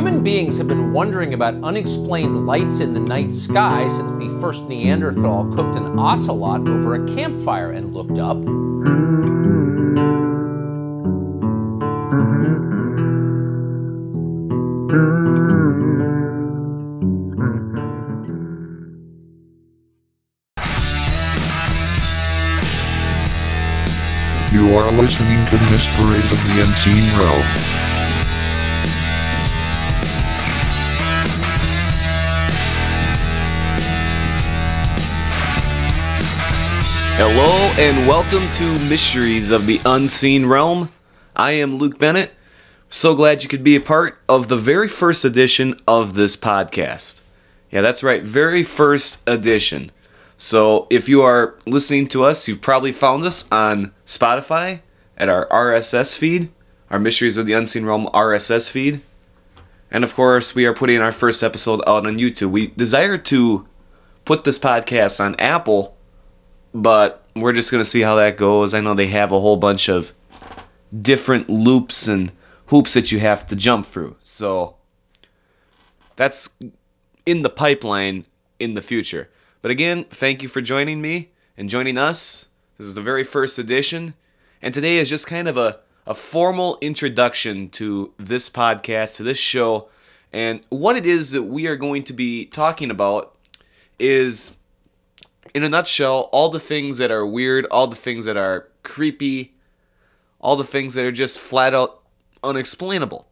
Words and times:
Human 0.00 0.24
beings 0.24 0.56
have 0.56 0.66
been 0.66 0.94
wondering 0.94 1.34
about 1.34 1.62
unexplained 1.62 2.46
lights 2.46 2.80
in 2.80 2.94
the 2.94 3.00
night 3.00 3.34
sky 3.34 3.86
since 3.86 4.14
the 4.14 4.30
first 4.40 4.64
Neanderthal 4.64 5.54
cooked 5.54 5.76
an 5.76 5.98
ocelot 5.98 6.66
over 6.66 6.94
a 6.94 7.14
campfire 7.14 7.72
and 7.72 7.92
looked 7.92 8.18
up. 8.18 8.38
You 24.50 24.74
are 24.78 24.90
listening 24.92 25.44
to 25.44 25.62
Mysteries 25.70 26.32
of 26.32 26.42
the 26.44 26.62
Unseen 26.64 27.18
Realm. 27.18 27.69
Hello 37.32 37.72
and 37.78 38.08
welcome 38.08 38.50
to 38.54 38.72
Mysteries 38.90 39.52
of 39.52 39.66
the 39.66 39.80
Unseen 39.86 40.46
Realm. 40.46 40.88
I 41.36 41.52
am 41.52 41.76
Luke 41.76 41.96
Bennett. 41.96 42.34
So 42.88 43.14
glad 43.14 43.44
you 43.44 43.48
could 43.48 43.62
be 43.62 43.76
a 43.76 43.80
part 43.80 44.18
of 44.28 44.48
the 44.48 44.56
very 44.56 44.88
first 44.88 45.24
edition 45.24 45.76
of 45.86 46.14
this 46.14 46.36
podcast. 46.36 47.22
Yeah, 47.70 47.82
that's 47.82 48.02
right, 48.02 48.24
very 48.24 48.64
first 48.64 49.20
edition. 49.28 49.92
So 50.36 50.88
if 50.90 51.08
you 51.08 51.22
are 51.22 51.54
listening 51.66 52.08
to 52.08 52.24
us, 52.24 52.48
you've 52.48 52.60
probably 52.60 52.90
found 52.90 53.22
us 53.22 53.44
on 53.52 53.92
Spotify 54.04 54.80
at 55.16 55.28
our 55.28 55.46
RSS 55.50 56.18
feed, 56.18 56.50
our 56.90 56.98
Mysteries 56.98 57.38
of 57.38 57.46
the 57.46 57.52
Unseen 57.52 57.84
Realm 57.84 58.08
RSS 58.12 58.68
feed. 58.68 59.02
And 59.88 60.02
of 60.02 60.16
course, 60.16 60.56
we 60.56 60.66
are 60.66 60.74
putting 60.74 61.00
our 61.00 61.12
first 61.12 61.44
episode 61.44 61.80
out 61.86 62.08
on 62.08 62.18
YouTube. 62.18 62.50
We 62.50 62.66
desire 62.66 63.18
to 63.18 63.68
put 64.24 64.42
this 64.42 64.58
podcast 64.58 65.24
on 65.24 65.36
Apple 65.36 65.96
but 66.72 67.19
we're 67.34 67.52
just 67.52 67.70
going 67.70 67.82
to 67.82 67.88
see 67.88 68.00
how 68.00 68.16
that 68.16 68.36
goes. 68.36 68.74
I 68.74 68.80
know 68.80 68.94
they 68.94 69.08
have 69.08 69.32
a 69.32 69.40
whole 69.40 69.56
bunch 69.56 69.88
of 69.88 70.12
different 70.98 71.48
loops 71.48 72.08
and 72.08 72.32
hoops 72.66 72.94
that 72.94 73.12
you 73.12 73.20
have 73.20 73.46
to 73.48 73.56
jump 73.56 73.86
through. 73.86 74.16
So 74.22 74.76
that's 76.16 76.50
in 77.26 77.42
the 77.42 77.50
pipeline 77.50 78.26
in 78.58 78.74
the 78.74 78.80
future. 78.80 79.30
But 79.62 79.70
again, 79.70 80.04
thank 80.04 80.42
you 80.42 80.48
for 80.48 80.60
joining 80.60 81.00
me 81.00 81.30
and 81.56 81.68
joining 81.68 81.98
us. 81.98 82.48
This 82.78 82.86
is 82.86 82.94
the 82.94 83.00
very 83.00 83.24
first 83.24 83.58
edition. 83.58 84.14
And 84.62 84.72
today 84.72 84.98
is 84.98 85.08
just 85.08 85.26
kind 85.26 85.48
of 85.48 85.56
a, 85.56 85.80
a 86.06 86.14
formal 86.14 86.78
introduction 86.80 87.68
to 87.70 88.12
this 88.18 88.48
podcast, 88.48 89.16
to 89.16 89.22
this 89.22 89.38
show. 89.38 89.88
And 90.32 90.60
what 90.68 90.96
it 90.96 91.06
is 91.06 91.32
that 91.32 91.42
we 91.42 91.66
are 91.66 91.76
going 91.76 92.04
to 92.04 92.12
be 92.12 92.46
talking 92.46 92.90
about 92.90 93.36
is 93.98 94.52
in 95.54 95.64
a 95.64 95.68
nutshell, 95.68 96.28
all 96.32 96.48
the 96.48 96.60
things 96.60 96.98
that 96.98 97.10
are 97.10 97.26
weird, 97.26 97.66
all 97.70 97.86
the 97.86 97.96
things 97.96 98.24
that 98.24 98.36
are 98.36 98.68
creepy, 98.82 99.54
all 100.40 100.56
the 100.56 100.64
things 100.64 100.94
that 100.94 101.06
are 101.06 101.12
just 101.12 101.38
flat 101.38 101.74
out 101.74 102.02
unexplainable. 102.42 103.26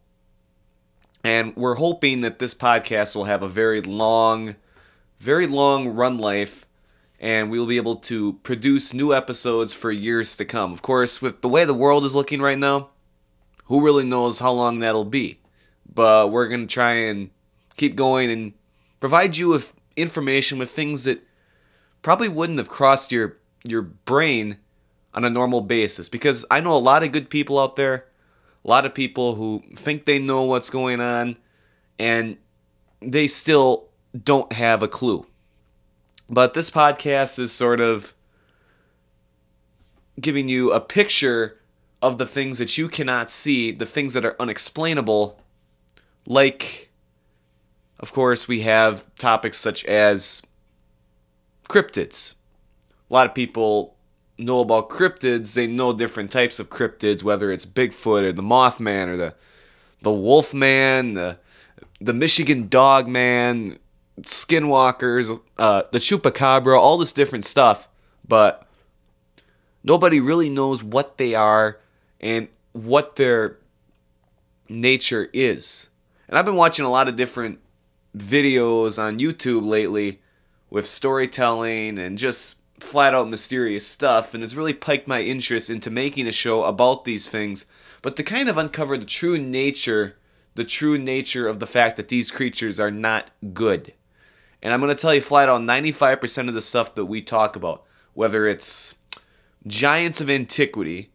And 1.23 1.55
we're 1.55 1.75
hoping 1.75 2.21
that 2.21 2.39
this 2.39 2.53
podcast 2.53 3.15
will 3.15 3.25
have 3.25 3.43
a 3.43 3.49
very 3.49 3.81
long, 3.81 4.55
very 5.19 5.47
long 5.47 5.89
run 5.89 6.17
life, 6.17 6.65
and 7.19 7.51
we'll 7.51 7.65
be 7.65 7.77
able 7.77 7.97
to 7.97 8.33
produce 8.43 8.93
new 8.93 9.13
episodes 9.13 9.73
for 9.73 9.91
years 9.91 10.35
to 10.37 10.45
come. 10.45 10.71
Of 10.71 10.81
course, 10.81 11.21
with 11.21 11.41
the 11.41 11.49
way 11.49 11.65
the 11.65 11.73
world 11.73 12.05
is 12.05 12.15
looking 12.15 12.41
right 12.41 12.57
now, 12.57 12.89
who 13.65 13.81
really 13.81 14.05
knows 14.05 14.39
how 14.39 14.51
long 14.51 14.79
that'll 14.79 15.03
be? 15.03 15.39
But 15.93 16.31
we're 16.31 16.47
going 16.47 16.67
to 16.67 16.73
try 16.73 16.93
and 16.93 17.29
keep 17.75 17.95
going 17.95 18.31
and 18.31 18.53
provide 18.99 19.37
you 19.37 19.49
with 19.49 19.73
information 19.97 20.57
with 20.57 20.71
things 20.71 21.03
that 21.03 21.21
probably 22.01 22.29
wouldn't 22.29 22.59
have 22.59 22.69
crossed 22.69 23.11
your 23.11 23.37
your 23.63 23.81
brain 23.81 24.57
on 25.13 25.25
a 25.25 25.29
normal 25.29 25.61
basis 25.61 26.07
because 26.09 26.45
I 26.49 26.59
know 26.59 26.75
a 26.75 26.77
lot 26.77 27.03
of 27.03 27.11
good 27.11 27.29
people 27.29 27.59
out 27.59 27.75
there, 27.75 28.05
a 28.63 28.67
lot 28.67 28.85
of 28.85 28.93
people 28.93 29.35
who 29.35 29.63
think 29.75 30.05
they 30.05 30.19
know 30.19 30.43
what's 30.43 30.69
going 30.69 31.01
on 31.01 31.37
and 31.97 32.37
they 33.01 33.27
still 33.27 33.89
don't 34.23 34.53
have 34.53 34.81
a 34.81 34.87
clue. 34.87 35.25
But 36.29 36.53
this 36.53 36.69
podcast 36.69 37.39
is 37.39 37.51
sort 37.51 37.79
of 37.79 38.13
giving 40.19 40.47
you 40.47 40.71
a 40.71 40.79
picture 40.79 41.59
of 42.01 42.17
the 42.17 42.25
things 42.25 42.59
that 42.59 42.77
you 42.77 42.87
cannot 42.87 43.31
see, 43.31 43.71
the 43.71 43.85
things 43.85 44.13
that 44.13 44.25
are 44.25 44.35
unexplainable, 44.39 45.41
like, 46.25 46.91
of 47.99 48.13
course, 48.13 48.47
we 48.47 48.61
have 48.61 49.13
topics 49.15 49.57
such 49.57 49.83
as 49.85 50.41
cryptids. 51.69 52.33
A 53.09 53.13
lot 53.13 53.27
of 53.27 53.33
people 53.33 53.95
know 54.37 54.59
about 54.59 54.89
cryptids. 54.89 55.53
They 55.53 55.67
know 55.67 55.93
different 55.93 56.31
types 56.31 56.59
of 56.59 56.69
cryptids, 56.69 57.23
whether 57.23 57.51
it's 57.51 57.65
Bigfoot 57.65 58.23
or 58.23 58.31
the 58.33 58.41
Mothman 58.41 59.07
or 59.07 59.17
the 59.17 59.35
the 60.01 60.11
Wolfman, 60.11 61.13
the 61.13 61.37
the 62.01 62.13
Michigan 62.13 62.67
Dog 62.67 63.07
Man, 63.07 63.77
Skinwalkers, 64.21 65.39
uh, 65.57 65.83
the 65.91 65.99
Chupacabra, 65.99 66.77
all 66.77 66.97
this 66.97 67.11
different 67.11 67.45
stuff. 67.45 67.87
But 68.27 68.67
nobody 69.83 70.19
really 70.19 70.49
knows 70.49 70.83
what 70.83 71.17
they 71.17 71.35
are 71.35 71.79
and 72.19 72.47
what 72.73 73.15
their 73.15 73.57
nature 74.67 75.29
is. 75.33 75.89
And 76.27 76.37
I've 76.37 76.45
been 76.45 76.55
watching 76.55 76.85
a 76.85 76.91
lot 76.91 77.07
of 77.07 77.15
different 77.15 77.59
videos 78.15 79.01
on 79.01 79.19
YouTube 79.19 79.67
lately 79.67 80.21
with 80.69 80.85
storytelling 80.85 81.97
and 81.97 82.17
just 82.17 82.57
flat 82.79 83.13
out 83.13 83.29
mysterious 83.29 83.85
stuff, 83.85 84.33
and 84.33 84.43
it's 84.43 84.55
really 84.55 84.73
piqued 84.73 85.07
my 85.07 85.21
interest 85.21 85.69
into 85.69 85.89
making 85.89 86.27
a 86.27 86.31
show 86.31 86.63
about 86.63 87.05
these 87.05 87.27
things, 87.27 87.65
but 88.01 88.15
to 88.15 88.23
kind 88.23 88.47
of 88.47 88.57
uncover 88.57 88.97
the 88.97 89.05
true 89.05 89.37
nature, 89.37 90.17
the 90.55 90.63
true 90.63 90.97
nature 90.97 91.47
of 91.47 91.59
the 91.59 91.67
fact 91.67 91.97
that 91.97 92.07
these 92.07 92.31
creatures 92.31 92.79
are 92.79 92.91
not 92.91 93.31
good. 93.53 93.93
And 94.61 94.73
I'm 94.73 94.81
going 94.81 94.95
to 94.95 95.01
tell 95.01 95.13
you 95.13 95.21
flat 95.21 95.49
out 95.49 95.61
95% 95.61 96.47
of 96.47 96.53
the 96.53 96.61
stuff 96.61 96.95
that 96.95 97.05
we 97.05 97.21
talk 97.21 97.55
about, 97.55 97.83
whether 98.13 98.47
it's 98.47 98.95
giants 99.67 100.21
of 100.21 100.29
antiquity, 100.29 101.11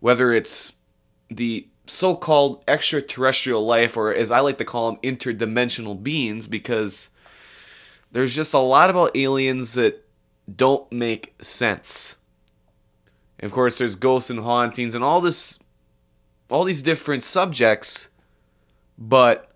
whether 0.00 0.32
it's 0.32 0.72
the 1.28 1.68
so 1.86 2.14
called 2.14 2.62
extraterrestrial 2.68 3.64
life, 3.64 3.96
or 3.96 4.12
as 4.12 4.30
I 4.30 4.40
like 4.40 4.58
to 4.58 4.64
call 4.64 4.92
them, 4.92 5.00
interdimensional 5.02 6.00
beings, 6.00 6.46
because 6.46 7.08
there's 8.12 8.34
just 8.34 8.54
a 8.54 8.58
lot 8.58 8.90
about 8.90 9.16
aliens 9.16 9.74
that 9.74 10.06
don't 10.54 10.90
make 10.92 11.34
sense. 11.42 12.16
And 13.38 13.46
of 13.46 13.52
course, 13.52 13.78
there's 13.78 13.96
ghosts 13.96 14.30
and 14.30 14.40
hauntings 14.40 14.94
and 14.94 15.02
all 15.02 15.20
this, 15.20 15.58
all 16.50 16.64
these 16.64 16.82
different 16.82 17.24
subjects, 17.24 18.10
but 18.96 19.50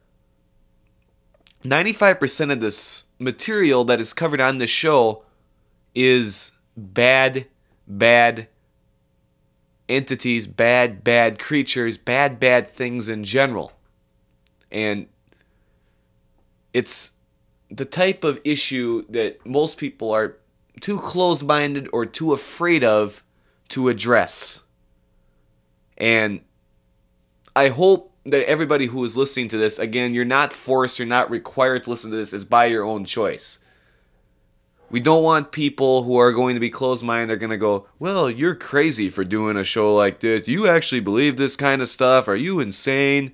95% 1.65 2.53
of 2.53 2.61
this 2.61 3.07
material 3.19 3.85
that 3.85 4.01
is 4.01 4.13
covered 4.13 4.41
on 4.41 4.59
this 4.59 4.71
show 4.71 5.25
is 5.95 6.53
bad, 6.77 7.47
bad 7.87 8.49
entities, 9.89 10.47
bad, 10.47 11.05
bad 11.05 11.39
creatures, 11.39 11.97
bad, 11.97 12.41
bad 12.41 12.69
things 12.69 13.09
in 13.09 13.25
general. 13.25 13.73
And 14.71 15.07
it's 16.73 17.13
the 17.71 17.85
type 17.85 18.25
of 18.25 18.41
issue 18.45 19.05
that 19.09 19.45
most 19.45 19.79
people 19.79 20.11
are 20.13 20.37
too 20.81 20.99
close 20.99 21.43
minded 21.43 21.89
or 21.93 22.07
too 22.07 22.33
afraid 22.33 22.85
of 22.85 23.25
to 23.69 23.89
address. 23.89 24.63
And 25.97 26.41
I 27.55 27.69
hope 27.69 28.13
that 28.25 28.49
everybody 28.49 28.87
who 28.87 29.03
is 29.05 29.17
listening 29.17 29.49
to 29.49 29.59
this, 29.59 29.79
again, 29.79 30.13
you're 30.13 30.25
not 30.25 30.53
forced, 30.53 30.99
you're 30.99 31.07
not 31.07 31.31
required 31.31 31.85
to 31.85 31.91
listen 31.91 32.11
to 32.11 32.17
this, 32.17 32.33
is 32.33 32.45
by 32.45 32.67
your 32.67 32.85
own 32.85 33.05
choice. 33.05 33.59
We 34.91 35.01
don't 35.01 35.23
want 35.23 35.51
people 35.51 36.05
who 36.05 36.17
are 36.17 36.33
going 36.33 36.55
to 36.55 36.61
be 36.61 36.71
closed 36.71 37.05
minded, 37.05 37.29
they're 37.29 37.37
going 37.37 37.51
to 37.51 37.57
go, 37.57 37.89
Well, 37.99 38.31
you're 38.31 38.55
crazy 38.55 39.09
for 39.09 39.25
doing 39.25 39.57
a 39.57 39.65
show 39.65 39.95
like 39.95 40.21
this. 40.21 40.47
You 40.47 40.69
actually 40.69 41.01
believe 41.01 41.37
this 41.37 41.57
kind 41.57 41.83
of 41.83 41.89
stuff? 41.89 42.29
Are 42.29 42.37
you 42.37 42.61
insane? 42.61 43.33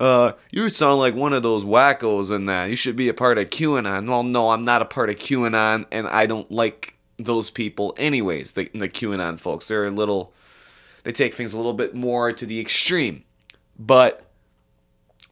Uh, 0.00 0.32
you 0.50 0.68
sound 0.70 0.98
like 0.98 1.14
one 1.14 1.34
of 1.34 1.42
those 1.42 1.62
wackos 1.62 2.34
in 2.34 2.44
that. 2.44 2.70
You 2.70 2.76
should 2.76 2.96
be 2.96 3.08
a 3.08 3.14
part 3.14 3.36
of 3.36 3.50
QAnon. 3.50 4.08
Well, 4.08 4.22
no, 4.22 4.50
I'm 4.50 4.64
not 4.64 4.80
a 4.80 4.86
part 4.86 5.10
of 5.10 5.16
QAnon, 5.16 5.84
and 5.92 6.08
I 6.08 6.24
don't 6.24 6.50
like 6.50 6.96
those 7.18 7.50
people 7.50 7.94
anyways, 7.98 8.52
the, 8.52 8.70
the 8.72 8.88
QAnon 8.88 9.38
folks. 9.38 9.68
They're 9.68 9.84
a 9.84 9.90
little, 9.90 10.32
they 11.04 11.12
take 11.12 11.34
things 11.34 11.52
a 11.52 11.58
little 11.58 11.74
bit 11.74 11.94
more 11.94 12.32
to 12.32 12.46
the 12.46 12.58
extreme. 12.58 13.24
But 13.78 14.24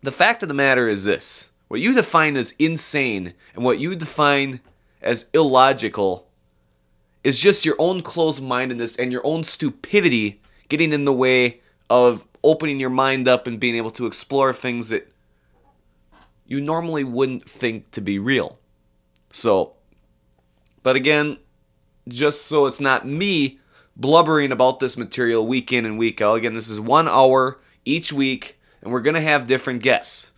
the 0.03 0.13
fact 0.13 0.43
of 0.43 0.49
the 0.49 0.55
matter 0.55 0.87
is 0.87 1.05
this 1.05 1.51
what 1.69 1.81
you 1.81 1.95
define 1.95 2.37
as 2.37 2.55
insane 2.59 3.33
and 3.55 3.65
what 3.65 3.79
you 3.79 3.97
define 3.97 4.61
as 5.01 5.27
illogical 5.33 6.29
is 7.25 7.41
just 7.41 7.65
your 7.65 7.77
own 7.79 8.03
closed 8.03 8.43
mindedness 8.43 8.97
and 8.97 9.13
your 9.13 9.27
own 9.27 9.45
stupidity 9.45 10.41
getting 10.69 10.93
in 10.93 11.05
the 11.05 11.13
way 11.13 11.61
of 11.89 12.28
opening 12.43 12.79
your 12.81 12.91
mind 12.91 13.29
up 13.29 13.47
and 13.47 13.61
being 13.61 13.77
able 13.77 13.91
to 13.91 14.07
explore 14.07 14.53
things 14.53 14.89
that 14.89 15.11
you 16.47 16.61
normally 16.61 17.05
wouldn't 17.05 17.49
think 17.49 17.91
to 17.91 18.01
be 18.01 18.19
real. 18.19 18.59
So, 19.31 19.75
but 20.83 20.97
again, 20.97 21.39
just 22.09 22.47
so 22.47 22.67
it's 22.67 22.81
not 22.81 23.07
me 23.07 23.59
blubbering 23.97 24.53
about 24.53 24.81
this 24.81 24.97
material 24.97 25.47
week 25.47 25.73
in 25.73 25.85
and 25.85 25.99
week 25.99 26.23
out. 26.23 26.39
Again, 26.39 26.55
this 26.55 26.71
is 26.71 26.81
one 26.81 27.09
hour 27.09 27.59
each 27.85 28.13
week, 28.13 28.59
and 28.81 28.93
we're 28.93 29.01
going 29.01 29.15
to 29.15 29.21
have 29.21 29.47
different 29.47 29.83
guests. 29.83 30.33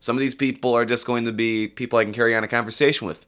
Some 0.00 0.16
of 0.16 0.20
these 0.20 0.34
people 0.34 0.74
are 0.74 0.84
just 0.84 1.06
going 1.06 1.24
to 1.24 1.32
be 1.32 1.68
people 1.68 1.98
I 1.98 2.04
can 2.04 2.12
carry 2.12 2.36
on 2.36 2.44
a 2.44 2.48
conversation 2.48 3.06
with. 3.06 3.24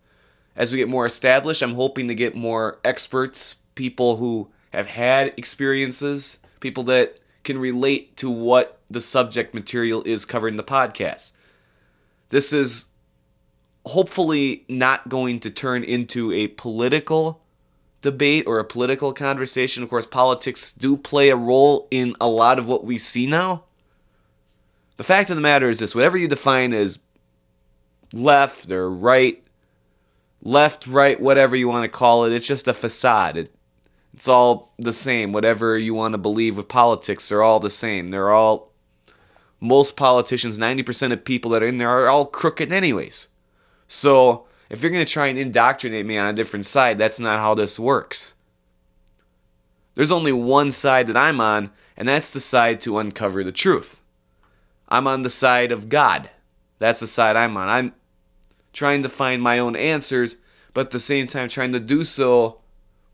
As 0.55 0.73
we 0.73 0.79
get 0.79 0.88
more 0.88 1.06
established, 1.06 1.62
I'm 1.62 1.75
hoping 1.75 2.09
to 2.09 2.15
get 2.15 2.35
more 2.35 2.79
experts, 2.85 3.56
people 3.75 4.17
who 4.17 4.50
have 4.73 4.88
had 4.88 5.32
experiences, 5.37 6.38
people 6.61 6.82
that 6.85 7.20
can 7.48 7.58
relate 7.58 8.14
to 8.18 8.28
what 8.28 8.78
the 8.90 9.00
subject 9.00 9.54
material 9.54 10.02
is 10.04 10.26
covered 10.26 10.48
in 10.48 10.56
the 10.56 10.62
podcast. 10.62 11.32
This 12.28 12.52
is 12.52 12.86
hopefully 13.86 14.66
not 14.68 15.08
going 15.08 15.40
to 15.40 15.50
turn 15.50 15.82
into 15.82 16.30
a 16.30 16.48
political 16.48 17.40
debate 18.02 18.44
or 18.46 18.58
a 18.58 18.66
political 18.66 19.14
conversation. 19.14 19.82
Of 19.82 19.88
course, 19.88 20.04
politics 20.04 20.70
do 20.70 20.94
play 20.94 21.30
a 21.30 21.36
role 21.36 21.88
in 21.90 22.12
a 22.20 22.28
lot 22.28 22.58
of 22.58 22.68
what 22.68 22.84
we 22.84 22.98
see 22.98 23.26
now. 23.26 23.64
The 24.98 25.04
fact 25.04 25.30
of 25.30 25.36
the 25.36 25.42
matter 25.42 25.70
is 25.70 25.78
this 25.78 25.94
whatever 25.94 26.18
you 26.18 26.28
define 26.28 26.74
as 26.74 26.98
left 28.12 28.70
or 28.70 28.90
right, 28.90 29.42
left, 30.42 30.86
right, 30.86 31.18
whatever 31.18 31.56
you 31.56 31.66
want 31.66 31.84
to 31.84 31.98
call 31.98 32.26
it, 32.26 32.32
it's 32.34 32.46
just 32.46 32.68
a 32.68 32.74
facade. 32.74 33.38
It, 33.38 33.54
it's 34.19 34.26
all 34.26 34.73
the 34.81 34.93
same. 34.93 35.32
Whatever 35.32 35.79
you 35.79 35.94
want 35.94 36.11
to 36.11 36.19
believe 36.19 36.56
with 36.56 36.67
politics, 36.67 37.29
they're 37.29 37.44
all 37.44 37.61
the 37.61 37.70
same. 37.70 38.09
They're 38.09 38.32
all, 38.32 38.73
most 39.61 39.97
politicians, 39.97 40.59
90% 40.59 41.12
of 41.12 41.25
people 41.25 41.53
that 41.53 41.62
are 41.62 41.69
in 41.69 41.76
there 41.76 41.88
are 41.88 42.09
all 42.09 42.26
crooked, 42.26 42.73
anyways. 42.73 43.29
So, 43.87 44.49
if 44.70 44.82
you're 44.82 44.91
going 44.91 45.06
to 45.06 45.12
try 45.12 45.29
and 45.29 45.38
indoctrinate 45.38 46.05
me 46.05 46.19
on 46.19 46.26
a 46.26 46.32
different 46.32 46.67
side, 46.67 46.99
that's 46.99 47.20
not 47.20 47.38
how 47.38 47.55
this 47.55 47.79
works. 47.79 48.35
There's 49.94 50.11
only 50.11 50.32
one 50.32 50.73
side 50.73 51.06
that 51.06 51.17
I'm 51.17 51.41
on, 51.41 51.70
and 51.97 52.09
that's 52.09 52.32
the 52.32 52.41
side 52.41 52.81
to 52.81 52.99
uncover 52.99 53.44
the 53.44 53.53
truth. 53.53 54.00
I'm 54.88 55.06
on 55.06 55.23
the 55.23 55.31
side 55.31 55.70
of 55.70 55.88
God. 55.88 56.29
That's 56.81 56.99
the 56.99 57.06
side 57.06 57.37
I'm 57.37 57.56
on. 57.56 57.69
I'm 57.69 57.94
trying 58.73 59.05
to 59.05 59.09
find 59.09 59.41
my 59.41 59.61
own 59.61 59.76
answers, 59.76 60.38
but 60.75 60.87
at 60.87 60.91
the 60.91 60.99
same 60.99 61.29
time 61.29 61.49
trying 61.49 61.70
to 61.70 61.79
do 61.79 62.03
so 62.03 62.59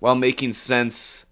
while 0.05 0.15
making 0.15 0.53
sense 0.53 1.25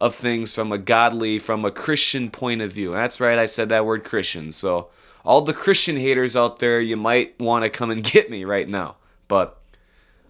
of 0.00 0.12
things 0.12 0.52
from 0.52 0.72
a 0.72 0.76
godly, 0.76 1.38
from 1.38 1.64
a 1.64 1.70
Christian 1.70 2.32
point 2.32 2.60
of 2.60 2.72
view. 2.72 2.90
That's 2.90 3.20
right, 3.20 3.38
I 3.38 3.46
said 3.46 3.68
that 3.68 3.86
word 3.86 4.02
Christian. 4.02 4.50
So, 4.50 4.88
all 5.24 5.40
the 5.40 5.54
Christian 5.54 5.96
haters 5.96 6.34
out 6.34 6.58
there, 6.58 6.80
you 6.80 6.96
might 6.96 7.38
want 7.38 7.62
to 7.62 7.70
come 7.70 7.92
and 7.92 8.02
get 8.12 8.28
me 8.28 8.42
right 8.42 8.68
now. 8.68 8.96
But 9.28 9.56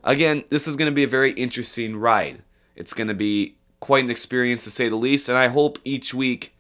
again, 0.05 0.45
this 0.51 0.69
is 0.69 0.77
going 0.77 0.91
to 0.91 0.95
be 0.95 1.05
a 1.05 1.09
very 1.09 1.33
interesting 1.33 1.97
ride. 1.97 2.43
It's 2.77 2.93
going 2.93 3.09
to 3.09 3.15
be 3.15 3.57
quite 3.81 4.05
an 4.05 4.11
experience 4.11 4.65
to 4.65 4.71
say 4.71 4.91
the 4.91 4.97
least, 4.97 5.31
and 5.31 5.39
I 5.39 5.49
hope 5.49 5.79
each 5.83 6.13
week 6.13 6.55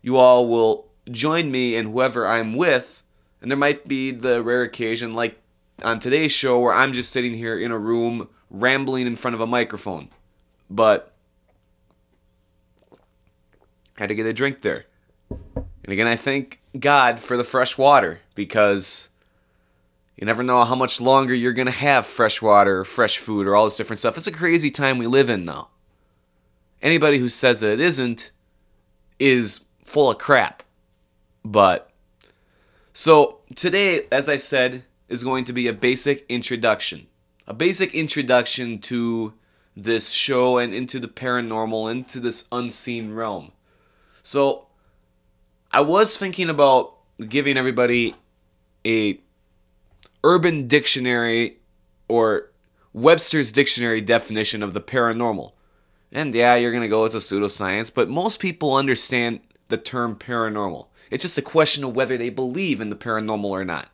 you 0.00 0.16
all 0.16 0.48
will 0.48 0.88
join 1.10 1.50
me 1.50 1.76
and 1.76 1.92
whoever 1.92 2.26
I'm 2.26 2.54
with. 2.54 3.02
And 3.42 3.50
there 3.50 3.58
might 3.58 3.86
be 3.86 4.10
the 4.10 4.42
rare 4.42 4.62
occasion, 4.62 5.10
like 5.10 5.38
on 5.82 6.00
today's 6.00 6.32
show, 6.32 6.60
where 6.60 6.72
I'm 6.72 6.94
just 6.94 7.12
sitting 7.12 7.34
here 7.34 7.58
in 7.58 7.70
a 7.70 7.78
room 7.78 8.30
rambling 8.60 9.06
in 9.06 9.16
front 9.16 9.34
of 9.34 9.40
a 9.40 9.46
microphone. 9.46 10.08
But 10.70 11.12
had 13.96 14.08
to 14.08 14.14
get 14.14 14.26
a 14.26 14.32
drink 14.32 14.62
there. 14.62 14.86
And 15.30 15.92
again, 15.92 16.06
I 16.06 16.16
thank 16.16 16.60
God 16.78 17.20
for 17.20 17.36
the 17.36 17.44
fresh 17.44 17.76
water 17.78 18.20
because 18.34 19.10
you 20.16 20.26
never 20.26 20.42
know 20.42 20.64
how 20.64 20.74
much 20.74 21.00
longer 21.00 21.34
you're 21.34 21.52
going 21.52 21.66
to 21.66 21.72
have 21.72 22.06
fresh 22.06 22.40
water 22.40 22.80
or 22.80 22.84
fresh 22.84 23.18
food 23.18 23.46
or 23.46 23.54
all 23.54 23.64
this 23.64 23.76
different 23.76 24.00
stuff. 24.00 24.16
It's 24.16 24.26
a 24.26 24.32
crazy 24.32 24.70
time 24.70 24.98
we 24.98 25.06
live 25.06 25.28
in 25.28 25.44
now. 25.44 25.68
Anybody 26.82 27.18
who 27.18 27.28
says 27.28 27.60
that 27.60 27.72
it 27.72 27.80
isn't 27.80 28.30
is 29.18 29.60
full 29.82 30.10
of 30.10 30.18
crap. 30.18 30.62
But 31.44 31.90
so 32.92 33.40
today, 33.54 34.06
as 34.10 34.28
I 34.28 34.36
said, 34.36 34.84
is 35.08 35.24
going 35.24 35.44
to 35.44 35.52
be 35.52 35.68
a 35.68 35.72
basic 35.72 36.24
introduction. 36.28 37.06
A 37.46 37.54
basic 37.54 37.94
introduction 37.94 38.78
to 38.80 39.34
this 39.76 40.10
show 40.10 40.58
and 40.58 40.72
into 40.72 40.98
the 40.98 41.08
paranormal, 41.08 41.90
into 41.90 42.20
this 42.20 42.44
unseen 42.52 43.12
realm. 43.12 43.52
So 44.22 44.66
I 45.70 45.80
was 45.80 46.16
thinking 46.16 46.48
about 46.48 46.94
giving 47.28 47.56
everybody 47.56 48.14
a 48.86 49.20
urban 50.22 50.66
dictionary 50.68 51.58
or 52.08 52.50
Webster's 52.92 53.50
dictionary 53.50 54.00
definition 54.00 54.62
of 54.62 54.72
the 54.72 54.80
paranormal. 54.80 55.52
And 56.12 56.32
yeah, 56.32 56.54
you're 56.54 56.70
going 56.70 56.82
to 56.82 56.88
go 56.88 57.04
it's 57.04 57.14
a 57.14 57.18
pseudoscience, 57.18 57.92
but 57.92 58.08
most 58.08 58.38
people 58.38 58.74
understand 58.74 59.40
the 59.68 59.76
term 59.76 60.14
paranormal. 60.14 60.86
It's 61.10 61.22
just 61.22 61.36
a 61.36 61.42
question 61.42 61.82
of 61.84 61.96
whether 61.96 62.16
they 62.16 62.30
believe 62.30 62.80
in 62.80 62.90
the 62.90 62.96
paranormal 62.96 63.44
or 63.44 63.64
not. 63.64 63.88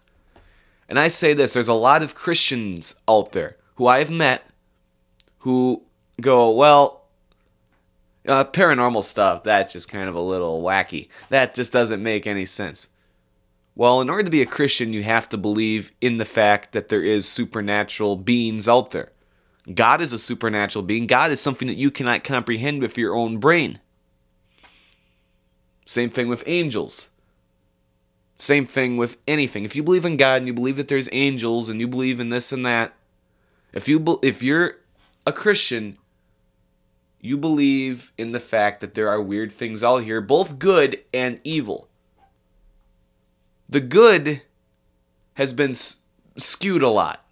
And 0.90 0.98
I 0.98 1.08
say 1.08 1.32
this 1.32 1.54
there's 1.54 1.68
a 1.68 1.72
lot 1.72 2.02
of 2.02 2.16
Christians 2.16 2.96
out 3.08 3.32
there 3.32 3.56
who 3.76 3.86
I've 3.86 4.10
met 4.10 4.44
who 5.38 5.84
go, 6.20 6.50
well, 6.50 7.06
uh, 8.26 8.44
paranormal 8.44 9.02
stuff, 9.02 9.44
that's 9.44 9.72
just 9.72 9.88
kind 9.88 10.08
of 10.08 10.14
a 10.14 10.20
little 10.20 10.62
wacky. 10.62 11.08
That 11.30 11.54
just 11.54 11.72
doesn't 11.72 12.02
make 12.02 12.26
any 12.26 12.44
sense. 12.44 12.88
Well, 13.74 14.00
in 14.00 14.10
order 14.10 14.24
to 14.24 14.30
be 14.30 14.42
a 14.42 14.46
Christian, 14.46 14.92
you 14.92 15.04
have 15.04 15.28
to 15.30 15.38
believe 15.38 15.92
in 16.00 16.18
the 16.18 16.24
fact 16.24 16.72
that 16.72 16.88
there 16.88 17.02
is 17.02 17.26
supernatural 17.26 18.16
beings 18.16 18.68
out 18.68 18.90
there. 18.90 19.12
God 19.72 20.00
is 20.00 20.12
a 20.12 20.18
supernatural 20.18 20.82
being. 20.82 21.06
God 21.06 21.30
is 21.30 21.40
something 21.40 21.68
that 21.68 21.76
you 21.76 21.90
cannot 21.90 22.24
comprehend 22.24 22.82
with 22.82 22.98
your 22.98 23.14
own 23.14 23.38
brain. 23.38 23.78
Same 25.86 26.10
thing 26.10 26.28
with 26.28 26.42
angels. 26.46 27.09
Same 28.40 28.64
thing 28.64 28.96
with 28.96 29.18
anything. 29.28 29.66
If 29.66 29.76
you 29.76 29.82
believe 29.82 30.06
in 30.06 30.16
God 30.16 30.38
and 30.38 30.46
you 30.46 30.54
believe 30.54 30.78
that 30.78 30.88
there's 30.88 31.10
angels 31.12 31.68
and 31.68 31.78
you 31.78 31.86
believe 31.86 32.18
in 32.18 32.30
this 32.30 32.52
and 32.52 32.64
that, 32.64 32.94
if 33.74 33.86
you 33.86 34.18
if 34.22 34.42
you're 34.42 34.76
a 35.26 35.32
Christian, 35.32 35.98
you 37.20 37.36
believe 37.36 38.12
in 38.16 38.32
the 38.32 38.40
fact 38.40 38.80
that 38.80 38.94
there 38.94 39.10
are 39.10 39.20
weird 39.20 39.52
things 39.52 39.84
out 39.84 40.04
here, 40.04 40.22
both 40.22 40.58
good 40.58 41.04
and 41.12 41.38
evil. 41.44 41.90
The 43.68 43.80
good 43.80 44.40
has 45.34 45.52
been 45.52 45.74
skewed 46.38 46.82
a 46.82 46.88
lot 46.88 47.22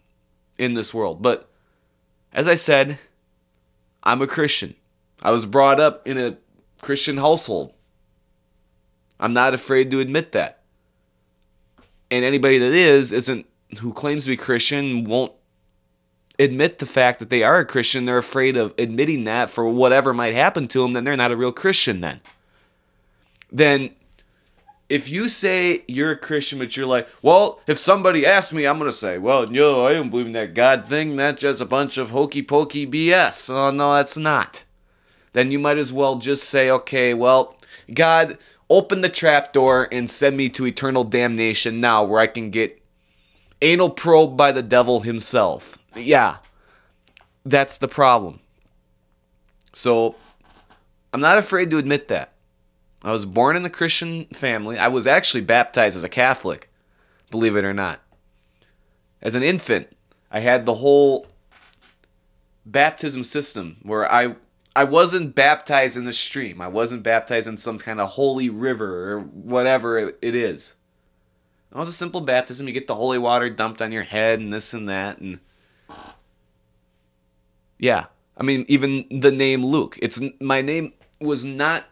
in 0.58 0.74
this 0.74 0.92
world, 0.92 1.22
but 1.22 1.48
as 2.34 2.46
I 2.46 2.54
said, 2.54 2.98
I'm 4.02 4.20
a 4.20 4.26
Christian. 4.26 4.74
I 5.22 5.30
was 5.30 5.46
brought 5.46 5.80
up 5.80 6.06
in 6.06 6.18
a 6.18 6.36
Christian 6.82 7.16
household. 7.16 7.72
I'm 9.18 9.32
not 9.32 9.54
afraid 9.54 9.90
to 9.90 10.00
admit 10.00 10.32
that. 10.32 10.57
And 12.10 12.24
anybody 12.24 12.58
that 12.58 12.72
is 12.72 13.12
isn't 13.12 13.46
who 13.80 13.92
claims 13.92 14.24
to 14.24 14.30
be 14.30 14.36
Christian 14.36 15.04
won't 15.04 15.32
admit 16.38 16.78
the 16.78 16.86
fact 16.86 17.18
that 17.18 17.30
they 17.30 17.42
are 17.42 17.58
a 17.58 17.66
Christian. 17.66 18.04
They're 18.04 18.18
afraid 18.18 18.56
of 18.56 18.72
admitting 18.78 19.24
that 19.24 19.50
for 19.50 19.68
whatever 19.68 20.14
might 20.14 20.34
happen 20.34 20.68
to 20.68 20.80
them, 20.80 20.92
then 20.92 21.04
they're 21.04 21.16
not 21.16 21.32
a 21.32 21.36
real 21.36 21.52
Christian 21.52 22.00
then. 22.00 22.20
Then 23.50 23.90
if 24.88 25.10
you 25.10 25.28
say 25.28 25.84
you're 25.86 26.12
a 26.12 26.16
Christian, 26.16 26.58
but 26.58 26.76
you're 26.76 26.86
like, 26.86 27.08
well, 27.20 27.60
if 27.66 27.78
somebody 27.78 28.24
asks 28.24 28.52
me, 28.52 28.66
I'm 28.66 28.78
gonna 28.78 28.92
say, 28.92 29.18
well, 29.18 29.46
no, 29.46 29.86
I 29.86 29.92
don't 29.92 30.10
believe 30.10 30.26
in 30.26 30.32
that 30.32 30.54
God 30.54 30.86
thing. 30.86 31.16
That's 31.16 31.42
just 31.42 31.60
a 31.60 31.66
bunch 31.66 31.98
of 31.98 32.10
hokey 32.10 32.42
pokey 32.42 32.86
BS. 32.86 33.50
Oh 33.50 33.70
no, 33.70 33.94
that's 33.94 34.16
not. 34.16 34.64
Then 35.34 35.50
you 35.50 35.58
might 35.58 35.78
as 35.78 35.92
well 35.92 36.16
just 36.16 36.44
say, 36.44 36.70
okay, 36.70 37.12
well, 37.12 37.56
God, 37.92 38.38
open 38.70 39.00
the 39.00 39.08
trap 39.08 39.52
door 39.52 39.88
and 39.90 40.10
send 40.10 40.36
me 40.36 40.48
to 40.50 40.66
eternal 40.66 41.04
damnation 41.04 41.80
now, 41.80 42.04
where 42.04 42.20
I 42.20 42.26
can 42.26 42.50
get 42.50 42.82
anal 43.62 43.90
probed 43.90 44.36
by 44.36 44.52
the 44.52 44.62
devil 44.62 45.00
himself. 45.00 45.78
Yeah, 45.96 46.36
that's 47.44 47.78
the 47.78 47.88
problem. 47.88 48.40
So, 49.72 50.16
I'm 51.12 51.20
not 51.20 51.38
afraid 51.38 51.70
to 51.70 51.78
admit 51.78 52.08
that. 52.08 52.32
I 53.02 53.12
was 53.12 53.24
born 53.24 53.56
in 53.56 53.64
a 53.64 53.70
Christian 53.70 54.26
family. 54.26 54.76
I 54.78 54.88
was 54.88 55.06
actually 55.06 55.42
baptized 55.42 55.96
as 55.96 56.04
a 56.04 56.08
Catholic, 56.08 56.70
believe 57.30 57.56
it 57.56 57.64
or 57.64 57.74
not. 57.74 58.00
As 59.22 59.34
an 59.34 59.42
infant, 59.42 59.88
I 60.30 60.40
had 60.40 60.66
the 60.66 60.74
whole 60.74 61.26
baptism 62.66 63.22
system 63.22 63.78
where 63.82 64.10
I 64.10 64.36
I 64.76 64.84
wasn't 64.84 65.34
baptized 65.34 65.96
in 65.96 66.04
the 66.04 66.12
stream. 66.12 66.60
I 66.60 66.68
wasn't 66.68 67.02
baptized 67.02 67.48
in 67.48 67.58
some 67.58 67.78
kind 67.78 68.00
of 68.00 68.10
holy 68.10 68.48
river 68.48 69.12
or 69.12 69.20
whatever 69.20 69.98
it 69.98 70.34
is. 70.34 70.76
It 71.70 71.76
was 71.76 71.88
a 71.88 71.92
simple 71.92 72.20
baptism. 72.20 72.66
You 72.66 72.72
get 72.72 72.86
the 72.86 72.94
holy 72.94 73.18
water 73.18 73.50
dumped 73.50 73.82
on 73.82 73.92
your 73.92 74.04
head 74.04 74.40
and 74.40 74.52
this 74.52 74.72
and 74.72 74.88
that 74.88 75.18
and 75.18 75.40
yeah. 77.78 78.06
I 78.36 78.42
mean, 78.42 78.64
even 78.68 79.04
the 79.10 79.32
name 79.32 79.64
Luke. 79.64 79.98
It's 80.00 80.20
my 80.40 80.62
name 80.62 80.92
was 81.20 81.44
not 81.44 81.84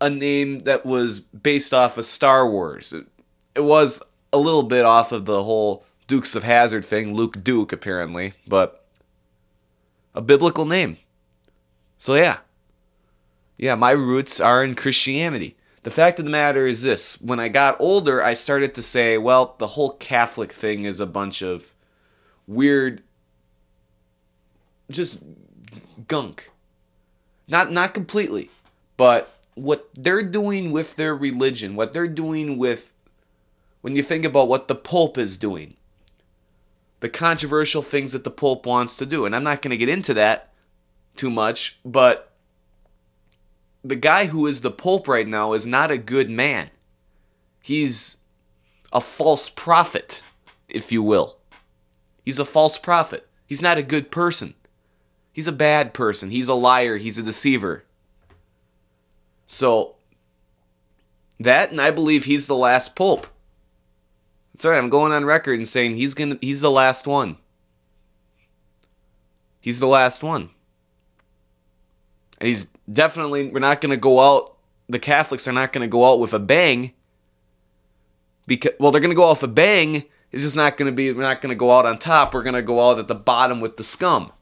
a 0.00 0.10
name 0.10 0.60
that 0.60 0.84
was 0.84 1.20
based 1.20 1.72
off 1.72 1.96
of 1.96 2.04
Star 2.04 2.48
Wars. 2.48 2.92
It, 2.92 3.06
it 3.54 3.64
was 3.64 4.02
a 4.32 4.38
little 4.38 4.62
bit 4.62 4.84
off 4.84 5.12
of 5.12 5.24
the 5.24 5.42
whole 5.42 5.84
Dukes 6.06 6.34
of 6.34 6.42
Hazzard 6.42 6.84
thing, 6.84 7.14
Luke 7.14 7.42
Duke 7.42 7.72
apparently, 7.72 8.34
but 8.46 8.84
a 10.14 10.20
biblical 10.20 10.66
name. 10.66 10.98
So 12.02 12.16
yeah. 12.16 12.38
Yeah, 13.56 13.76
my 13.76 13.92
roots 13.92 14.40
are 14.40 14.64
in 14.64 14.74
Christianity. 14.74 15.56
The 15.84 15.90
fact 15.92 16.18
of 16.18 16.24
the 16.24 16.32
matter 16.32 16.66
is 16.66 16.82
this 16.82 17.20
when 17.20 17.38
I 17.38 17.46
got 17.46 17.76
older, 17.78 18.20
I 18.20 18.32
started 18.32 18.74
to 18.74 18.82
say, 18.82 19.18
well, 19.18 19.54
the 19.58 19.68
whole 19.68 19.90
Catholic 19.90 20.50
thing 20.50 20.84
is 20.84 20.98
a 20.98 21.06
bunch 21.06 21.42
of 21.42 21.74
weird, 22.44 23.04
just 24.90 25.22
gunk. 26.08 26.50
Not, 27.46 27.70
not 27.70 27.94
completely, 27.94 28.50
but 28.96 29.38
what 29.54 29.88
they're 29.94 30.24
doing 30.24 30.72
with 30.72 30.96
their 30.96 31.14
religion, 31.14 31.76
what 31.76 31.92
they're 31.92 32.08
doing 32.08 32.58
with, 32.58 32.92
when 33.80 33.94
you 33.94 34.02
think 34.02 34.24
about 34.24 34.48
what 34.48 34.66
the 34.66 34.74
Pope 34.74 35.16
is 35.16 35.36
doing, 35.36 35.76
the 36.98 37.08
controversial 37.08 37.80
things 37.80 38.10
that 38.10 38.24
the 38.24 38.30
Pope 38.32 38.66
wants 38.66 38.96
to 38.96 39.06
do. 39.06 39.24
And 39.24 39.36
I'm 39.36 39.44
not 39.44 39.62
going 39.62 39.70
to 39.70 39.76
get 39.76 39.88
into 39.88 40.12
that 40.14 40.51
too 41.16 41.30
much, 41.30 41.78
but 41.84 42.32
the 43.84 43.96
guy 43.96 44.26
who 44.26 44.46
is 44.46 44.60
the 44.60 44.70
Pope 44.70 45.08
right 45.08 45.26
now 45.26 45.52
is 45.52 45.66
not 45.66 45.90
a 45.90 45.98
good 45.98 46.30
man. 46.30 46.70
He's 47.60 48.18
a 48.92 49.00
false 49.00 49.48
prophet, 49.48 50.22
if 50.68 50.92
you 50.92 51.02
will. 51.02 51.38
He's 52.24 52.38
a 52.38 52.44
false 52.44 52.78
prophet. 52.78 53.28
He's 53.46 53.62
not 53.62 53.78
a 53.78 53.82
good 53.82 54.10
person. 54.10 54.54
He's 55.32 55.48
a 55.48 55.52
bad 55.52 55.94
person. 55.94 56.30
He's 56.30 56.48
a 56.48 56.54
liar. 56.54 56.96
He's 56.96 57.18
a 57.18 57.22
deceiver. 57.22 57.84
So, 59.46 59.96
that, 61.40 61.70
and 61.70 61.80
I 61.80 61.90
believe 61.90 62.24
he's 62.24 62.46
the 62.46 62.56
last 62.56 62.94
Pope. 62.94 63.26
Right. 64.62 64.78
I'm 64.78 64.90
going 64.90 65.12
on 65.12 65.24
record 65.24 65.58
and 65.58 65.66
saying 65.66 65.94
he's 65.94 66.14
gonna. 66.14 66.38
He's 66.40 66.60
the 66.60 66.70
last 66.70 67.06
one. 67.06 67.38
He's 69.60 69.80
the 69.80 69.88
last 69.88 70.22
one. 70.22 70.50
And 72.42 72.48
he's 72.48 72.66
definitely, 72.92 73.50
we're 73.50 73.60
not 73.60 73.80
going 73.80 73.92
to 73.92 73.96
go 73.96 74.18
out, 74.18 74.56
the 74.88 74.98
Catholics 74.98 75.46
are 75.46 75.52
not 75.52 75.72
going 75.72 75.82
to 75.82 75.88
go 75.88 76.10
out 76.10 76.18
with 76.18 76.34
a 76.34 76.40
bang. 76.40 76.92
Because, 78.48 78.72
well, 78.80 78.90
they're 78.90 79.00
going 79.00 79.12
to 79.12 79.16
go 79.16 79.22
off 79.22 79.44
a 79.44 79.46
bang. 79.46 80.06
It's 80.32 80.42
just 80.42 80.56
not 80.56 80.76
going 80.76 80.90
to 80.90 80.92
be, 80.92 81.12
we're 81.12 81.22
not 81.22 81.40
going 81.40 81.52
to 81.52 81.56
go 81.56 81.70
out 81.70 81.86
on 81.86 82.00
top. 82.00 82.34
We're 82.34 82.42
going 82.42 82.56
to 82.56 82.60
go 82.62 82.90
out 82.90 82.98
at 82.98 83.06
the 83.06 83.14
bottom 83.14 83.60
with 83.60 83.76
the 83.76 83.84
scum. 83.84 84.32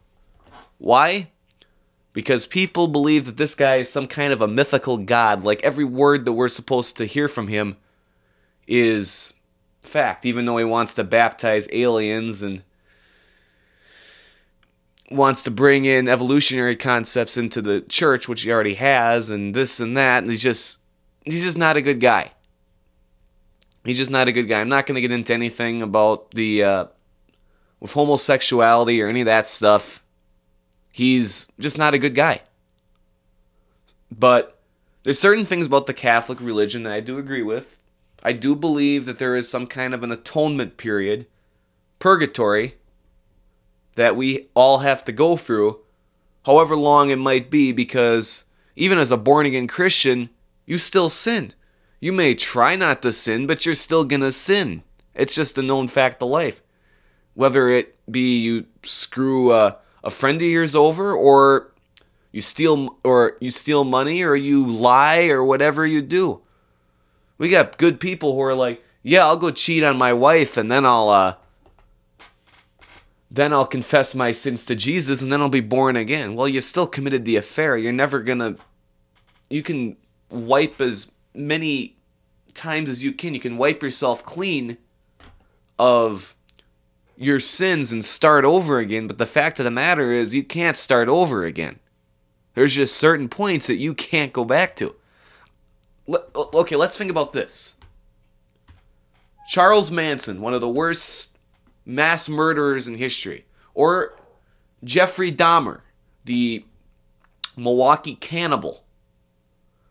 Why? 0.78 1.28
Because 2.14 2.46
people 2.46 2.88
believe 2.88 3.26
that 3.26 3.36
this 3.36 3.54
guy 3.54 3.76
is 3.76 3.90
some 3.90 4.06
kind 4.06 4.32
of 4.32 4.40
a 4.40 4.48
mythical 4.48 4.96
god. 4.96 5.44
Like 5.44 5.62
every 5.62 5.84
word 5.84 6.24
that 6.24 6.32
we're 6.32 6.48
supposed 6.48 6.96
to 6.96 7.04
hear 7.04 7.28
from 7.28 7.48
him 7.48 7.76
is 8.66 9.34
fact, 9.82 10.24
even 10.24 10.46
though 10.46 10.56
he 10.56 10.64
wants 10.64 10.94
to 10.94 11.04
baptize 11.04 11.68
aliens 11.70 12.40
and 12.40 12.62
wants 15.10 15.42
to 15.42 15.50
bring 15.50 15.84
in 15.84 16.08
evolutionary 16.08 16.76
concepts 16.76 17.36
into 17.36 17.60
the 17.60 17.80
church, 17.82 18.28
which 18.28 18.42
he 18.42 18.52
already 18.52 18.74
has, 18.74 19.30
and 19.30 19.54
this 19.54 19.80
and 19.80 19.96
that, 19.96 20.22
and 20.22 20.30
he's 20.30 20.42
just 20.42 20.78
he's 21.24 21.42
just 21.42 21.58
not 21.58 21.76
a 21.76 21.82
good 21.82 22.00
guy. 22.00 22.30
He's 23.84 23.98
just 23.98 24.10
not 24.10 24.28
a 24.28 24.32
good 24.32 24.44
guy. 24.48 24.60
I'm 24.60 24.68
not 24.68 24.86
going 24.86 24.96
to 24.96 25.00
get 25.00 25.12
into 25.12 25.32
anything 25.32 25.82
about 25.82 26.32
the 26.32 26.62
uh, 26.62 26.84
with 27.80 27.92
homosexuality 27.92 29.00
or 29.02 29.08
any 29.08 29.20
of 29.20 29.26
that 29.26 29.46
stuff. 29.46 30.02
He's 30.92 31.48
just 31.58 31.78
not 31.78 31.94
a 31.94 31.98
good 31.98 32.14
guy. 32.14 32.42
But 34.10 34.58
there's 35.02 35.18
certain 35.18 35.46
things 35.46 35.66
about 35.66 35.86
the 35.86 35.94
Catholic 35.94 36.40
religion 36.40 36.82
that 36.82 36.92
I 36.92 37.00
do 37.00 37.18
agree 37.18 37.42
with. 37.42 37.78
I 38.22 38.32
do 38.32 38.54
believe 38.54 39.06
that 39.06 39.18
there 39.18 39.34
is 39.34 39.48
some 39.48 39.66
kind 39.66 39.94
of 39.94 40.02
an 40.02 40.12
atonement 40.12 40.76
period, 40.76 41.26
purgatory, 41.98 42.74
that 43.94 44.16
we 44.16 44.48
all 44.54 44.78
have 44.78 45.04
to 45.04 45.12
go 45.12 45.36
through, 45.36 45.80
however 46.46 46.76
long 46.76 47.10
it 47.10 47.18
might 47.18 47.50
be, 47.50 47.72
because 47.72 48.44
even 48.76 48.98
as 48.98 49.10
a 49.10 49.16
born 49.16 49.46
again 49.46 49.66
Christian, 49.66 50.30
you 50.66 50.78
still 50.78 51.10
sin. 51.10 51.54
You 52.00 52.12
may 52.12 52.34
try 52.34 52.76
not 52.76 53.02
to 53.02 53.12
sin, 53.12 53.46
but 53.46 53.66
you're 53.66 53.74
still 53.74 54.04
gonna 54.04 54.32
sin. 54.32 54.82
It's 55.14 55.34
just 55.34 55.58
a 55.58 55.62
known 55.62 55.88
fact 55.88 56.22
of 56.22 56.28
life. 56.28 56.62
Whether 57.34 57.68
it 57.68 57.96
be 58.10 58.38
you 58.38 58.66
screw 58.82 59.52
a, 59.52 59.76
a 60.02 60.10
friend 60.10 60.36
of 60.36 60.48
yours 60.48 60.74
over, 60.74 61.12
or 61.12 61.72
you 62.32 62.40
steal, 62.40 62.96
or 63.04 63.36
you 63.40 63.50
steal 63.50 63.84
money, 63.84 64.22
or 64.22 64.34
you 64.36 64.66
lie, 64.66 65.28
or 65.28 65.44
whatever 65.44 65.86
you 65.86 66.00
do. 66.00 66.40
We 67.36 67.48
got 67.50 67.78
good 67.78 68.00
people 68.00 68.34
who 68.34 68.40
are 68.42 68.54
like, 68.54 68.82
yeah, 69.02 69.24
I'll 69.24 69.36
go 69.36 69.50
cheat 69.50 69.82
on 69.82 69.98
my 69.98 70.12
wife, 70.12 70.56
and 70.56 70.70
then 70.70 70.86
I'll 70.86 71.08
uh, 71.08 71.34
then 73.30 73.52
I'll 73.52 73.66
confess 73.66 74.14
my 74.14 74.32
sins 74.32 74.64
to 74.64 74.74
Jesus 74.74 75.22
and 75.22 75.30
then 75.30 75.40
I'll 75.40 75.48
be 75.48 75.60
born 75.60 75.96
again. 75.96 76.34
Well, 76.34 76.48
you 76.48 76.60
still 76.60 76.86
committed 76.86 77.24
the 77.24 77.36
affair. 77.36 77.76
You're 77.76 77.92
never 77.92 78.20
going 78.20 78.38
to 78.40 78.56
you 79.50 79.62
can 79.62 79.96
wipe 80.30 80.80
as 80.80 81.10
many 81.34 81.96
times 82.54 82.88
as 82.88 83.04
you 83.04 83.12
can. 83.12 83.34
You 83.34 83.40
can 83.40 83.58
wipe 83.58 83.82
yourself 83.82 84.22
clean 84.22 84.78
of 85.78 86.34
your 87.16 87.40
sins 87.40 87.92
and 87.92 88.04
start 88.04 88.44
over 88.44 88.78
again, 88.78 89.06
but 89.06 89.18
the 89.18 89.26
fact 89.26 89.58
of 89.58 89.64
the 89.64 89.70
matter 89.70 90.12
is 90.12 90.34
you 90.34 90.44
can't 90.44 90.76
start 90.76 91.08
over 91.08 91.44
again. 91.44 91.80
There's 92.54 92.74
just 92.74 92.96
certain 92.96 93.28
points 93.28 93.66
that 93.66 93.76
you 93.76 93.92
can't 93.94 94.32
go 94.32 94.44
back 94.44 94.74
to. 94.76 94.94
Okay, 96.34 96.76
let's 96.76 96.96
think 96.96 97.10
about 97.10 97.32
this. 97.32 97.76
Charles 99.48 99.90
Manson, 99.90 100.40
one 100.40 100.54
of 100.54 100.60
the 100.60 100.68
worst 100.68 101.29
mass 101.90 102.28
murderers 102.28 102.88
in 102.88 102.96
history. 102.96 103.44
Or 103.74 104.16
Jeffrey 104.82 105.32
Dahmer, 105.32 105.80
the 106.24 106.64
Milwaukee 107.56 108.14
cannibal. 108.14 108.84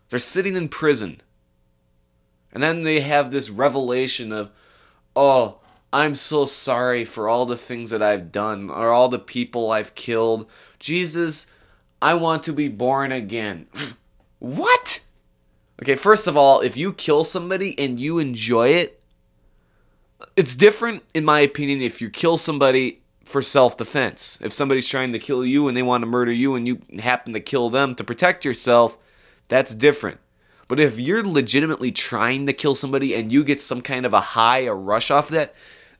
They're 0.08 0.18
sitting 0.18 0.56
in 0.56 0.68
prison. 0.68 1.20
And 2.52 2.62
then 2.62 2.82
they 2.82 3.00
have 3.00 3.30
this 3.30 3.48
revelation 3.50 4.32
of, 4.32 4.50
oh, 5.14 5.58
I'm 5.92 6.14
so 6.14 6.44
sorry 6.44 7.04
for 7.04 7.28
all 7.28 7.46
the 7.46 7.56
things 7.56 7.90
that 7.90 8.02
I've 8.02 8.32
done 8.32 8.70
or 8.70 8.90
all 8.90 9.08
the 9.08 9.18
people 9.18 9.70
I've 9.70 9.94
killed. 9.94 10.48
Jesus, 10.78 11.46
I 12.02 12.14
want 12.14 12.42
to 12.44 12.52
be 12.52 12.68
born 12.68 13.12
again. 13.12 13.66
what? 14.38 15.00
Okay, 15.82 15.94
first 15.94 16.26
of 16.26 16.36
all, 16.36 16.60
if 16.60 16.76
you 16.76 16.92
kill 16.92 17.24
somebody 17.24 17.78
and 17.78 17.98
you 17.98 18.18
enjoy 18.18 18.68
it, 18.68 18.99
it's 20.36 20.54
different, 20.54 21.02
in 21.14 21.24
my 21.24 21.40
opinion, 21.40 21.80
if 21.80 22.00
you 22.00 22.10
kill 22.10 22.38
somebody 22.38 23.00
for 23.24 23.42
self 23.42 23.76
defense. 23.76 24.38
If 24.42 24.52
somebody's 24.52 24.88
trying 24.88 25.12
to 25.12 25.18
kill 25.18 25.44
you 25.46 25.68
and 25.68 25.76
they 25.76 25.82
want 25.82 26.02
to 26.02 26.06
murder 26.06 26.32
you 26.32 26.54
and 26.54 26.66
you 26.66 26.80
happen 26.98 27.32
to 27.32 27.40
kill 27.40 27.70
them 27.70 27.94
to 27.94 28.04
protect 28.04 28.44
yourself, 28.44 28.98
that's 29.48 29.74
different. 29.74 30.18
But 30.68 30.80
if 30.80 31.00
you're 31.00 31.24
legitimately 31.24 31.92
trying 31.92 32.46
to 32.46 32.52
kill 32.52 32.74
somebody 32.74 33.14
and 33.14 33.32
you 33.32 33.42
get 33.42 33.60
some 33.60 33.80
kind 33.80 34.06
of 34.06 34.12
a 34.12 34.20
high, 34.20 34.60
a 34.60 34.74
rush 34.74 35.10
off 35.10 35.28
that, 35.30 35.54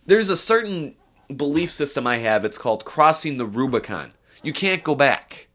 there's 0.06 0.28
a 0.28 0.36
certain 0.36 0.94
belief 1.34 1.70
system 1.70 2.06
I 2.06 2.18
have. 2.18 2.44
It's 2.44 2.58
called 2.58 2.84
crossing 2.84 3.36
the 3.36 3.46
Rubicon. 3.46 4.12
You 4.42 4.52
can't 4.52 4.84
go 4.84 4.94
back. 4.94 5.48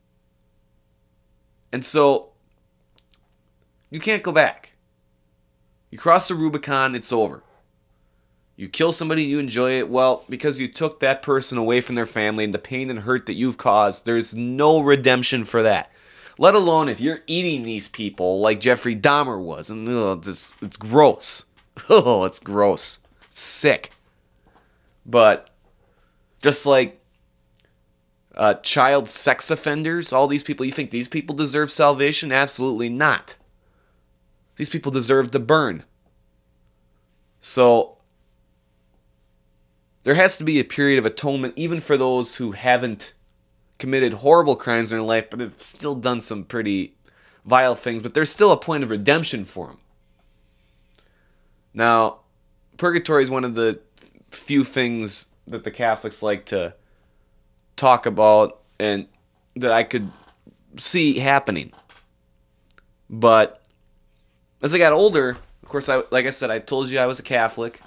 And 1.71 1.83
so, 1.83 2.31
you 3.89 3.99
can't 3.99 4.23
go 4.23 4.31
back. 4.31 4.73
You 5.89 5.97
cross 5.97 6.27
the 6.27 6.35
Rubicon, 6.35 6.95
it's 6.95 7.13
over. 7.13 7.41
You 8.57 8.69
kill 8.69 8.93
somebody, 8.93 9.23
you 9.23 9.39
enjoy 9.39 9.71
it. 9.79 9.89
Well, 9.89 10.23
because 10.29 10.61
you 10.61 10.67
took 10.67 10.99
that 10.99 11.21
person 11.21 11.57
away 11.57 11.81
from 11.81 11.95
their 11.95 12.05
family 12.05 12.45
and 12.45 12.53
the 12.53 12.59
pain 12.59 12.89
and 12.89 12.99
hurt 12.99 13.25
that 13.25 13.33
you've 13.33 13.57
caused, 13.57 14.05
there's 14.05 14.33
no 14.33 14.79
redemption 14.79 15.43
for 15.43 15.61
that. 15.63 15.91
Let 16.37 16.55
alone 16.55 16.87
if 16.87 17.01
you're 17.01 17.21
eating 17.27 17.63
these 17.63 17.87
people 17.87 18.39
like 18.39 18.59
Jeffrey 18.59 18.95
Dahmer 18.95 19.41
was, 19.41 19.69
and 19.69 19.87
ugh, 19.87 20.25
it's, 20.27 20.55
it's 20.61 20.77
gross. 20.77 21.45
Oh, 21.89 22.23
it's 22.23 22.39
gross. 22.39 22.99
It's 23.31 23.41
sick. 23.41 23.91
But 25.05 25.49
just 26.41 26.65
like 26.65 27.01
uh, 28.33 28.53
child 28.55 29.09
sex 29.09 29.51
offenders, 29.51 30.13
all 30.13 30.27
these 30.27 30.41
people, 30.41 30.65
you 30.65 30.71
think 30.71 30.91
these 30.91 31.09
people 31.09 31.35
deserve 31.35 31.69
salvation? 31.69 32.31
Absolutely 32.31 32.87
not. 32.87 33.35
These 34.55 34.69
people 34.69 34.89
deserve 34.89 35.31
to 35.31 35.39
burn. 35.39 35.83
So 37.41 37.94
there 40.05 40.15
has 40.15 40.37
to 40.37 40.45
be 40.45 40.59
a 40.59 40.63
period 40.63 40.97
of 40.97 41.05
atonement 41.05 41.53
even 41.57 41.81
for 41.81 41.97
those 41.97 42.37
who 42.37 42.53
haven't 42.53 43.13
committed 43.77 44.13
horrible 44.13 44.55
crimes 44.55 44.93
in 44.93 44.99
their 44.99 45.05
life 45.05 45.29
but 45.29 45.41
have 45.41 45.61
still 45.61 45.95
done 45.95 46.21
some 46.21 46.45
pretty 46.45 46.93
vile 47.43 47.75
things 47.75 48.01
but 48.01 48.13
there's 48.13 48.29
still 48.29 48.51
a 48.51 48.57
point 48.57 48.83
of 48.83 48.89
redemption 48.89 49.43
for 49.43 49.67
them 49.67 49.77
now 51.73 52.19
purgatory 52.77 53.23
is 53.23 53.29
one 53.29 53.43
of 53.43 53.55
the 53.55 53.79
few 54.29 54.63
things 54.63 55.29
that 55.45 55.65
the 55.65 55.71
catholics 55.71 56.23
like 56.23 56.45
to 56.45 56.73
talk 57.75 58.05
about 58.05 58.61
and 58.79 59.07
that 59.55 59.73
i 59.73 59.83
could 59.83 60.09
see 60.77 61.19
happening. 61.19 61.71
But 63.09 63.61
as 64.61 64.73
i 64.73 64.77
got 64.77 64.93
older 64.93 65.37
of 65.63 65.69
course 65.69 65.89
i 65.89 66.01
like 66.11 66.25
i 66.25 66.29
said 66.29 66.49
i 66.49 66.59
told 66.59 66.89
you 66.89 66.99
i 66.99 67.05
was 67.05 67.19
a 67.19 67.23
catholic 67.23 67.81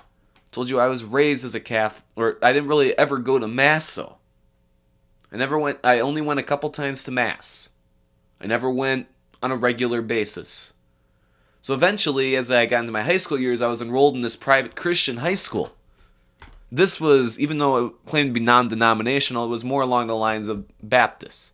Told 0.50 0.70
you 0.70 0.80
I 0.80 0.88
was 0.88 1.04
raised 1.04 1.44
as 1.44 1.54
a 1.54 1.60
Catholic, 1.60 2.04
or 2.16 2.38
I 2.42 2.52
didn't 2.52 2.68
really 2.68 2.96
ever 2.96 3.18
go 3.18 3.38
to 3.38 3.48
Mass, 3.48 3.88
so. 3.88 4.16
I 5.30 5.36
never 5.36 5.58
went, 5.58 5.78
I 5.84 6.00
only 6.00 6.22
went 6.22 6.40
a 6.40 6.44
couple 6.44 6.70
times 6.70 7.04
to 7.04 7.10
Mass. 7.10 7.68
I 8.40 8.46
never 8.46 8.70
went 8.70 9.08
on 9.42 9.52
a 9.52 9.56
regular 9.56 10.00
basis. 10.00 10.72
So 11.60 11.74
eventually, 11.74 12.34
as 12.34 12.50
I 12.50 12.66
got 12.66 12.80
into 12.80 12.92
my 12.92 13.02
high 13.02 13.16
school 13.18 13.38
years, 13.38 13.60
I 13.60 13.68
was 13.68 13.82
enrolled 13.82 14.14
in 14.14 14.22
this 14.22 14.36
private 14.36 14.74
Christian 14.74 15.18
high 15.18 15.34
school. 15.34 15.74
This 16.70 17.00
was, 17.00 17.38
even 17.38 17.58
though 17.58 17.86
it 17.86 17.92
claimed 18.06 18.30
to 18.30 18.40
be 18.40 18.40
non 18.40 18.68
denominational, 18.68 19.44
it 19.44 19.48
was 19.48 19.64
more 19.64 19.82
along 19.82 20.06
the 20.06 20.16
lines 20.16 20.48
of 20.48 20.66
Baptists, 20.82 21.52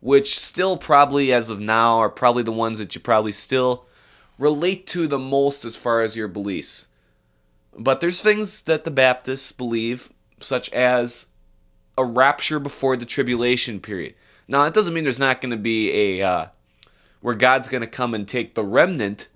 which 0.00 0.38
still 0.38 0.76
probably, 0.76 1.32
as 1.32 1.50
of 1.50 1.60
now, 1.60 1.98
are 1.98 2.08
probably 2.08 2.42
the 2.42 2.52
ones 2.52 2.78
that 2.78 2.94
you 2.94 3.00
probably 3.00 3.32
still 3.32 3.86
relate 4.38 4.86
to 4.88 5.06
the 5.06 5.18
most 5.18 5.64
as 5.64 5.76
far 5.76 6.02
as 6.02 6.16
your 6.16 6.28
beliefs. 6.28 6.86
But 7.76 8.00
there's 8.00 8.20
things 8.20 8.62
that 8.62 8.84
the 8.84 8.90
Baptists 8.90 9.52
believe, 9.52 10.12
such 10.40 10.70
as 10.70 11.26
a 11.96 12.04
rapture 12.04 12.58
before 12.58 12.96
the 12.96 13.06
tribulation 13.06 13.80
period. 13.80 14.14
Now, 14.46 14.64
that 14.64 14.74
doesn't 14.74 14.92
mean 14.92 15.04
there's 15.04 15.18
not 15.18 15.40
going 15.40 15.50
to 15.50 15.56
be 15.56 15.90
a 16.18 16.26
uh, 16.26 16.46
where 17.20 17.34
God's 17.34 17.68
going 17.68 17.80
to 17.80 17.86
come 17.86 18.14
and 18.14 18.28
take 18.28 18.54
the 18.54 18.64
remnant. 18.64 19.28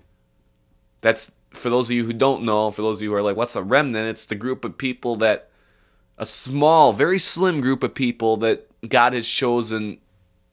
That's 1.01 1.31
for 1.49 1.69
those 1.69 1.89
of 1.89 1.95
you 1.95 2.05
who 2.05 2.13
don't 2.13 2.43
know, 2.43 2.69
for 2.71 2.81
those 2.81 2.97
of 2.97 3.03
you 3.03 3.09
who 3.09 3.15
are 3.15 3.21
like, 3.21 3.35
what's 3.35 3.55
a 3.55 3.63
remnant? 3.63 4.07
It's 4.07 4.25
the 4.25 4.35
group 4.35 4.63
of 4.63 4.77
people 4.77 5.15
that, 5.17 5.49
a 6.17 6.25
small, 6.25 6.93
very 6.93 7.17
slim 7.17 7.61
group 7.61 7.81
of 7.81 7.95
people 7.95 8.37
that 8.37 8.67
God 8.87 9.13
has 9.13 9.27
chosen 9.27 9.99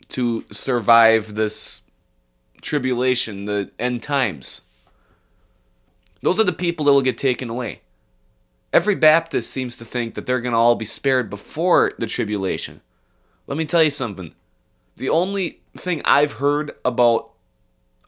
to 0.08 0.44
survive 0.50 1.34
this 1.34 1.82
tribulation, 2.62 3.44
the 3.44 3.70
end 3.78 4.02
times. 4.02 4.62
Those 6.26 6.40
are 6.40 6.44
the 6.44 6.52
people 6.52 6.86
that 6.86 6.92
will 6.92 7.02
get 7.02 7.18
taken 7.18 7.48
away. 7.48 7.82
Every 8.72 8.96
Baptist 8.96 9.48
seems 9.48 9.76
to 9.76 9.84
think 9.84 10.14
that 10.14 10.26
they're 10.26 10.40
going 10.40 10.54
to 10.54 10.58
all 10.58 10.74
be 10.74 10.84
spared 10.84 11.30
before 11.30 11.92
the 12.00 12.08
tribulation. 12.08 12.80
Let 13.46 13.56
me 13.56 13.64
tell 13.64 13.84
you 13.84 13.92
something. 13.92 14.34
The 14.96 15.08
only 15.08 15.60
thing 15.76 16.02
I've 16.04 16.32
heard 16.32 16.72
about 16.84 17.30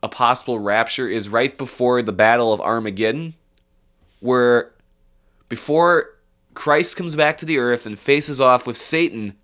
a 0.02 0.08
possible 0.08 0.58
rapture 0.58 1.06
is 1.06 1.28
right 1.28 1.56
before 1.56 2.02
the 2.02 2.10
Battle 2.10 2.52
of 2.52 2.60
Armageddon, 2.60 3.34
where 4.18 4.72
before 5.48 6.16
Christ 6.54 6.96
comes 6.96 7.14
back 7.14 7.38
to 7.38 7.46
the 7.46 7.58
earth 7.58 7.86
and 7.86 7.96
faces 7.96 8.40
off 8.40 8.66
with 8.66 8.76
Satan, 8.76 9.36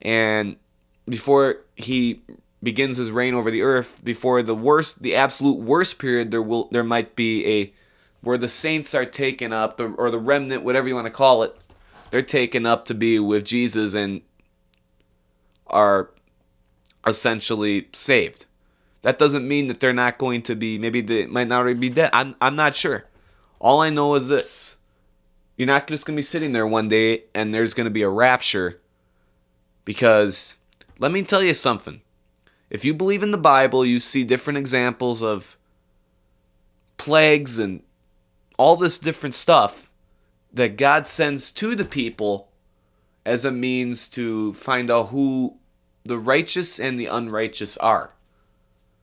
and 0.00 0.54
before 1.08 1.64
he 1.74 2.22
begins 2.66 2.96
his 2.96 3.12
reign 3.12 3.32
over 3.32 3.48
the 3.48 3.62
earth, 3.62 4.00
before 4.02 4.42
the 4.42 4.52
worst, 4.52 5.00
the 5.00 5.14
absolute 5.14 5.60
worst 5.60 6.00
period, 6.00 6.32
there 6.32 6.42
will 6.42 6.68
there 6.72 6.82
might 6.82 7.14
be 7.14 7.46
a 7.46 7.72
where 8.22 8.36
the 8.36 8.48
saints 8.48 8.92
are 8.92 9.06
taken 9.06 9.52
up, 9.52 9.80
or 9.80 10.10
the 10.10 10.18
remnant, 10.18 10.64
whatever 10.64 10.88
you 10.88 10.94
want 10.96 11.06
to 11.06 11.12
call 11.12 11.44
it, 11.44 11.56
they're 12.10 12.22
taken 12.22 12.66
up 12.66 12.84
to 12.86 12.92
be 12.92 13.20
with 13.20 13.44
Jesus 13.44 13.94
and 13.94 14.20
are 15.68 16.10
essentially 17.06 17.88
saved. 17.92 18.46
That 19.02 19.16
doesn't 19.16 19.46
mean 19.46 19.68
that 19.68 19.78
they're 19.78 19.92
not 19.92 20.18
going 20.18 20.42
to 20.42 20.56
be, 20.56 20.76
maybe 20.76 21.00
they 21.00 21.26
might 21.26 21.46
not 21.46 21.60
already 21.60 21.78
be 21.78 21.90
dead. 21.90 22.10
I'm, 22.12 22.34
I'm 22.40 22.56
not 22.56 22.74
sure. 22.74 23.04
All 23.60 23.80
I 23.80 23.90
know 23.90 24.16
is 24.16 24.26
this 24.26 24.76
you're 25.56 25.66
not 25.66 25.86
just 25.86 26.04
to 26.06 26.12
be 26.12 26.22
sitting 26.22 26.52
there 26.52 26.66
one 26.66 26.88
day 26.88 27.24
and 27.32 27.54
there's 27.54 27.74
to 27.74 27.90
be 27.90 28.02
a 28.02 28.08
rapture. 28.08 28.80
Because 29.84 30.56
let 30.98 31.12
me 31.12 31.22
tell 31.22 31.44
you 31.44 31.54
something. 31.54 32.02
If 32.68 32.84
you 32.84 32.94
believe 32.94 33.22
in 33.22 33.30
the 33.30 33.38
Bible, 33.38 33.84
you 33.84 33.98
see 33.98 34.24
different 34.24 34.58
examples 34.58 35.22
of 35.22 35.56
plagues 36.96 37.58
and 37.58 37.82
all 38.58 38.76
this 38.76 38.98
different 38.98 39.34
stuff 39.34 39.90
that 40.52 40.76
God 40.76 41.06
sends 41.06 41.50
to 41.52 41.74
the 41.74 41.84
people 41.84 42.48
as 43.24 43.44
a 43.44 43.52
means 43.52 44.08
to 44.08 44.52
find 44.54 44.90
out 44.90 45.08
who 45.08 45.56
the 46.04 46.18
righteous 46.18 46.78
and 46.80 46.98
the 46.98 47.06
unrighteous 47.06 47.76
are. 47.78 48.14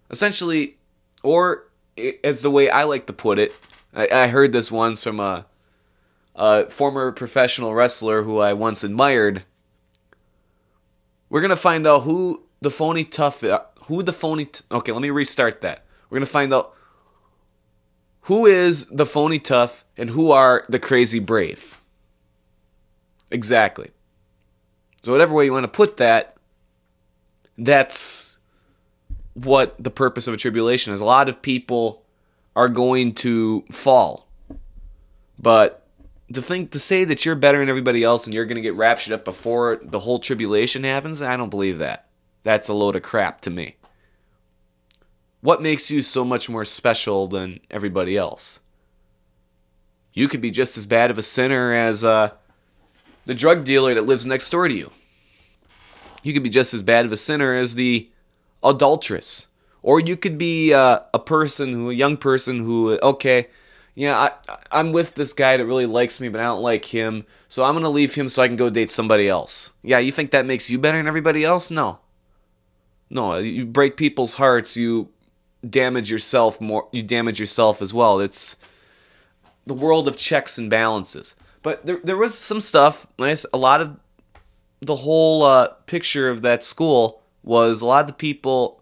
Essentially, 0.10 0.78
or 1.22 1.66
as 2.24 2.42
the 2.42 2.52
way 2.52 2.70
I 2.70 2.84
like 2.84 3.06
to 3.08 3.14
put 3.14 3.38
it, 3.40 3.54
I, 3.94 4.08
I 4.12 4.28
heard 4.28 4.52
this 4.52 4.72
once 4.72 5.04
from 5.04 5.20
a, 5.20 5.46
a 6.36 6.70
former 6.70 7.12
professional 7.12 7.74
wrestler 7.74 8.24
who 8.24 8.40
I 8.40 8.54
once 8.54 8.84
admired. 8.84 9.44
We're 11.30 11.42
gonna 11.42 11.56
find 11.56 11.86
out 11.86 12.04
who 12.04 12.44
the 12.64 12.72
phony 12.72 13.04
tough, 13.04 13.44
uh, 13.44 13.62
who 13.86 14.02
the 14.02 14.14
phony. 14.14 14.46
T- 14.46 14.64
okay, 14.72 14.92
let 14.92 15.02
me 15.02 15.10
restart 15.10 15.62
that. 15.62 15.86
We're 16.10 16.18
gonna 16.18 16.26
find 16.26 16.54
out 16.54 16.74
who 18.22 18.46
is 18.46 18.86
the 18.88 19.06
phony 19.06 19.38
tough 19.38 19.86
and 19.98 20.10
who 20.10 20.32
are 20.32 20.66
the 20.70 20.80
crazy 20.80 21.20
brave. 21.20 21.80
Exactly. 23.30 23.92
So, 25.04 25.12
whatever 25.12 25.34
way 25.34 25.46
you 25.46 25.52
want 25.52 25.66
to 25.66 25.68
put 25.68 25.98
that, 25.98 26.38
that's 27.58 28.38
what 29.34 29.76
the 29.78 29.92
purpose 29.92 30.28
of 30.28 30.34
a 30.34 30.38
tribulation 30.38 30.94
is. 30.94 31.02
A 31.02 31.06
lot 31.06 31.28
of 31.28 31.42
people 31.42 32.04
are 32.56 32.70
going 32.70 33.14
to 33.16 33.66
fall. 33.72 34.30
But 35.40 35.86
to 36.32 36.42
think 36.42 36.72
to 36.72 36.80
say 36.80 37.04
that 37.04 37.26
you're 37.26 37.36
better 37.36 37.58
than 37.58 37.70
everybody 37.70 38.04
else 38.04 38.26
and 38.26 38.34
you're 38.34 38.46
going 38.46 38.56
to 38.56 38.62
get 38.62 38.76
raptured 38.76 39.14
up 39.14 39.26
before 39.26 39.80
the 39.82 40.00
whole 40.00 40.20
tribulation 40.20 40.84
happens, 40.84 41.22
I 41.22 41.36
don't 41.36 41.50
believe 41.50 41.80
that. 41.80 42.08
That's 42.44 42.70
a 42.70 42.74
load 42.74 42.96
of 42.96 43.02
crap 43.02 43.42
to 43.42 43.50
me. 43.50 43.78
What 45.42 45.62
makes 45.62 45.90
you 45.92 46.02
so 46.02 46.24
much 46.24 46.50
more 46.50 46.66
special 46.66 47.28
than 47.28 47.60
everybody 47.70 48.16
else? 48.16 48.60
You 50.14 50.28
could 50.28 50.42
be 50.42 50.52
just 50.52 50.78
as 50.78 50.86
bad 50.86 51.10
of 51.10 51.18
a 51.18 51.22
sinner 51.22 51.74
as 51.74 52.04
uh, 52.04 52.32
the 53.26 53.34
drug 53.34 53.66
dealer 53.66 53.94
that 53.94 54.06
lives 54.06 54.26
next 54.26 54.50
door 54.50 54.68
to 54.68 54.74
you. 54.74 54.92
You 56.22 56.34
could 56.34 56.44
be 56.44 56.50
just 56.50 56.74
as 56.74 56.84
bad 56.84 57.06
of 57.06 57.12
a 57.12 57.18
sinner 57.18 57.54
as 57.54 57.76
the 57.76 58.10
adulteress. 58.64 59.48
Or 59.82 60.00
you 60.00 60.16
could 60.16 60.38
be 60.38 60.74
uh, 60.74 61.00
a 61.14 61.20
person 61.20 61.74
who, 61.74 61.90
a 61.90 61.94
young 61.94 62.16
person 62.16 62.60
who, 62.60 62.98
okay, 63.02 63.48
yeah, 63.96 64.18
I, 64.18 64.58
I'm 64.72 64.92
with 64.92 65.16
this 65.16 65.34
guy 65.34 65.58
that 65.58 65.66
really 65.66 65.86
likes 65.86 66.20
me, 66.20 66.30
but 66.30 66.40
I 66.40 66.46
don't 66.46 66.62
like 66.64 66.86
him, 66.86 67.26
so 67.48 67.64
I'm 67.64 67.76
gonna 67.76 67.90
leave 67.90 68.16
him 68.16 68.30
so 68.30 68.42
I 68.42 68.48
can 68.48 68.56
go 68.56 68.70
date 68.70 68.90
somebody 68.90 69.28
else. 69.28 69.72
Yeah, 69.84 70.00
you 70.00 70.12
think 70.12 70.32
that 70.32 70.46
makes 70.46 70.70
you 70.70 70.80
better 70.80 70.98
than 70.98 71.08
everybody 71.08 71.44
else? 71.44 71.70
No. 71.70 72.00
No, 73.14 73.38
you 73.38 73.68
break 73.68 73.96
people's 73.96 74.34
hearts, 74.34 74.76
you 74.76 75.10
damage 75.68 76.12
yourself 76.12 76.60
more 76.60 76.90
you 76.92 77.02
damage 77.04 77.40
yourself 77.40 77.82
as 77.82 77.94
well. 77.94 78.20
It's 78.20 78.58
the 79.66 79.76
world 79.76 80.08
of 80.08 80.18
checks 80.18 80.58
and 80.58 80.70
balances. 80.70 81.36
But 81.62 81.86
there, 81.86 82.00
there 82.04 82.18
was 82.18 82.38
some 82.38 82.60
stuff 82.60 83.08
nice 83.20 83.46
a 83.54 83.58
lot 83.58 83.82
of 83.82 83.98
the 84.82 84.98
whole 84.98 85.44
uh, 85.44 85.68
picture 85.86 86.28
of 86.30 86.42
that 86.42 86.64
school 86.64 87.22
was 87.44 87.82
a 87.82 87.86
lot 87.86 88.02
of 88.02 88.08
the 88.08 88.14
people 88.14 88.82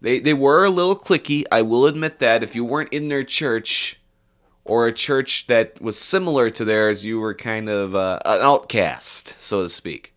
they, 0.00 0.20
they 0.20 0.32
were 0.32 0.64
a 0.64 0.70
little 0.70 0.96
clicky 0.96 1.44
i 1.50 1.60
will 1.60 1.86
admit 1.86 2.20
that. 2.20 2.44
If 2.44 2.54
you 2.54 2.64
weren't 2.64 2.92
in 2.92 3.08
their 3.08 3.24
church 3.24 4.00
or 4.64 4.86
a 4.86 4.92
church 4.92 5.48
that 5.48 5.82
was 5.82 5.98
similar 5.98 6.50
to 6.50 6.64
theirs 6.64 7.04
you 7.04 7.18
were 7.18 7.34
kind 7.34 7.68
of 7.68 7.96
uh, 7.96 8.20
an 8.24 8.42
outcast 8.42 9.34
so 9.40 9.64
to 9.64 9.68
speak 9.68 10.14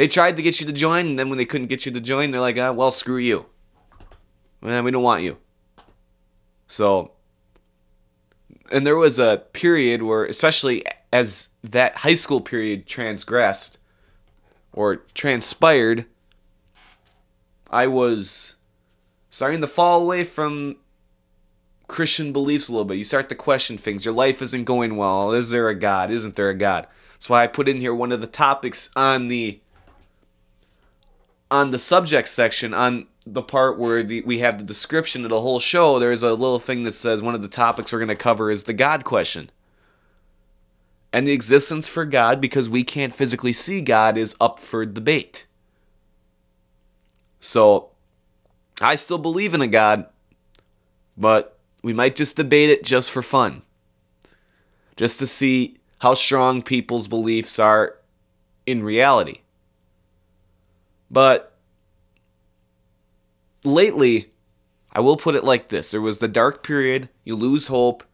they 0.00 0.08
tried 0.08 0.34
to 0.34 0.42
get 0.42 0.62
you 0.62 0.66
to 0.66 0.72
join, 0.72 1.08
and 1.08 1.18
then 1.18 1.28
when 1.28 1.36
they 1.36 1.44
couldn't 1.44 1.66
get 1.66 1.84
you 1.84 1.92
to 1.92 2.00
join, 2.00 2.30
they're 2.30 2.40
like, 2.40 2.56
ah, 2.56 2.72
well, 2.72 2.90
screw 2.90 3.18
you. 3.18 3.44
Man, 4.62 4.82
we 4.82 4.90
don't 4.90 5.02
want 5.02 5.22
you. 5.22 5.36
So, 6.66 7.12
and 8.72 8.86
there 8.86 8.96
was 8.96 9.18
a 9.18 9.42
period 9.52 10.02
where, 10.02 10.24
especially 10.24 10.82
as 11.12 11.50
that 11.62 11.96
high 11.96 12.14
school 12.14 12.40
period 12.40 12.86
transgressed 12.86 13.78
or 14.72 14.96
transpired, 15.12 16.06
I 17.70 17.86
was 17.86 18.56
starting 19.28 19.60
to 19.60 19.66
fall 19.66 20.00
away 20.02 20.24
from 20.24 20.76
Christian 21.88 22.32
beliefs 22.32 22.70
a 22.70 22.72
little 22.72 22.86
bit. 22.86 22.96
You 22.96 23.04
start 23.04 23.28
to 23.28 23.34
question 23.34 23.76
things. 23.76 24.06
Your 24.06 24.14
life 24.14 24.40
isn't 24.40 24.64
going 24.64 24.96
well. 24.96 25.32
Is 25.32 25.50
there 25.50 25.68
a 25.68 25.74
God? 25.74 26.10
Isn't 26.10 26.36
there 26.36 26.48
a 26.48 26.54
God? 26.54 26.86
That's 27.12 27.28
why 27.28 27.44
I 27.44 27.48
put 27.48 27.68
in 27.68 27.80
here 27.80 27.94
one 27.94 28.12
of 28.12 28.22
the 28.22 28.26
topics 28.26 28.88
on 28.96 29.28
the 29.28 29.60
on 31.50 31.70
the 31.70 31.78
subject 31.78 32.28
section 32.28 32.72
on 32.72 33.06
the 33.26 33.42
part 33.42 33.78
where 33.78 34.02
the, 34.02 34.22
we 34.22 34.38
have 34.38 34.58
the 34.58 34.64
description 34.64 35.24
of 35.24 35.30
the 35.30 35.40
whole 35.40 35.60
show, 35.60 35.98
there's 35.98 36.22
a 36.22 36.30
little 36.30 36.58
thing 36.58 36.84
that 36.84 36.94
says 36.94 37.20
one 37.20 37.34
of 37.34 37.42
the 37.42 37.48
topics 37.48 37.92
we're 37.92 37.98
going 37.98 38.08
to 38.08 38.16
cover 38.16 38.50
is 38.50 38.64
the 38.64 38.72
God 38.72 39.04
question. 39.04 39.50
And 41.12 41.26
the 41.26 41.32
existence 41.32 41.88
for 41.88 42.04
God, 42.04 42.40
because 42.40 42.68
we 42.68 42.84
can't 42.84 43.14
physically 43.14 43.52
see 43.52 43.80
God, 43.80 44.16
is 44.16 44.36
up 44.40 44.58
for 44.58 44.86
debate. 44.86 45.46
So, 47.40 47.90
I 48.80 48.94
still 48.94 49.18
believe 49.18 49.52
in 49.52 49.60
a 49.60 49.66
God, 49.66 50.06
but 51.16 51.58
we 51.82 51.92
might 51.92 52.16
just 52.16 52.36
debate 52.36 52.70
it 52.70 52.84
just 52.84 53.10
for 53.10 53.22
fun. 53.22 53.62
Just 54.96 55.18
to 55.18 55.26
see 55.26 55.78
how 55.98 56.14
strong 56.14 56.62
people's 56.62 57.08
beliefs 57.08 57.58
are 57.58 57.96
in 58.66 58.82
reality. 58.82 59.40
But 61.10 61.56
lately, 63.64 64.30
I 64.92 65.00
will 65.00 65.16
put 65.16 65.34
it 65.34 65.44
like 65.44 65.68
this. 65.68 65.90
There 65.90 66.00
was 66.00 66.18
the 66.18 66.28
dark 66.28 66.62
period, 66.62 67.08
you 67.24 67.34
lose 67.36 67.66
hope, 67.66 68.04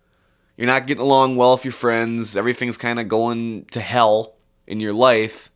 you're 0.56 0.66
not 0.66 0.86
getting 0.86 1.02
along 1.02 1.36
well 1.36 1.52
with 1.52 1.64
your 1.64 1.72
friends, 1.72 2.36
everything's 2.36 2.78
kind 2.78 2.98
of 2.98 3.08
going 3.08 3.66
to 3.66 3.80
hell 3.80 4.36
in 4.66 4.80
your 4.80 4.94
life. 4.94 5.50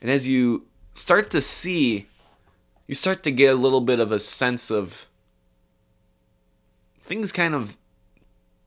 And 0.00 0.10
as 0.10 0.26
you 0.26 0.66
start 0.94 1.30
to 1.30 1.40
see, 1.40 2.08
you 2.86 2.94
start 2.94 3.22
to 3.24 3.30
get 3.30 3.52
a 3.52 3.56
little 3.56 3.80
bit 3.80 4.00
of 4.00 4.10
a 4.10 4.18
sense 4.18 4.70
of 4.70 5.06
things 7.00 7.32
kind 7.32 7.54
of 7.54 7.76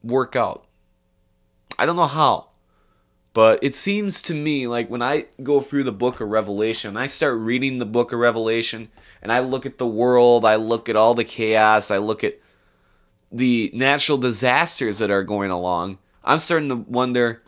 work 0.03 0.35
out. 0.35 0.65
I 1.77 1.85
don't 1.85 1.95
know 1.95 2.07
how, 2.07 2.49
but 3.33 3.59
it 3.63 3.73
seems 3.75 4.21
to 4.23 4.33
me 4.33 4.67
like 4.67 4.89
when 4.89 5.01
I 5.01 5.25
go 5.41 5.59
through 5.59 5.83
the 5.83 5.91
book 5.91 6.21
of 6.21 6.29
Revelation, 6.29 6.95
I 6.95 7.07
start 7.07 7.37
reading 7.39 7.77
the 7.77 7.85
book 7.85 8.11
of 8.11 8.19
Revelation, 8.19 8.89
and 9.21 9.31
I 9.31 9.39
look 9.39 9.65
at 9.65 9.77
the 9.77 9.87
world, 9.87 10.45
I 10.45 10.55
look 10.55 10.87
at 10.87 10.95
all 10.95 11.13
the 11.13 11.23
chaos, 11.23 11.89
I 11.89 11.97
look 11.97 12.23
at 12.23 12.39
the 13.31 13.71
natural 13.73 14.17
disasters 14.17 14.99
that 14.99 15.09
are 15.09 15.23
going 15.23 15.49
along, 15.49 15.97
I'm 16.23 16.39
starting 16.39 16.69
to 16.69 16.75
wonder 16.75 17.41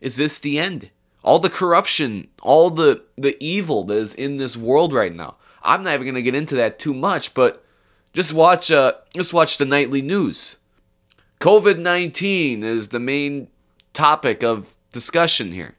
is 0.00 0.16
this 0.16 0.38
the 0.38 0.58
end? 0.58 0.90
All 1.22 1.38
the 1.38 1.50
corruption, 1.50 2.28
all 2.42 2.70
the, 2.70 3.04
the 3.16 3.36
evil 3.44 3.84
that 3.84 3.94
is 3.94 4.14
in 4.14 4.38
this 4.38 4.56
world 4.56 4.94
right 4.94 5.14
now. 5.14 5.36
I'm 5.62 5.82
not 5.82 5.92
even 5.92 6.06
going 6.06 6.14
to 6.14 6.22
get 6.22 6.34
into 6.34 6.54
that 6.56 6.78
too 6.78 6.94
much, 6.94 7.34
but 7.34 7.62
just 8.14 8.32
watch 8.32 8.70
uh, 8.70 8.94
just 9.14 9.34
watch 9.34 9.58
the 9.58 9.66
nightly 9.66 10.00
news. 10.00 10.56
COVID 11.38 11.78
19 11.78 12.64
is 12.64 12.88
the 12.88 12.98
main 12.98 13.48
topic 13.92 14.42
of 14.42 14.74
discussion 14.92 15.52
here. 15.52 15.74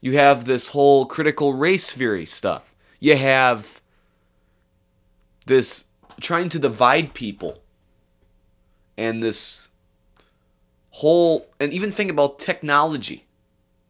You 0.00 0.16
have 0.16 0.44
this 0.44 0.68
whole 0.68 1.06
critical 1.06 1.52
race 1.54 1.92
theory 1.92 2.24
stuff. 2.24 2.74
You 3.00 3.16
have 3.16 3.80
this 5.46 5.86
trying 6.20 6.48
to 6.50 6.58
divide 6.58 7.14
people 7.14 7.62
and 8.96 9.22
this 9.22 9.70
whole 10.90 11.48
and 11.58 11.72
even 11.72 11.90
think 11.90 12.10
about 12.10 12.38
technology 12.38 13.26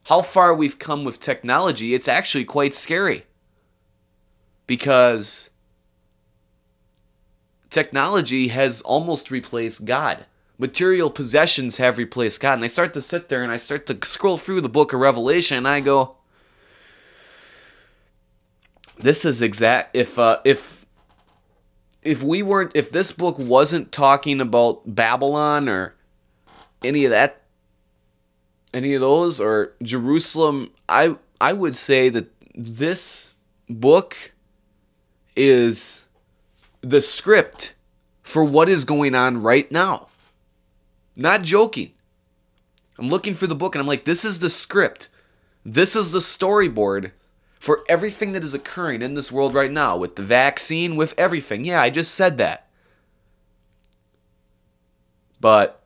how 0.05 0.23
far 0.23 0.55
we've 0.55 0.79
come 0.79 1.03
with 1.03 1.19
technology 1.19 1.93
it's 1.95 2.07
actually 2.07 2.45
quite 2.45 2.75
scary 2.75 3.25
because 4.67 5.51
technology 7.69 8.49
has 8.49 8.81
almost 8.83 9.31
replaced 9.31 9.85
god 9.85 10.27
material 10.61 11.11
possessions 11.11 11.79
have 11.79 11.99
replaced 11.99 12.41
god 12.41 12.55
and 12.55 12.65
i 12.65 12.69
start 12.69 12.95
to 12.95 13.01
sit 13.01 13.29
there 13.29 13.43
and 13.43 13.51
i 13.51 13.57
start 13.57 13.87
to 13.87 13.99
scroll 14.05 14.37
through 14.37 14.61
the 14.61 14.69
book 14.69 14.93
of 14.93 15.01
revelation 15.01 15.57
and 15.57 15.69
i 15.69 15.81
go 15.81 16.17
this 18.99 19.25
is 19.25 19.43
exact 19.43 19.97
if 19.97 20.19
uh 20.19 20.39
if 20.45 20.87
if 22.03 22.23
we 22.23 22.43
weren't 22.43 22.71
if 22.75 22.91
this 22.91 23.13
book 23.13 23.39
wasn't 23.39 23.93
talking 23.93 24.41
about 24.41 24.83
Babylon 24.95 25.69
or 25.69 25.95
any 26.83 27.05
of 27.05 27.11
that 27.11 27.41
any 28.73 28.95
of 28.95 29.01
those 29.01 29.41
or 29.41 29.73
Jerusalem, 29.83 30.71
I 30.89 31.17
I 31.41 31.53
would 31.53 31.77
say 31.77 32.09
that 32.09 32.31
this 32.55 33.33
book 33.69 34.33
is 35.37 36.05
the 36.81 37.01
script 37.01 37.75
for 38.23 38.45
what 38.45 38.69
is 38.69 38.85
going 38.85 39.15
on 39.15 39.43
right 39.43 39.71
now. 39.71 40.09
Not 41.21 41.43
joking. 41.43 41.93
I'm 42.99 43.09
looking 43.09 43.35
for 43.35 43.47
the 43.47 43.55
book 43.55 43.75
and 43.75 43.81
I'm 43.81 43.87
like, 43.87 44.07
this 44.07 44.25
is 44.25 44.39
the 44.39 44.49
script. 44.49 45.11
This 45.67 45.95
is 45.95 46.13
the 46.13 46.19
storyboard 46.19 47.13
for 47.59 47.85
everything 47.91 48.33
that 48.33 48.43
is 48.43 48.55
occurring 48.55 49.03
in 49.03 49.13
this 49.13 49.31
world 49.31 49.53
right 49.53 49.71
now 49.71 49.99
with 49.99 50.17
the 50.17 50.23
vaccine, 50.23 50.97
with 50.97 51.13
everything. 51.19 51.67
Yeah, 51.67 51.83
I 51.83 51.91
just 51.91 52.15
said 52.15 52.39
that. 52.39 52.69
But 55.43 55.83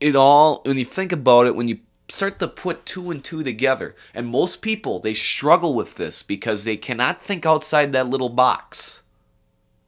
it 0.00 0.16
all, 0.16 0.62
when 0.64 0.78
you 0.78 0.86
think 0.86 1.12
about 1.12 1.46
it, 1.46 1.54
when 1.54 1.68
you 1.68 1.80
start 2.08 2.38
to 2.38 2.48
put 2.48 2.86
two 2.86 3.10
and 3.10 3.22
two 3.22 3.42
together, 3.42 3.94
and 4.14 4.26
most 4.26 4.62
people, 4.62 5.00
they 5.00 5.12
struggle 5.12 5.74
with 5.74 5.96
this 5.96 6.22
because 6.22 6.64
they 6.64 6.78
cannot 6.78 7.20
think 7.20 7.44
outside 7.44 7.92
that 7.92 8.08
little 8.08 8.30
box, 8.30 9.02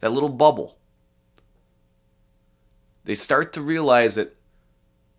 that 0.01 0.13
little 0.13 0.29
bubble. 0.29 0.77
They 3.05 3.15
start 3.15 3.53
to 3.53 3.63
realize 3.63 4.15
that, 4.15 4.35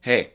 hey, 0.01 0.33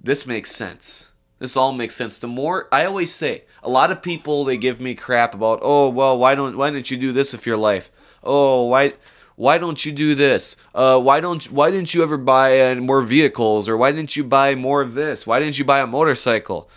this 0.00 0.26
makes 0.26 0.50
sense 0.50 1.10
this 1.44 1.56
all 1.56 1.72
makes 1.72 1.94
sense. 1.94 2.18
The 2.18 2.26
more 2.26 2.68
I 2.72 2.84
always 2.84 3.14
say, 3.14 3.44
a 3.62 3.68
lot 3.68 3.90
of 3.90 4.02
people 4.02 4.44
they 4.44 4.56
give 4.56 4.80
me 4.80 4.94
crap 4.94 5.34
about, 5.34 5.58
oh 5.62 5.90
well, 5.90 6.18
why 6.18 6.34
don't 6.34 6.56
why 6.56 6.70
didn't 6.70 6.90
you 6.90 6.96
do 6.96 7.12
this 7.12 7.32
with 7.32 7.46
your 7.46 7.56
life? 7.56 7.90
Oh 8.22 8.66
why 8.68 8.94
why 9.36 9.58
don't 9.58 9.84
you 9.84 9.92
do 9.92 10.14
this? 10.14 10.56
Uh, 10.74 11.00
why 11.00 11.20
don't 11.20 11.44
why 11.50 11.70
didn't 11.70 11.92
you 11.92 12.02
ever 12.02 12.16
buy 12.16 12.60
uh, 12.60 12.74
more 12.76 13.02
vehicles 13.02 13.68
or 13.68 13.76
why 13.76 13.92
didn't 13.92 14.16
you 14.16 14.24
buy 14.24 14.54
more 14.54 14.80
of 14.80 14.94
this? 14.94 15.26
Why 15.26 15.38
didn't 15.38 15.58
you 15.58 15.64
buy 15.64 15.80
a 15.80 15.86
motorcycle? 15.86 16.70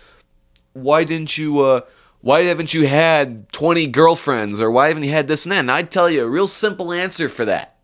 Why 0.74 1.04
didn't 1.04 1.38
you 1.38 1.60
uh, 1.60 1.80
why 2.20 2.42
haven't 2.42 2.74
you 2.74 2.86
had 2.86 3.50
20 3.52 3.86
girlfriends 3.86 4.60
or 4.60 4.70
why 4.70 4.88
haven't 4.88 5.04
you 5.04 5.12
had 5.12 5.28
this 5.28 5.46
and 5.46 5.52
that? 5.52 5.60
And 5.60 5.70
I'd 5.70 5.90
tell 5.90 6.10
you 6.10 6.24
a 6.24 6.28
real 6.28 6.48
simple 6.48 6.92
answer 6.92 7.28
for 7.28 7.44
that. 7.44 7.77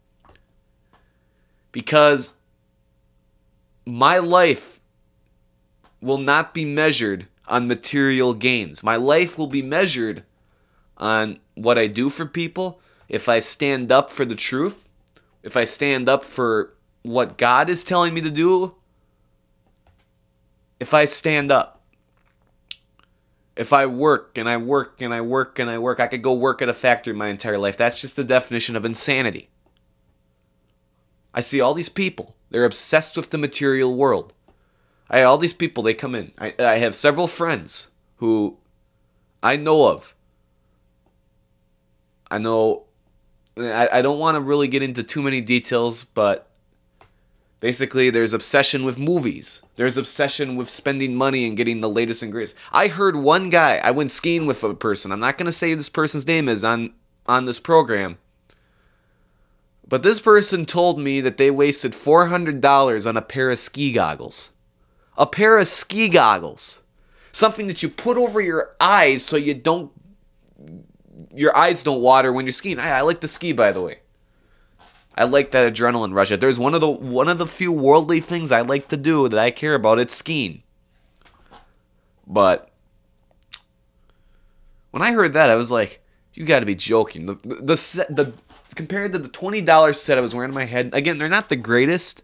Because 1.75 2.37
my 3.85 4.19
life 4.19 4.79
will 6.01 6.19
not 6.19 6.55
be 6.55 6.65
measured 6.65 7.27
on 7.49 7.67
material 7.67 8.33
gains. 8.33 8.85
My 8.85 8.95
life 8.95 9.37
will 9.37 9.49
be 9.49 9.61
measured 9.61 10.23
on 10.97 11.41
what 11.57 11.77
I 11.77 11.89
do 11.89 12.11
for 12.11 12.27
people. 12.27 12.81
If 13.09 13.29
I 13.29 13.41
stand 13.41 13.91
up 13.91 14.09
for 14.09 14.25
the 14.25 14.37
truth, 14.37 14.85
if 15.43 15.57
I 15.57 15.65
stand 15.65 16.09
up 16.09 16.23
for 16.23 16.75
what 17.03 17.37
God 17.37 17.69
is 17.69 17.83
telling 17.83 18.15
me 18.15 18.21
to 18.21 18.31
do, 18.31 18.77
if 20.79 20.95
I 20.95 21.07
stand 21.07 21.51
up, 21.51 21.83
if 23.57 23.73
I 23.73 23.87
work 23.87 24.39
and 24.39 24.49
I 24.49 24.59
work 24.59 25.01
and 25.01 25.13
I 25.13 25.23
work 25.23 25.59
and 25.59 25.69
I 25.69 25.79
work, 25.79 25.99
I 25.99 26.07
could 26.07 26.23
go 26.23 26.35
work 26.35 26.63
at 26.63 26.69
a 26.69 26.73
factory 26.73 27.15
my 27.15 27.31
entire 27.31 27.59
life. 27.59 27.77
That's 27.77 28.01
just 28.01 28.15
the 28.15 28.23
definition 28.23 28.77
of 28.77 28.85
insanity. 28.85 29.49
I 31.35 31.40
see 31.40 31.61
all 31.61 31.75
these 31.75 31.88
people, 31.88 32.37
they're 32.51 32.64
obsessed 32.64 33.16
with 33.16 33.31
the 33.31 33.38
material 33.38 33.94
world. 33.94 34.33
I 35.11 35.23
all 35.23 35.37
these 35.37 35.53
people 35.53 35.83
they 35.83 35.94
come 35.94 36.14
in. 36.14 36.33
I 36.38 36.55
I 36.59 36.77
have 36.79 36.94
several 36.94 37.27
friends 37.27 37.90
who 38.16 38.57
I 39.42 39.57
know 39.57 39.88
of. 39.88 40.14
I 42.31 42.38
know 42.38 42.85
I, 43.57 43.88
I 43.92 44.03
don't 44.03 44.18
want 44.18 44.37
to 44.37 44.40
really 44.40 44.68
get 44.68 44.83
into 44.83 45.03
too 45.03 45.23
many 45.23 45.40
details, 45.40 46.05
but 46.05 46.51
basically 47.61 48.11
there's 48.11 48.33
obsession 48.33 48.85
with 48.85 48.99
movies. 48.99 49.62
There's 49.77 49.97
obsession 49.97 50.57
with 50.57 50.70
spending 50.70 51.14
money 51.14 51.47
and 51.47 51.57
getting 51.57 51.81
the 51.81 51.88
latest 51.88 52.23
and 52.23 52.33
greatest. 52.33 52.57
I 52.73 52.88
heard 52.88 53.16
one 53.16 53.51
guy, 53.51 53.77
I 53.77 53.90
went 53.90 54.11
skiing 54.11 54.47
with 54.47 54.64
a 54.64 54.75
person. 54.75 55.12
I'm 55.12 55.20
not 55.20 55.38
gonna 55.38 55.53
say 55.53 55.75
this 55.75 55.88
person's 55.88 56.27
name 56.27 56.49
is 56.49 56.64
on 56.64 56.94
on 57.27 57.44
this 57.44 57.61
program. 57.61 58.18
But 59.95 60.03
this 60.03 60.19
person 60.19 60.67
told 60.67 60.99
me 60.99 61.21
that 61.21 61.37
they 61.37 61.53
wasted 61.53 61.93
$400 61.93 63.07
on 63.07 63.17
a 63.17 63.23
pair 63.23 63.49
of 63.49 63.61
ski 63.61 63.93
goggles 63.93 64.51
a 65.17 65.25
pair 65.25 65.57
of 65.57 65.69
ski 65.69 66.09
goggles, 66.09 66.81
something 67.31 67.69
that 67.69 67.81
you 67.81 67.89
put 67.89 68.17
over 68.17 68.41
your 68.41 68.75
eyes 68.81 69.25
so 69.25 69.37
you 69.37 69.55
don't 69.55 69.93
your 71.33 71.57
eyes 71.57 71.85
don't 71.85 72.01
water 72.01 72.33
when 72.33 72.45
you're 72.45 72.53
skiing. 72.53 72.81
I, 72.81 72.91
I 72.91 73.01
like 73.03 73.21
to 73.21 73.29
ski, 73.29 73.53
by 73.53 73.71
the 73.71 73.83
way. 73.83 74.01
I 75.15 75.23
like 75.23 75.53
that 75.53 75.73
adrenaline 75.73 76.13
rush. 76.13 76.31
there's 76.31 76.59
one 76.59 76.75
of 76.75 76.81
the 76.81 76.91
one 76.91 77.29
of 77.29 77.39
the 77.39 77.47
few 77.47 77.71
worldly 77.71 78.21
things 78.21 78.51
I 78.51 78.63
like 78.63 78.89
to 78.89 78.97
do 78.97 79.29
that 79.29 79.39
I 79.39 79.53
care 79.53 79.77
about, 79.77 80.01
it's 80.01 80.17
skiing. 80.17 80.65
But 82.27 82.69
when 84.91 85.05
I 85.05 85.13
heard 85.13 85.35
that, 85.35 85.51
I 85.51 85.55
was 85.55 85.71
like, 85.71 86.03
"You 86.33 86.45
got 86.45 86.59
to 86.59 86.67
be 86.67 86.75
joking." 86.75 87.27
The 87.27 87.35
the 87.45 87.61
the, 87.63 88.07
the 88.11 88.33
compared 88.75 89.13
to 89.13 89.19
the 89.19 89.29
twenty 89.29 89.61
dollars 89.61 90.01
set 90.01 90.19
I 90.19 90.21
was 90.21 90.35
wearing 90.35 90.51
in 90.51 90.55
my 90.55 90.65
head, 90.65 90.91
again, 90.93 91.19
they're 91.19 91.29
not 91.29 91.49
the 91.49 91.57
greatest, 91.57 92.23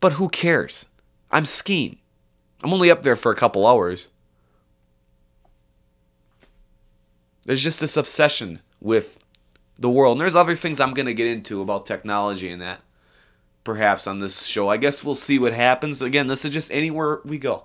but 0.00 0.14
who 0.14 0.28
cares? 0.28 0.86
I'm 1.30 1.44
skiing. 1.44 1.98
I'm 2.62 2.72
only 2.72 2.90
up 2.90 3.02
there 3.02 3.16
for 3.16 3.30
a 3.32 3.36
couple 3.36 3.66
hours. 3.66 4.08
There's 7.44 7.62
just 7.62 7.80
this 7.80 7.96
obsession 7.96 8.60
with 8.80 9.18
the 9.78 9.90
world. 9.90 10.14
And 10.14 10.20
there's 10.20 10.34
other 10.34 10.56
things 10.56 10.80
I'm 10.80 10.94
going 10.94 11.06
to 11.06 11.14
get 11.14 11.28
into 11.28 11.60
about 11.60 11.86
technology 11.86 12.50
and 12.50 12.60
that 12.60 12.80
perhaps 13.62 14.06
on 14.06 14.18
this 14.18 14.46
show. 14.46 14.68
I 14.68 14.76
guess 14.76 15.04
we'll 15.04 15.14
see 15.14 15.38
what 15.38 15.52
happens. 15.52 16.02
Again, 16.02 16.26
this 16.26 16.44
is 16.44 16.50
just 16.50 16.72
anywhere 16.72 17.20
we 17.24 17.38
go. 17.38 17.64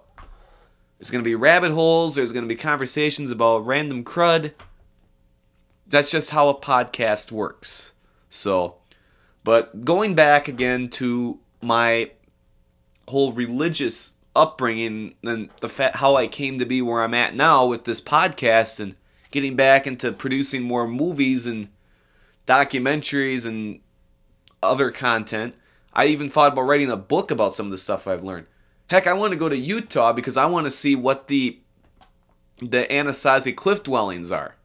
There's 0.99 1.11
going 1.11 1.23
to 1.23 1.27
be 1.27 1.35
rabbit 1.35 1.71
holes, 1.71 2.15
there's 2.15 2.31
going 2.31 2.45
to 2.45 2.49
be 2.49 2.55
conversations 2.55 3.31
about 3.31 3.65
random 3.65 4.03
crud. 4.03 4.53
That's 5.91 6.09
just 6.09 6.31
how 6.31 6.47
a 6.47 6.55
podcast 6.55 7.31
works. 7.31 7.93
So, 8.29 8.77
but 9.43 9.83
going 9.83 10.15
back 10.15 10.47
again 10.47 10.89
to 10.91 11.39
my 11.61 12.11
whole 13.09 13.33
religious 13.33 14.13
upbringing 14.33 15.15
and 15.21 15.49
the 15.59 15.67
fact 15.67 15.97
how 15.97 16.15
I 16.15 16.27
came 16.27 16.57
to 16.59 16.65
be 16.65 16.81
where 16.81 17.03
I'm 17.03 17.13
at 17.13 17.35
now 17.35 17.65
with 17.65 17.83
this 17.83 17.99
podcast 17.99 18.79
and 18.79 18.95
getting 19.31 19.57
back 19.57 19.85
into 19.85 20.13
producing 20.13 20.63
more 20.63 20.87
movies 20.87 21.45
and 21.45 21.67
documentaries 22.47 23.45
and 23.45 23.81
other 24.63 24.91
content. 24.91 25.57
I 25.93 26.05
even 26.05 26.29
thought 26.29 26.53
about 26.53 26.61
writing 26.61 26.89
a 26.89 26.95
book 26.95 27.31
about 27.31 27.53
some 27.53 27.65
of 27.65 27.71
the 27.71 27.77
stuff 27.77 28.07
I've 28.07 28.23
learned. 28.23 28.47
Heck, 28.87 29.07
I 29.07 29.13
want 29.13 29.33
to 29.33 29.39
go 29.39 29.49
to 29.49 29.57
Utah 29.57 30.13
because 30.13 30.37
I 30.37 30.45
want 30.45 30.67
to 30.67 30.71
see 30.71 30.95
what 30.95 31.27
the 31.27 31.59
the 32.59 32.85
Anasazi 32.89 33.55
cliff 33.55 33.83
dwellings 33.83 34.31
are, 34.31 34.55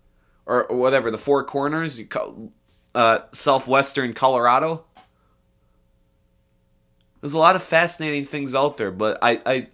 or, 0.47 0.67
whatever 0.71 1.11
the 1.11 1.19
Four 1.19 1.45
Corners, 1.45 2.01
uh, 2.95 3.19
southwestern 3.33 4.15
Colorado. 4.15 4.85
There's 7.21 7.35
a 7.35 7.39
lot 7.39 7.57
of 7.57 7.63
fascinating 7.63 8.25
things 8.25 8.55
out 8.55 8.77
there, 8.77 8.91
but 8.91 9.19
I, 9.21 9.41
I 9.45 9.69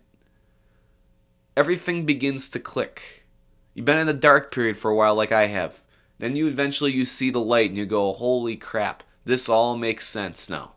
everything 1.57 2.07
begins 2.07 2.49
to 2.51 2.59
click. 2.59 3.27
You've 3.75 3.87
been 3.87 3.99
in 3.99 4.07
the 4.07 4.13
dark 4.13 4.53
period 4.53 4.77
for 4.77 4.91
a 4.91 4.95
while, 4.95 5.15
like 5.15 5.33
I 5.33 5.47
have. 5.47 5.83
Then 6.19 6.37
you 6.37 6.47
eventually 6.47 6.93
you 6.93 7.05
see 7.05 7.31
the 7.31 7.41
light 7.41 7.71
and 7.71 7.77
you 7.77 7.85
go, 7.85 8.13
"Holy 8.13 8.57
crap! 8.57 9.03
This 9.25 9.49
all 9.49 9.77
makes 9.77 10.07
sense 10.07 10.49
now." 10.49 10.73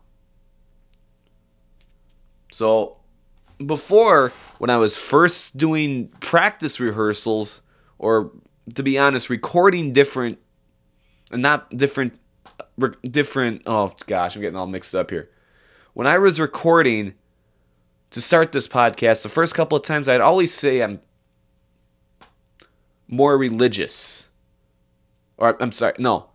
So, 2.52 2.96
before 3.64 4.32
when 4.58 4.70
I 4.70 4.76
was 4.76 4.96
first 4.96 5.56
doing 5.56 6.08
practice 6.20 6.80
rehearsals, 6.80 7.62
or 7.98 8.32
to 8.74 8.82
be 8.82 8.98
honest, 8.98 9.30
recording 9.30 9.92
different, 9.92 10.38
and 11.30 11.42
not 11.42 11.70
different, 11.70 12.18
different. 13.02 13.62
Oh 13.66 13.94
gosh, 14.06 14.34
I'm 14.34 14.42
getting 14.42 14.58
all 14.58 14.66
mixed 14.66 14.94
up 14.94 15.10
here. 15.10 15.30
When 15.94 16.06
I 16.06 16.18
was 16.18 16.40
recording 16.40 17.14
to 18.10 18.20
start 18.20 18.52
this 18.52 18.68
podcast, 18.68 19.22
the 19.22 19.28
first 19.28 19.54
couple 19.54 19.76
of 19.76 19.84
times 19.84 20.08
I'd 20.08 20.20
always 20.20 20.52
say 20.52 20.82
I'm 20.82 21.00
more 23.08 23.38
religious. 23.38 24.28
Or 25.38 25.60
I'm 25.62 25.72
sorry, 25.72 25.94
no. 25.98 26.30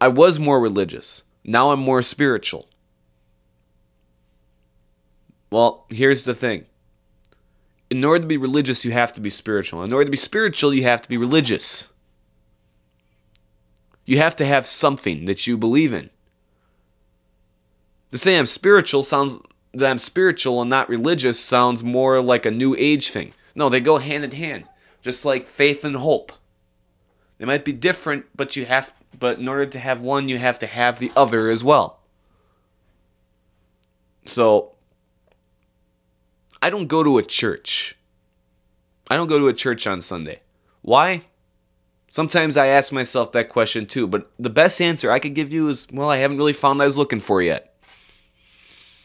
I 0.00 0.08
was 0.08 0.38
more 0.38 0.60
religious. 0.60 1.24
Now 1.44 1.72
I'm 1.72 1.80
more 1.80 2.02
spiritual. 2.02 2.68
Well, 5.50 5.86
here's 5.88 6.24
the 6.24 6.34
thing. 6.34 6.66
In 7.90 8.04
order 8.04 8.20
to 8.20 8.26
be 8.26 8.36
religious, 8.36 8.84
you 8.84 8.92
have 8.92 9.12
to 9.14 9.20
be 9.20 9.30
spiritual. 9.30 9.82
In 9.82 9.92
order 9.92 10.04
to 10.04 10.10
be 10.10 10.16
spiritual, 10.16 10.74
you 10.74 10.82
have 10.82 11.00
to 11.00 11.08
be 11.08 11.16
religious. 11.16 11.88
You 14.04 14.18
have 14.18 14.36
to 14.36 14.44
have 14.44 14.66
something 14.66 15.24
that 15.24 15.46
you 15.46 15.56
believe 15.56 15.92
in. 15.92 16.10
To 18.10 18.18
say 18.18 18.38
I'm 18.38 18.46
spiritual 18.46 19.02
sounds 19.02 19.38
that 19.74 19.90
I'm 19.90 19.98
spiritual 19.98 20.62
and 20.62 20.70
not 20.70 20.88
religious 20.88 21.38
sounds 21.38 21.84
more 21.84 22.20
like 22.20 22.46
a 22.46 22.50
new 22.50 22.74
age 22.78 23.10
thing. 23.10 23.34
No, 23.54 23.68
they 23.68 23.80
go 23.80 23.98
hand 23.98 24.24
in 24.24 24.30
hand, 24.30 24.64
just 25.02 25.24
like 25.24 25.46
faith 25.46 25.84
and 25.84 25.96
hope. 25.96 26.32
They 27.36 27.44
might 27.44 27.64
be 27.64 27.72
different, 27.72 28.26
but 28.34 28.56
you 28.56 28.64
have 28.64 28.94
but 29.18 29.38
in 29.38 29.48
order 29.48 29.66
to 29.66 29.78
have 29.78 30.00
one, 30.00 30.28
you 30.28 30.38
have 30.38 30.58
to 30.60 30.66
have 30.66 30.98
the 30.98 31.12
other 31.16 31.50
as 31.50 31.64
well. 31.64 32.00
So 34.24 34.72
I 36.60 36.70
don't 36.70 36.86
go 36.86 37.02
to 37.02 37.18
a 37.18 37.22
church. 37.22 37.96
I 39.10 39.16
don't 39.16 39.28
go 39.28 39.38
to 39.38 39.48
a 39.48 39.54
church 39.54 39.86
on 39.86 40.02
Sunday. 40.02 40.40
Why? 40.82 41.22
Sometimes 42.10 42.56
I 42.56 42.66
ask 42.66 42.92
myself 42.92 43.32
that 43.32 43.48
question 43.48 43.86
too, 43.86 44.06
but 44.06 44.30
the 44.38 44.50
best 44.50 44.80
answer 44.80 45.10
I 45.10 45.18
could 45.18 45.34
give 45.34 45.52
you 45.52 45.68
is 45.68 45.86
well, 45.92 46.10
I 46.10 46.18
haven't 46.18 46.38
really 46.38 46.52
found 46.52 46.78
what 46.78 46.84
I 46.84 46.86
was 46.86 46.98
looking 46.98 47.20
for 47.20 47.42
yet. 47.42 47.74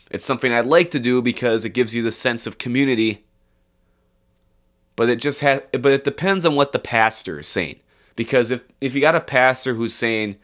It's 0.10 0.26
something 0.26 0.54
I'd 0.54 0.66
like 0.66 0.92
to 0.92 1.00
do 1.00 1.22
because 1.22 1.66
it 1.66 1.72
gives 1.72 1.96
you 1.96 2.04
the 2.04 2.12
sense 2.12 2.48
of 2.48 2.58
community. 2.58 3.26
But 4.96 5.10
it 5.10 5.20
just 5.20 5.42
has 5.42 5.62
but 5.72 5.92
it 5.92 6.04
depends 6.04 6.46
on 6.46 6.56
what 6.56 6.72
the 6.72 6.80
pastor 6.80 7.40
is 7.40 7.48
saying. 7.48 7.80
Because 8.16 8.52
if 8.52 8.66
if 8.80 8.96
you 8.96 9.02
got 9.02 9.16
a 9.16 9.22
pastor 9.22 9.74
who's 9.74 9.94
saying, 9.94 10.38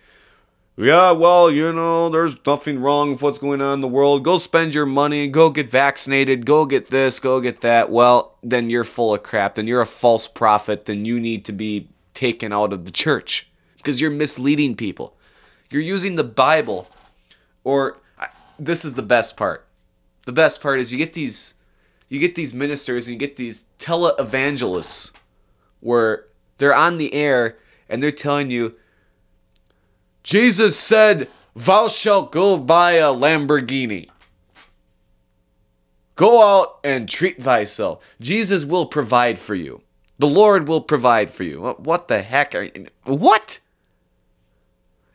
yeah, 0.80 1.12
well, 1.12 1.52
you 1.52 1.74
know, 1.74 2.08
there's 2.08 2.38
nothing 2.46 2.80
wrong 2.80 3.12
with 3.12 3.22
what's 3.22 3.38
going 3.38 3.60
on 3.60 3.74
in 3.74 3.82
the 3.82 3.88
world. 3.88 4.24
Go 4.24 4.38
spend 4.38 4.74
your 4.74 4.86
money, 4.86 5.28
go 5.28 5.50
get 5.50 5.70
vaccinated, 5.70 6.46
go 6.46 6.66
get 6.66 6.90
this, 6.90 7.20
go 7.20 7.42
get 7.42 7.60
that. 7.62 7.90
Well, 7.90 8.38
then 8.42 8.70
you're 8.70 8.86
full 8.86 9.14
of 9.14 9.22
crap. 9.22 9.56
Then 9.56 9.68
you're 9.68 9.82
a 9.82 9.86
false 9.86 10.26
prophet. 10.26 10.86
Then 10.86 11.04
you 11.04 11.20
need 11.20 11.44
to 11.46 11.52
be 11.52 11.90
taken 12.14 12.54
out 12.54 12.72
of 12.72 12.86
the 12.86 12.92
church 12.92 13.50
because 13.76 14.00
you're 14.00 14.10
misleading 14.10 14.78
people. 14.78 15.18
You're 15.70 15.82
using 15.82 16.16
the 16.16 16.24
Bible, 16.24 16.88
or 17.66 17.98
this 18.58 18.86
is 18.86 18.94
the 18.94 19.02
best 19.02 19.36
part. 19.36 19.68
The 20.26 20.32
best 20.32 20.62
part 20.62 20.80
is 20.80 20.94
you 20.94 20.98
get 20.98 21.12
these, 21.12 21.56
you 22.08 22.20
get 22.20 22.36
these 22.36 22.54
ministers 22.54 23.06
and 23.06 23.16
you 23.16 23.20
get 23.20 23.36
these 23.36 23.66
televangelists, 23.80 25.12
where 25.82 26.26
they're 26.58 26.74
on 26.74 26.98
the 26.98 27.14
air 27.14 27.58
and 27.90 28.02
they're 28.02 28.12
telling 28.12 28.50
you 28.50 28.76
Jesus 30.24 30.78
said, 30.78 31.30
Thou 31.56 31.88
shalt 31.88 32.32
go 32.32 32.58
buy 32.58 32.94
a 32.94 33.14
Lamborghini. 33.14 34.10
Go 36.16 36.42
out 36.44 36.80
and 36.84 37.08
treat 37.08 37.42
thyself. 37.42 38.04
Jesus 38.20 38.66
will 38.66 38.86
provide 38.86 39.40
for 39.40 39.56
you. 39.56 39.82
The 40.18 40.28
Lord 40.28 40.68
will 40.68 40.82
provide 40.82 41.30
for 41.32 41.44
you. 41.44 41.62
What 41.62 42.10
the 42.10 42.22
heck 42.22 42.54
are 42.54 42.64
you? 42.64 42.88
What? 43.06 43.60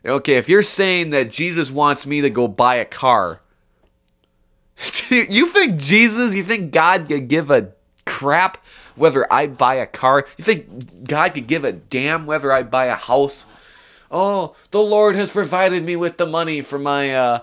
Okay, 0.03 0.35
if 0.35 0.49
you're 0.49 0.63
saying 0.63 1.11
that 1.11 1.31
Jesus 1.31 1.69
wants 1.69 2.07
me 2.07 2.21
to 2.21 2.29
go 2.29 2.47
buy 2.47 2.75
a 2.75 2.85
car, 2.85 3.41
you 5.09 5.47
think 5.47 5.77
Jesus, 5.77 6.33
you 6.33 6.43
think 6.43 6.71
God 6.71 7.07
could 7.07 7.27
give 7.27 7.49
a 7.51 7.71
crap 8.05 8.57
whether 8.95 9.31
I 9.31 9.47
buy 9.47 9.75
a 9.75 9.85
car? 9.85 10.25
You 10.37 10.43
think 10.43 11.07
God 11.07 11.33
could 11.33 11.47
give 11.47 11.63
a 11.63 11.71
damn 11.71 12.25
whether 12.25 12.51
I 12.51 12.63
buy 12.63 12.85
a 12.85 12.95
house? 12.95 13.45
Oh, 14.15 14.55
the 14.71 14.81
Lord 14.81 15.15
has 15.17 15.29
provided 15.29 15.83
me 15.83 15.97
with 15.97 16.17
the 16.17 16.25
money 16.25 16.61
for 16.61 16.79
my 16.79 17.13
uh 17.13 17.39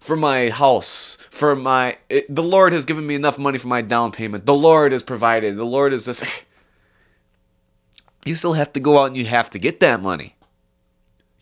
for 0.00 0.16
my 0.16 0.50
house, 0.50 1.16
for 1.30 1.56
my 1.56 1.98
it, 2.10 2.32
the 2.32 2.42
Lord 2.42 2.72
has 2.72 2.84
given 2.84 3.06
me 3.06 3.14
enough 3.14 3.38
money 3.38 3.58
for 3.58 3.68
my 3.68 3.80
down 3.80 4.12
payment. 4.12 4.44
The 4.44 4.54
Lord 4.54 4.92
has 4.92 5.02
provided. 5.02 5.56
The 5.56 5.64
Lord 5.64 5.92
is 5.92 6.04
this 6.04 6.22
You 8.26 8.34
still 8.34 8.54
have 8.54 8.72
to 8.72 8.80
go 8.80 8.98
out 8.98 9.06
and 9.06 9.16
you 9.16 9.24
have 9.26 9.50
to 9.50 9.58
get 9.58 9.78
that 9.80 10.02
money. 10.02 10.34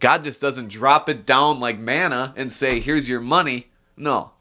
God 0.01 0.23
just 0.23 0.41
doesn't 0.41 0.69
drop 0.69 1.09
it 1.09 1.25
down 1.25 1.59
like 1.59 1.79
manna 1.79 2.35
and 2.37 2.53
say, 2.53 2.79
"Here's 2.79 3.09
your 3.09 3.21
money." 3.21 3.69
No. 3.97 4.33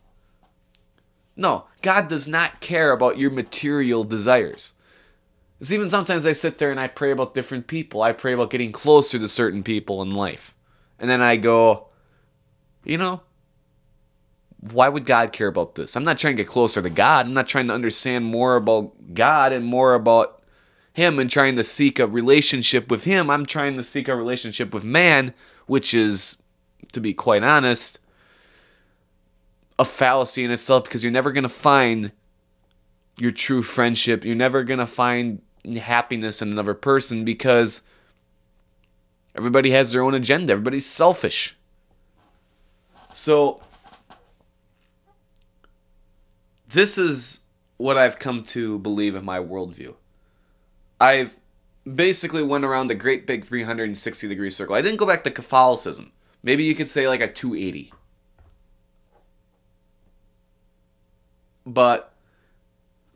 No, 1.35 1.65
God 1.81 2.09
does 2.09 2.27
not 2.27 2.59
care 2.59 2.91
about 2.91 3.17
your 3.17 3.31
material 3.31 4.03
desires. 4.03 4.73
It's 5.63 5.71
even 5.71 5.89
sometimes 5.89 6.25
I 6.25 6.33
sit 6.33 6.57
there 6.57 6.71
and 6.71 6.79
I 6.79 6.89
pray 6.89 7.11
about 7.11 7.33
different 7.33 7.67
people. 7.67 8.01
I 8.01 8.11
pray 8.11 8.33
about 8.33 8.49
getting 8.49 8.73
closer 8.73 9.17
to 9.17 9.29
certain 9.29 9.63
people 9.63 10.01
in 10.01 10.09
life. 10.11 10.53
And 10.99 11.09
then 11.09 11.21
I 11.21 11.37
go, 11.37 11.87
you 12.83 12.97
know, 12.97 13.21
why 14.59 14.89
would 14.89 15.05
God 15.05 15.31
care 15.31 15.47
about 15.47 15.75
this? 15.75 15.95
I'm 15.95 16.03
not 16.03 16.17
trying 16.17 16.35
to 16.35 16.43
get 16.43 16.51
closer 16.51 16.81
to 16.81 16.89
God. 16.89 17.27
I'm 17.27 17.33
not 17.33 17.47
trying 17.47 17.67
to 17.67 17.73
understand 17.73 18.25
more 18.25 18.57
about 18.57 19.13
God 19.13 19.53
and 19.53 19.63
more 19.63 19.93
about 19.93 20.43
Him 20.91 21.17
and 21.17 21.31
trying 21.31 21.55
to 21.55 21.63
seek 21.63 21.97
a 21.97 22.07
relationship 22.07 22.91
with 22.91 23.05
Him. 23.05 23.29
I'm 23.29 23.45
trying 23.45 23.77
to 23.77 23.83
seek 23.83 24.09
a 24.09 24.17
relationship 24.17 24.73
with 24.73 24.83
man, 24.83 25.33
which 25.65 25.93
is, 25.93 26.39
to 26.91 26.99
be 26.99 27.13
quite 27.13 27.41
honest, 27.41 27.99
a 29.79 29.85
fallacy 29.85 30.43
in 30.43 30.51
itself 30.51 30.83
because 30.83 31.05
you're 31.05 31.13
never 31.13 31.31
going 31.31 31.43
to 31.43 31.47
find 31.47 32.11
your 33.17 33.31
true 33.31 33.61
friendship. 33.61 34.25
You're 34.25 34.35
never 34.35 34.65
going 34.65 34.79
to 34.79 34.85
find 34.85 35.41
happiness 35.65 36.41
in 36.41 36.51
another 36.51 36.73
person 36.73 37.23
because 37.23 37.81
everybody 39.35 39.71
has 39.71 39.91
their 39.91 40.03
own 40.03 40.13
agenda. 40.13 40.51
Everybody's 40.51 40.85
selfish. 40.85 41.55
So, 43.13 43.61
this 46.67 46.97
is 46.97 47.41
what 47.77 47.97
I've 47.97 48.19
come 48.19 48.43
to 48.43 48.79
believe 48.79 49.15
in 49.15 49.23
my 49.23 49.39
worldview. 49.39 49.95
I've 50.99 51.37
basically 51.91 52.43
went 52.43 52.63
around 52.63 52.87
the 52.87 52.95
great 52.95 53.27
big 53.27 53.45
360 53.45 54.27
degree 54.27 54.49
circle. 54.49 54.75
I 54.75 54.81
didn't 54.81 54.97
go 54.97 55.05
back 55.05 55.23
to 55.23 55.31
Catholicism. 55.31 56.11
Maybe 56.41 56.63
you 56.63 56.75
could 56.75 56.89
say 56.89 57.07
like 57.07 57.21
a 57.21 57.31
280. 57.31 57.93
But 61.65 62.12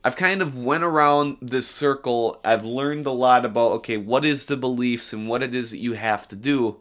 I've 0.08 0.16
kind 0.16 0.42
of 0.42 0.58
went 0.58 0.86
around 0.86 1.36
this 1.42 1.68
circle. 1.68 2.40
I've 2.46 2.64
learned 2.64 3.06
a 3.06 3.12
lot 3.12 3.46
about 3.46 3.74
okay, 3.74 3.98
what 3.98 4.24
is 4.24 4.46
the 4.46 4.56
beliefs 4.56 5.12
and 5.12 5.28
what 5.28 5.44
it 5.44 5.54
is 5.54 5.72
that 5.72 5.80
you 5.80 5.94
have 5.94 6.30
to 6.30 6.36
do. 6.38 6.78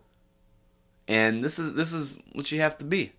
And 1.08 1.42
this 1.42 1.58
is 1.58 1.74
this 1.74 1.92
is 1.92 2.20
what 2.30 2.52
you 2.52 2.60
have 2.60 2.78
to 2.78 2.84
be. 2.84 3.14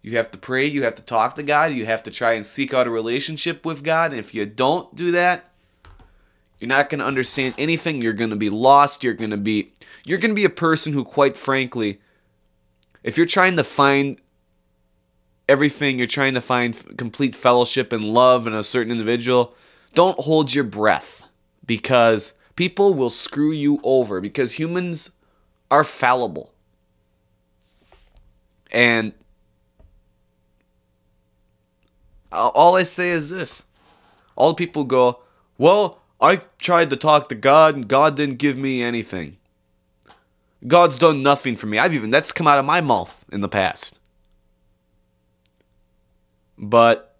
You 0.00 0.16
have 0.16 0.30
to 0.30 0.38
pray, 0.38 0.64
you 0.64 0.82
have 0.84 0.94
to 0.94 1.04
talk 1.04 1.34
to 1.34 1.42
God, 1.42 1.74
you 1.74 1.84
have 1.84 2.02
to 2.04 2.10
try 2.10 2.32
and 2.32 2.46
seek 2.46 2.72
out 2.72 2.86
a 2.86 2.90
relationship 2.90 3.66
with 3.66 3.84
God. 3.84 4.12
And 4.12 4.18
if 4.18 4.32
you 4.32 4.46
don't 4.46 4.94
do 4.94 5.10
that, 5.10 5.50
you're 6.58 6.68
not 6.68 6.88
going 6.88 7.00
to 7.00 7.06
understand 7.06 7.56
anything. 7.58 8.00
You're 8.00 8.14
going 8.14 8.30
to 8.30 8.34
be 8.36 8.48
lost. 8.48 9.04
You're 9.04 9.12
going 9.12 9.28
to 9.28 9.36
be 9.36 9.74
you're 10.06 10.16
going 10.16 10.30
to 10.30 10.34
be 10.34 10.46
a 10.46 10.48
person 10.48 10.94
who 10.94 11.04
quite 11.04 11.36
frankly 11.36 12.00
if 13.02 13.18
you're 13.18 13.26
trying 13.26 13.56
to 13.56 13.64
find 13.64 14.18
everything, 15.50 15.98
you're 15.98 16.06
trying 16.06 16.34
to 16.34 16.40
find 16.40 16.96
complete 16.96 17.36
fellowship 17.36 17.92
and 17.92 18.04
love 18.04 18.46
in 18.46 18.54
a 18.54 18.62
certain 18.62 18.92
individual, 18.92 19.54
don't 19.94 20.18
hold 20.20 20.54
your 20.54 20.64
breath 20.64 21.28
because 21.66 22.34
People 22.60 22.92
will 22.92 23.08
screw 23.08 23.52
you 23.52 23.80
over 23.82 24.20
because 24.20 24.58
humans 24.58 25.12
are 25.70 25.82
fallible. 25.82 26.52
And 28.70 29.14
all 32.30 32.76
I 32.76 32.82
say 32.82 33.08
is 33.12 33.30
this. 33.30 33.64
All 34.36 34.52
people 34.52 34.84
go, 34.84 35.20
"Well, 35.56 36.02
I 36.20 36.42
tried 36.58 36.90
to 36.90 36.96
talk 36.96 37.30
to 37.30 37.34
God 37.34 37.74
and 37.74 37.88
God 37.88 38.14
didn't 38.14 38.36
give 38.36 38.58
me 38.58 38.82
anything." 38.82 39.38
God's 40.66 40.98
done 40.98 41.22
nothing 41.22 41.56
for 41.56 41.66
me. 41.66 41.78
I've 41.78 41.94
even 41.94 42.10
that's 42.10 42.30
come 42.30 42.46
out 42.46 42.58
of 42.58 42.66
my 42.66 42.82
mouth 42.82 43.24
in 43.32 43.40
the 43.40 43.48
past. 43.48 43.99
But 46.60 47.16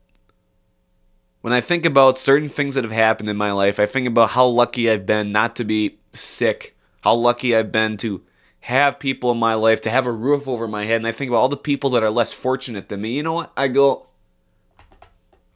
when 1.41 1.55
I 1.55 1.63
think 1.63 1.87
about 1.87 2.19
certain 2.19 2.51
things 2.51 2.75
that 2.75 2.85
have 2.85 2.93
happened 2.93 3.31
in 3.31 3.39
my 3.39 3.53
life, 3.53 3.81
I 3.81 3.87
think 3.87 4.07
about 4.07 4.31
how 4.31 4.47
lucky 4.47 4.91
I've 4.91 5.07
been 5.07 5.33
not 5.33 5.57
to 5.57 5.65
be 5.65 5.99
sick, 6.13 6.77
how 7.01 7.15
lucky 7.15 7.57
I've 7.57 7.73
been 7.73 7.97
to 7.99 8.23
have 8.61 8.99
people 8.99 9.31
in 9.31 9.39
my 9.39 9.55
life, 9.55 9.81
to 9.81 9.91
have 9.91 10.07
a 10.07 10.13
roof 10.13 10.47
over 10.47 10.69
my 10.69 10.85
head, 10.85 10.97
and 10.97 11.07
I 11.07 11.13
think 11.13 11.31
about 11.31 11.39
all 11.39 11.49
the 11.49 11.57
people 11.57 11.89
that 11.91 12.03
are 12.03 12.11
less 12.11 12.35
fortunate 12.35 12.91
than 12.91 13.01
me. 13.01 13.17
You 13.17 13.23
know 13.23 13.33
what? 13.33 13.53
I 13.57 13.69
go, 13.69 14.09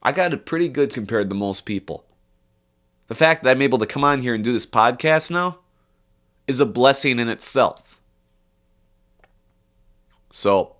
I 0.02 0.12
got 0.12 0.32
it 0.32 0.46
pretty 0.46 0.68
good 0.68 0.94
compared 0.94 1.28
to 1.28 1.36
most 1.36 1.66
people. 1.66 2.06
The 3.08 3.14
fact 3.14 3.42
that 3.42 3.50
I'm 3.50 3.60
able 3.60 3.78
to 3.78 3.86
come 3.86 4.02
on 4.02 4.22
here 4.22 4.34
and 4.34 4.42
do 4.42 4.54
this 4.54 4.64
podcast 4.64 5.30
now 5.30 5.58
is 6.46 6.58
a 6.58 6.66
blessing 6.66 7.18
in 7.18 7.28
itself. 7.28 8.00
So, 10.30 10.73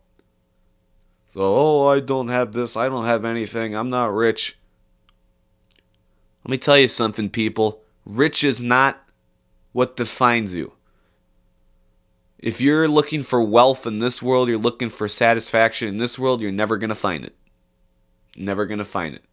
so 1.34 1.40
oh, 1.42 1.88
I 1.88 1.98
don't 1.98 2.28
have 2.28 2.52
this, 2.52 2.76
I 2.76 2.88
don't 2.88 3.06
have 3.06 3.24
anything, 3.24 3.74
I'm 3.74 3.90
not 3.90 4.14
rich. 4.14 4.56
Let 6.44 6.50
me 6.52 6.58
tell 6.58 6.78
you 6.78 6.86
something, 6.86 7.28
people. 7.28 7.82
Rich 8.06 8.44
is 8.44 8.62
not 8.62 9.02
what 9.72 9.96
defines 9.96 10.54
you. 10.54 10.74
If 12.38 12.60
you're 12.60 12.86
looking 12.86 13.24
for 13.24 13.42
wealth 13.42 13.84
in 13.84 13.98
this 13.98 14.22
world, 14.22 14.48
you're 14.48 14.58
looking 14.58 14.88
for 14.88 15.08
satisfaction 15.08 15.88
in 15.88 15.96
this 15.96 16.20
world, 16.20 16.40
you're 16.40 16.52
never 16.52 16.76
going 16.76 16.90
to 16.90 16.94
find 16.94 17.24
it. 17.24 17.34
Never 18.36 18.64
going 18.64 18.78
to 18.78 18.84
find 18.84 19.16
it. 19.16 19.24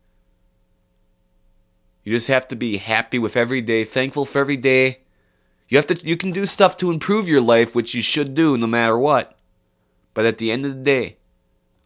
You 2.03 2.15
just 2.15 2.29
have 2.29 2.47
to 2.47 2.55
be 2.55 2.77
happy 2.77 3.19
with 3.19 3.37
every 3.37 3.61
day, 3.61 3.83
thankful 3.83 4.25
for 4.25 4.39
every 4.39 4.57
day. 4.57 5.01
You 5.69 5.77
have 5.77 5.85
to 5.85 6.03
you 6.03 6.17
can 6.17 6.31
do 6.31 6.47
stuff 6.47 6.75
to 6.77 6.89
improve 6.89 7.29
your 7.29 7.41
life, 7.41 7.75
which 7.75 7.93
you 7.93 8.01
should 8.01 8.33
do 8.33 8.57
no 8.57 8.65
matter 8.65 8.97
what. 8.97 9.37
But 10.15 10.25
at 10.25 10.39
the 10.39 10.51
end 10.51 10.65
of 10.65 10.73
the 10.73 10.81
day, 10.81 11.17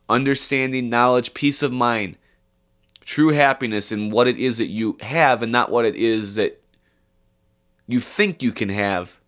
understanding, 0.09 0.89
knowledge, 0.89 1.33
peace 1.33 1.63
of 1.63 1.71
mind, 1.71 2.17
true 3.01 3.29
happiness 3.29 3.91
in 3.91 4.09
what 4.09 4.27
it 4.27 4.37
is 4.37 4.57
that 4.57 4.67
you 4.67 4.97
have 5.01 5.41
and 5.41 5.51
not 5.51 5.71
what 5.71 5.85
it 5.85 5.95
is 5.95 6.35
that 6.35 6.61
you 7.87 7.99
think 7.99 8.41
you 8.41 8.51
can 8.51 8.69
have. 8.69 9.19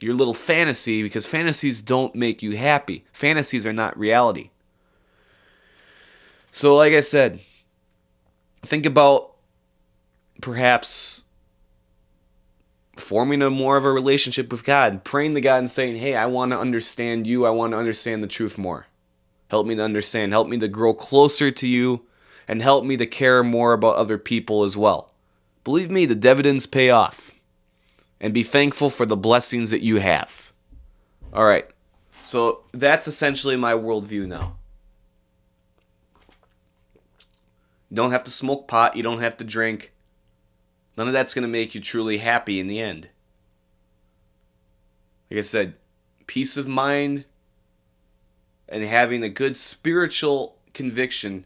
Your 0.00 0.14
little 0.14 0.34
fantasy, 0.34 1.02
because 1.02 1.26
fantasies 1.26 1.80
don't 1.80 2.14
make 2.14 2.42
you 2.42 2.56
happy. 2.56 3.04
Fantasies 3.12 3.64
are 3.64 3.72
not 3.72 3.96
reality. 3.96 4.50
So, 6.50 6.76
like 6.76 6.92
I 6.92 7.00
said, 7.00 7.40
think 8.62 8.84
about 8.84 9.32
perhaps 10.40 11.24
forming 12.96 13.42
a 13.42 13.50
more 13.50 13.76
of 13.76 13.84
a 13.84 13.92
relationship 13.92 14.50
with 14.50 14.64
God, 14.64 15.04
praying 15.04 15.34
to 15.34 15.40
God 15.40 15.58
and 15.58 15.70
saying, 15.70 15.96
Hey, 15.96 16.14
I 16.14 16.26
want 16.26 16.52
to 16.52 16.58
understand 16.58 17.26
you. 17.26 17.46
I 17.46 17.50
want 17.50 17.72
to 17.72 17.78
understand 17.78 18.22
the 18.22 18.28
truth 18.28 18.58
more. 18.58 18.86
Help 19.52 19.66
me 19.66 19.74
to 19.74 19.84
understand. 19.84 20.32
Help 20.32 20.48
me 20.48 20.56
to 20.56 20.66
grow 20.66 20.94
closer 20.94 21.50
to 21.50 21.68
you 21.68 22.06
and 22.48 22.62
help 22.62 22.86
me 22.86 22.96
to 22.96 23.04
care 23.04 23.44
more 23.44 23.74
about 23.74 23.96
other 23.96 24.16
people 24.16 24.64
as 24.64 24.78
well. 24.78 25.12
Believe 25.62 25.90
me, 25.90 26.06
the 26.06 26.14
dividends 26.14 26.66
pay 26.66 26.88
off. 26.88 27.34
And 28.18 28.32
be 28.32 28.44
thankful 28.44 28.88
for 28.88 29.04
the 29.04 29.14
blessings 29.14 29.70
that 29.70 29.82
you 29.82 29.98
have. 29.98 30.52
All 31.34 31.44
right. 31.44 31.68
So 32.22 32.64
that's 32.72 33.06
essentially 33.06 33.56
my 33.56 33.74
worldview 33.74 34.26
now. 34.26 34.56
You 37.90 37.96
don't 37.96 38.12
have 38.12 38.24
to 38.24 38.30
smoke 38.30 38.66
pot. 38.66 38.96
You 38.96 39.02
don't 39.02 39.20
have 39.20 39.36
to 39.36 39.44
drink. 39.44 39.92
None 40.96 41.08
of 41.08 41.12
that's 41.12 41.34
going 41.34 41.42
to 41.42 41.48
make 41.48 41.74
you 41.74 41.80
truly 41.82 42.18
happy 42.18 42.58
in 42.58 42.68
the 42.68 42.80
end. 42.80 43.10
Like 45.30 45.36
I 45.36 45.42
said, 45.42 45.74
peace 46.26 46.56
of 46.56 46.66
mind 46.66 47.26
and 48.72 48.82
having 48.82 49.22
a 49.22 49.28
good 49.28 49.54
spiritual 49.54 50.56
conviction 50.72 51.44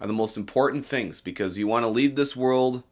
are 0.00 0.06
the 0.06 0.12
most 0.12 0.36
important 0.36 0.86
things 0.86 1.20
because 1.20 1.58
you 1.58 1.66
want 1.66 1.82
to 1.82 1.88
leave 1.88 2.14
this 2.14 2.36
world 2.36 2.84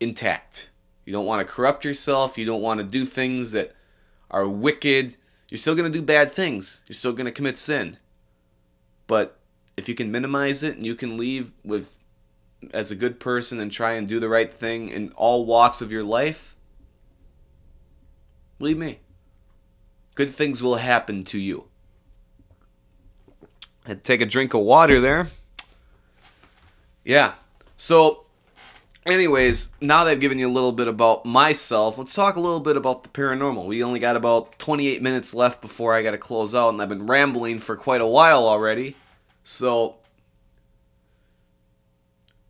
intact. 0.00 0.70
You 1.04 1.12
don't 1.12 1.26
want 1.26 1.46
to 1.46 1.52
corrupt 1.52 1.84
yourself. 1.84 2.38
You 2.38 2.46
don't 2.46 2.62
want 2.62 2.80
to 2.80 2.84
do 2.84 3.04
things 3.04 3.52
that 3.52 3.74
are 4.30 4.48
wicked. 4.48 5.16
You're 5.50 5.58
still 5.58 5.74
going 5.74 5.92
to 5.92 5.98
do 5.98 6.02
bad 6.02 6.32
things. 6.32 6.80
You're 6.88 6.94
still 6.94 7.12
going 7.12 7.26
to 7.26 7.30
commit 7.30 7.58
sin. 7.58 7.98
But 9.06 9.38
if 9.76 9.86
you 9.86 9.94
can 9.94 10.10
minimize 10.10 10.62
it 10.62 10.76
and 10.76 10.86
you 10.86 10.94
can 10.94 11.18
leave 11.18 11.52
with 11.62 11.98
as 12.72 12.90
a 12.90 12.96
good 12.96 13.20
person 13.20 13.60
and 13.60 13.70
try 13.70 13.92
and 13.92 14.08
do 14.08 14.18
the 14.18 14.30
right 14.30 14.50
thing 14.50 14.88
in 14.88 15.12
all 15.12 15.44
walks 15.44 15.82
of 15.82 15.92
your 15.92 16.04
life, 16.04 16.56
believe 18.58 18.78
me, 18.78 19.00
good 20.14 20.30
things 20.30 20.62
will 20.62 20.76
happen 20.76 21.22
to 21.24 21.38
you. 21.38 21.68
Take 24.02 24.20
a 24.20 24.26
drink 24.26 24.54
of 24.54 24.60
water 24.60 25.00
there. 25.00 25.28
Yeah. 27.04 27.34
So, 27.76 28.26
anyways, 29.04 29.70
now 29.80 30.04
that 30.04 30.10
I've 30.12 30.20
given 30.20 30.38
you 30.38 30.48
a 30.48 30.50
little 30.52 30.70
bit 30.70 30.86
about 30.86 31.26
myself, 31.26 31.98
let's 31.98 32.14
talk 32.14 32.36
a 32.36 32.40
little 32.40 32.60
bit 32.60 32.76
about 32.76 33.02
the 33.02 33.08
paranormal. 33.08 33.66
We 33.66 33.82
only 33.82 33.98
got 33.98 34.14
about 34.14 34.58
28 34.58 35.02
minutes 35.02 35.34
left 35.34 35.60
before 35.60 35.94
I 35.94 36.02
got 36.02 36.12
to 36.12 36.18
close 36.18 36.54
out, 36.54 36.68
and 36.68 36.80
I've 36.80 36.88
been 36.88 37.06
rambling 37.06 37.58
for 37.58 37.74
quite 37.74 38.00
a 38.00 38.06
while 38.06 38.46
already. 38.46 38.94
So, 39.42 39.96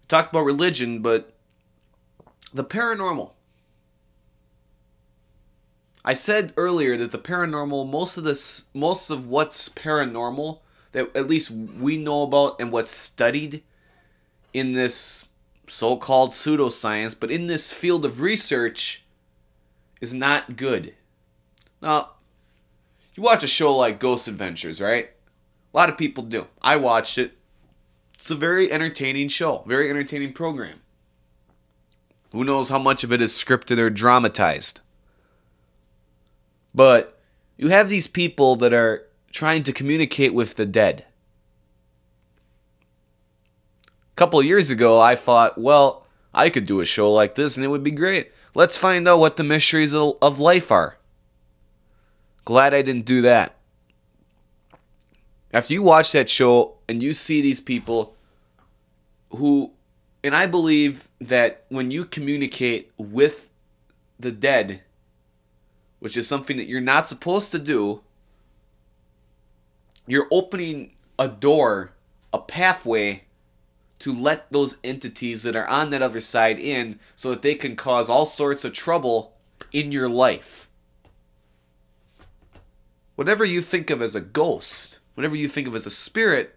talked 0.07 0.31
about 0.31 0.45
religion, 0.45 1.01
but 1.01 1.33
the 2.53 2.65
paranormal. 2.65 3.33
I 6.05 6.13
said 6.13 6.53
earlier 6.59 6.99
that 6.99 7.13
the 7.13 7.19
paranormal, 7.19 7.89
most 7.89 8.19
of 8.19 8.25
this, 8.25 8.65
most 8.75 9.09
of 9.09 9.27
what's 9.27 9.71
paranormal 9.71 10.59
that 10.93 11.17
at 11.17 11.29
least 11.29 11.51
we 11.51 11.97
know 11.97 12.23
about 12.23 12.61
and 12.61 12.71
what's 12.71 12.91
studied 12.91 13.63
in 14.53 14.73
this 14.73 15.27
so-called 15.67 16.33
pseudoscience, 16.33 17.15
but 17.19 17.31
in 17.31 17.47
this 17.47 17.73
field 17.73 18.05
of 18.05 18.21
research 18.21 19.03
is 20.01 20.13
not 20.13 20.57
good. 20.57 20.95
Now, 21.81 22.11
you 23.15 23.23
watch 23.23 23.43
a 23.43 23.49
show 23.49 23.75
like 23.77 23.99
Ghost 23.99 24.29
Adventures, 24.29 24.81
right? 24.81 25.11
A 25.73 25.77
lot 25.77 25.89
of 25.89 25.97
people 25.97 26.25
do. 26.25 26.47
I 26.61 26.77
watched 26.77 27.19
it. 27.19 27.33
It's 28.15 28.31
a 28.31 28.35
very 28.35 28.71
entertaining 28.71 29.29
show, 29.29 29.65
very 29.67 29.89
entertaining 29.91 30.33
program. 30.33 30.81
Who 32.33 32.45
knows 32.45 32.69
how 32.69 32.79
much 32.79 33.05
of 33.05 33.13
it 33.13 33.21
is 33.21 33.33
scripted 33.33 33.79
or 33.79 33.91
dramatized? 33.91 34.81
But 36.75 37.21
you 37.57 37.69
have 37.69 37.89
these 37.89 38.07
people 38.07 38.57
that 38.57 38.73
are 38.73 39.07
trying 39.33 39.63
to 39.65 39.73
communicate 39.73 40.35
with 40.35 40.55
the 40.55 40.67
dead. 40.67 41.05
A 43.87 44.15
couple 44.15 44.43
years 44.43 44.71
ago, 44.71 45.01
I 45.01 45.17
thought, 45.17 45.59
well, 45.59 46.07
I 46.35 46.51
could 46.51 46.67
do 46.67 46.81
a 46.81 46.85
show 46.85 47.11
like 47.13 47.35
this 47.35 47.57
and 47.57 47.65
it 47.65 47.69
would 47.69 47.83
be 47.83 47.91
great. 47.91 48.31
Let's 48.55 48.77
find 48.77 49.09
out 49.09 49.19
what 49.19 49.37
the 49.37 49.45
mysteries 49.45 49.95
of 49.95 50.39
life 50.39 50.71
are. 50.71 50.99
Glad 52.45 52.75
I 52.75 52.83
didn't 52.83 53.07
do 53.07 53.23
that. 53.23 53.57
After 55.53 55.73
you 55.73 55.83
watch 55.83 56.13
that 56.13 56.29
show 56.29 56.75
and 56.89 57.03
you 57.03 57.13
see 57.13 57.41
these 57.41 57.61
people 57.61 58.15
who, 59.31 59.73
and 60.23 60.37
I 60.37 60.47
believe 60.47 61.09
that 61.21 61.65
when 61.69 61.91
you 61.91 62.05
communicate 62.05 62.91
with 62.99 63.51
the 64.19 64.33
dead, 64.33 64.83
which 66.01 66.17
is 66.17 66.29
something 66.29 66.57
that 66.57 66.69
you're 66.69 66.81
not 66.81 67.09
supposed 67.09 67.51
to 67.53 67.59
do, 67.59 68.03
you're 70.07 70.29
opening 70.31 70.93
a 71.19 71.29
door, 71.29 71.93
a 72.33 72.39
pathway 72.39 73.25
to 74.01 74.13
let 74.13 74.51
those 74.51 74.79
entities 74.83 75.45
that 75.45 75.55
are 75.55 75.69
on 75.69 75.91
that 75.91 76.03
other 76.03 76.21
side 76.21 76.59
in 76.59 76.99
so 77.15 77.31
that 77.31 77.43
they 77.43 77.55
can 77.55 77.77
cause 77.77 78.11
all 78.11 78.27
sorts 78.27 78.65
of 78.65 78.73
trouble 78.73 79.35
in 79.73 79.93
your 79.93 80.09
life. 80.09 80.69
Whatever 83.15 83.45
you 83.45 83.61
think 83.61 83.91
of 83.91 84.03
as 84.03 84.17
a 84.17 84.21
ghost, 84.21 84.99
whatever 85.15 85.37
you 85.37 85.47
think 85.47 85.69
of 85.69 85.77
as 85.77 85.87
a 85.87 85.91
spirit, 85.91 86.57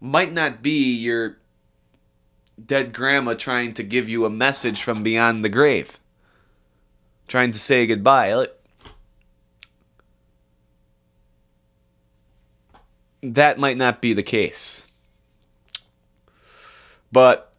might 0.00 0.32
not 0.32 0.62
be 0.62 0.92
your 0.92 1.36
dead 2.66 2.92
grandma 2.92 3.34
trying 3.34 3.72
to 3.74 3.82
give 3.82 4.08
you 4.08 4.24
a 4.24 4.30
message 4.30 4.82
from 4.82 5.02
beyond 5.02 5.44
the 5.44 5.48
grave, 5.48 6.00
trying 7.28 7.52
to 7.52 7.58
say 7.58 7.86
goodbye. 7.86 8.48
That 13.22 13.58
might 13.58 13.76
not 13.76 14.00
be 14.00 14.12
the 14.12 14.22
case. 14.22 14.86
But 17.12 17.52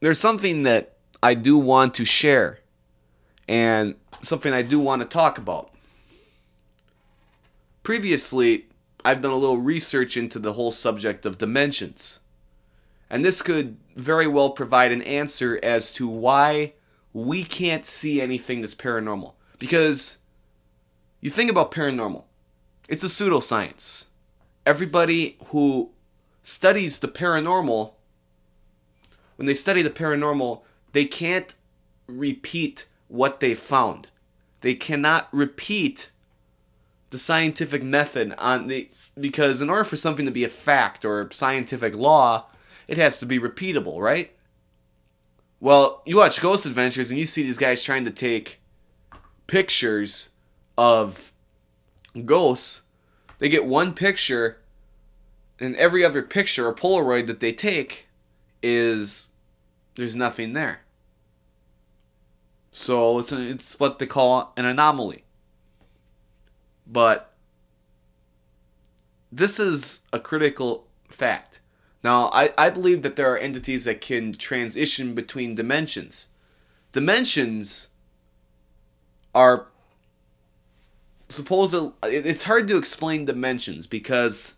there's 0.00 0.18
something 0.18 0.62
that 0.62 0.96
I 1.22 1.34
do 1.34 1.58
want 1.58 1.94
to 1.94 2.04
share 2.04 2.58
and 3.46 3.94
something 4.22 4.52
I 4.52 4.62
do 4.62 4.80
want 4.80 5.02
to 5.02 5.08
talk 5.08 5.38
about. 5.38 5.70
Previously, 7.82 8.66
I've 9.04 9.20
done 9.20 9.32
a 9.32 9.36
little 9.36 9.58
research 9.58 10.16
into 10.16 10.38
the 10.38 10.54
whole 10.54 10.70
subject 10.70 11.26
of 11.26 11.38
dimensions. 11.38 12.20
And 13.10 13.24
this 13.24 13.42
could 13.42 13.76
very 13.94 14.26
well 14.26 14.50
provide 14.50 14.90
an 14.90 15.02
answer 15.02 15.60
as 15.62 15.92
to 15.92 16.08
why 16.08 16.72
we 17.12 17.44
can't 17.44 17.84
see 17.84 18.20
anything 18.20 18.60
that's 18.60 18.74
paranormal. 18.74 19.34
Because 19.58 20.18
you 21.20 21.30
think 21.30 21.50
about 21.50 21.70
paranormal, 21.70 22.24
it's 22.88 23.04
a 23.04 23.08
pseudoscience. 23.08 24.06
Everybody 24.64 25.38
who 25.46 25.90
studies 26.42 26.98
the 26.98 27.08
paranormal, 27.08 27.92
when 29.36 29.46
they 29.46 29.54
study 29.54 29.82
the 29.82 29.90
paranormal, 29.90 30.62
they 30.92 31.04
can't 31.04 31.54
repeat 32.06 32.86
what 33.08 33.40
they 33.40 33.54
found. 33.54 34.08
They 34.60 34.74
cannot 34.74 35.28
repeat 35.32 36.10
the 37.10 37.18
scientific 37.18 37.82
method 37.82 38.34
on 38.38 38.68
the 38.68 38.88
because 39.20 39.60
in 39.60 39.68
order 39.68 39.84
for 39.84 39.96
something 39.96 40.24
to 40.24 40.30
be 40.30 40.44
a 40.44 40.48
fact 40.48 41.04
or 41.04 41.30
scientific 41.30 41.94
law, 41.94 42.46
it 42.88 42.96
has 42.96 43.18
to 43.18 43.26
be 43.26 43.38
repeatable, 43.38 44.00
right? 44.00 44.32
Well, 45.60 46.02
you 46.06 46.16
watch 46.16 46.40
Ghost 46.40 46.66
Adventures 46.66 47.10
and 47.10 47.18
you 47.18 47.26
see 47.26 47.42
these 47.42 47.58
guys 47.58 47.82
trying 47.82 48.04
to 48.04 48.10
take 48.10 48.60
pictures 49.46 50.30
of 50.76 51.32
ghosts. 52.24 52.81
They 53.42 53.48
get 53.48 53.66
one 53.66 53.92
picture, 53.92 54.58
and 55.58 55.74
every 55.74 56.04
other 56.04 56.22
picture 56.22 56.68
or 56.68 56.72
Polaroid 56.72 57.26
that 57.26 57.40
they 57.40 57.52
take 57.52 58.06
is 58.62 59.30
there's 59.96 60.14
nothing 60.14 60.52
there. 60.52 60.82
So 62.70 63.18
it's, 63.18 63.32
a, 63.32 63.40
it's 63.40 63.80
what 63.80 63.98
they 63.98 64.06
call 64.06 64.52
an 64.56 64.64
anomaly. 64.64 65.24
But 66.86 67.34
this 69.32 69.58
is 69.58 70.02
a 70.12 70.20
critical 70.20 70.86
fact. 71.08 71.60
Now, 72.04 72.30
I, 72.32 72.52
I 72.56 72.70
believe 72.70 73.02
that 73.02 73.16
there 73.16 73.32
are 73.32 73.38
entities 73.38 73.86
that 73.86 74.00
can 74.00 74.34
transition 74.34 75.16
between 75.16 75.56
dimensions. 75.56 76.28
Dimensions 76.92 77.88
are 79.34 79.66
supposed 81.34 81.74
it's 82.04 82.44
hard 82.44 82.68
to 82.68 82.76
explain 82.76 83.24
dimensions 83.24 83.86
because 83.86 84.54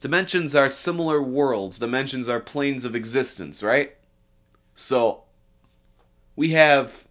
dimensions 0.00 0.54
are 0.54 0.68
similar 0.68 1.22
worlds. 1.22 1.78
Dimensions 1.78 2.28
are 2.28 2.40
planes 2.40 2.84
of 2.84 2.94
existence, 2.94 3.62
right? 3.62 3.96
So 4.74 5.24
we 6.36 6.50
have 6.50 7.06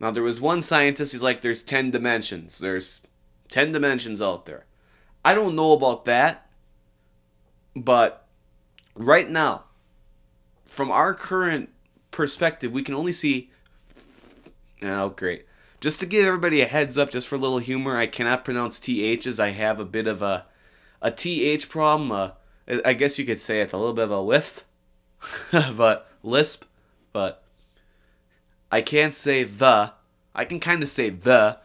now 0.00 0.10
there 0.10 0.22
was 0.22 0.40
one 0.40 0.62
scientist 0.62 1.12
he's 1.12 1.22
like 1.22 1.40
there's 1.40 1.62
10 1.62 1.90
dimensions. 1.90 2.58
There's 2.58 3.00
10 3.50 3.72
dimensions 3.72 4.20
out 4.20 4.46
there. 4.46 4.66
I 5.24 5.34
don't 5.34 5.54
know 5.54 5.72
about 5.72 6.04
that, 6.06 6.50
but 7.76 8.26
right 8.94 9.30
now, 9.30 9.64
from 10.64 10.90
our 10.90 11.14
current 11.14 11.70
perspective, 12.10 12.72
we 12.72 12.82
can 12.82 12.94
only 12.94 13.12
see. 13.12 13.50
Oh, 14.82 15.10
great. 15.10 15.46
Just 15.82 15.98
to 15.98 16.06
give 16.06 16.24
everybody 16.24 16.60
a 16.60 16.66
heads 16.66 16.96
up, 16.96 17.10
just 17.10 17.26
for 17.26 17.34
a 17.34 17.38
little 17.38 17.58
humor, 17.58 17.96
I 17.96 18.06
cannot 18.06 18.44
pronounce 18.44 18.78
THs. 18.78 19.40
I 19.40 19.50
have 19.50 19.80
a 19.80 19.84
bit 19.84 20.06
of 20.06 20.22
a, 20.22 20.46
a 21.02 21.10
TH 21.10 21.68
problem. 21.68 22.12
Uh, 22.12 22.30
I 22.84 22.92
guess 22.92 23.18
you 23.18 23.24
could 23.24 23.40
say 23.40 23.60
it's 23.60 23.72
a 23.72 23.76
little 23.76 23.92
bit 23.92 24.04
of 24.04 24.12
a 24.12 24.20
lisp, 24.20 24.60
but 25.50 26.08
lisp, 26.22 26.66
but 27.12 27.42
I 28.70 28.80
can't 28.80 29.12
say 29.12 29.42
the. 29.42 29.92
I 30.36 30.44
can 30.44 30.60
kind 30.60 30.84
of 30.84 30.88
say 30.88 31.10
the, 31.10 31.58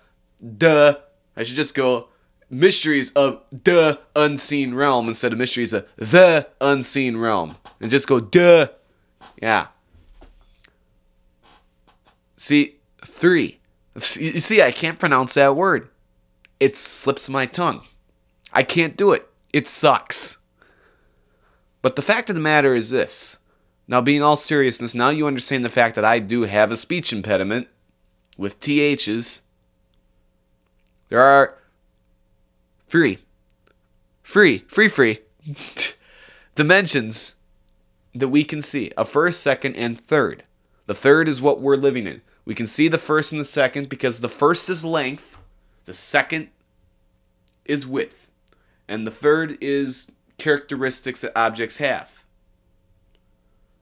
duh. 0.57 0.95
I 1.35 1.43
should 1.43 1.55
just 1.55 1.75
go 1.75 2.07
mysteries 2.49 3.11
of 3.11 3.43
the 3.51 3.99
unseen 4.15 4.73
realm 4.73 5.09
instead 5.09 5.31
of 5.31 5.37
mysteries 5.37 5.73
of 5.73 5.85
the 5.95 6.47
unseen 6.59 7.17
realm. 7.17 7.57
And 7.79 7.91
just 7.91 8.07
go 8.07 8.19
duh. 8.19 8.69
Yeah. 9.39 9.67
See, 12.35 12.77
three. 13.05 13.56
You 13.97 14.39
see, 14.39 14.61
I 14.61 14.71
can't 14.71 14.99
pronounce 14.99 15.33
that 15.33 15.55
word. 15.55 15.89
It 16.59 16.75
slips 16.75 17.29
my 17.29 17.45
tongue. 17.45 17.81
I 18.53 18.63
can't 18.63 18.95
do 18.95 19.11
it. 19.11 19.27
It 19.51 19.67
sucks. 19.67 20.37
But 21.81 21.95
the 21.95 22.01
fact 22.01 22.29
of 22.29 22.35
the 22.35 22.41
matter 22.41 22.75
is 22.75 22.89
this. 22.89 23.37
Now, 23.87 24.01
being 24.01 24.21
all 24.21 24.35
seriousness, 24.35 24.93
now 24.93 25.09
you 25.09 25.25
understand 25.25 25.63
the 25.63 25.69
fact 25.69 25.95
that 25.95 26.05
I 26.05 26.19
do 26.19 26.43
have 26.43 26.71
a 26.71 26.75
speech 26.75 27.13
impediment 27.13 27.67
with 28.37 28.59
THs. 28.59 29.41
There 31.09 31.21
are 31.21 31.57
free, 32.87 33.19
free, 34.21 34.65
free, 34.67 34.89
free 34.89 35.19
dimensions 36.55 37.35
that 38.13 38.27
we 38.27 38.43
can 38.43 38.61
see 38.61 38.91
a 38.97 39.05
first, 39.05 39.41
second, 39.41 39.75
and 39.75 39.99
third. 39.99 40.43
The 40.85 40.93
third 40.93 41.27
is 41.27 41.41
what 41.41 41.61
we're 41.61 41.77
living 41.77 42.07
in. 42.07 42.21
We 42.47 42.55
can 42.55 42.65
see 42.65 42.87
the 42.87 42.97
first 42.97 43.33
and 43.33 43.41
the 43.41 43.45
second 43.45 43.89
because 43.89 44.21
the 44.21 44.29
first 44.29 44.69
is 44.69 44.85
length, 44.85 45.37
the 45.83 45.91
second 45.91 46.47
is 47.65 47.85
width, 47.85 48.31
and 48.87 49.05
the 49.05 49.11
third 49.11 49.57
is 49.59 50.09
characteristics 50.37 51.19
that 51.19 51.37
objects 51.37 51.75
have. 51.79 52.23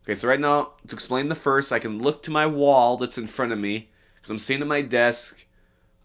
Okay, 0.04 0.16
so 0.16 0.28
right 0.28 0.40
now, 0.40 0.72
to 0.88 0.96
explain 0.96 1.28
the 1.28 1.36
first, 1.36 1.72
I 1.72 1.78
can 1.78 2.00
look 2.00 2.24
to 2.24 2.32
my 2.32 2.48
wall 2.48 2.98
that's 2.98 3.20
in 3.20 3.28
front 3.28 3.52
of 3.52 3.60
me 3.60 3.92
because 4.16 4.32
I'm 4.32 4.40
sitting 4.40 4.64
at 4.64 4.68
my 4.68 4.82
desk. 4.82 5.46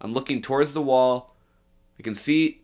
I'm 0.03 0.13
looking 0.13 0.43
towards 0.43 0.75
the 0.75 0.83
wall. 0.83 1.35
I 1.99 2.03
can 2.03 2.15
see 2.15 2.61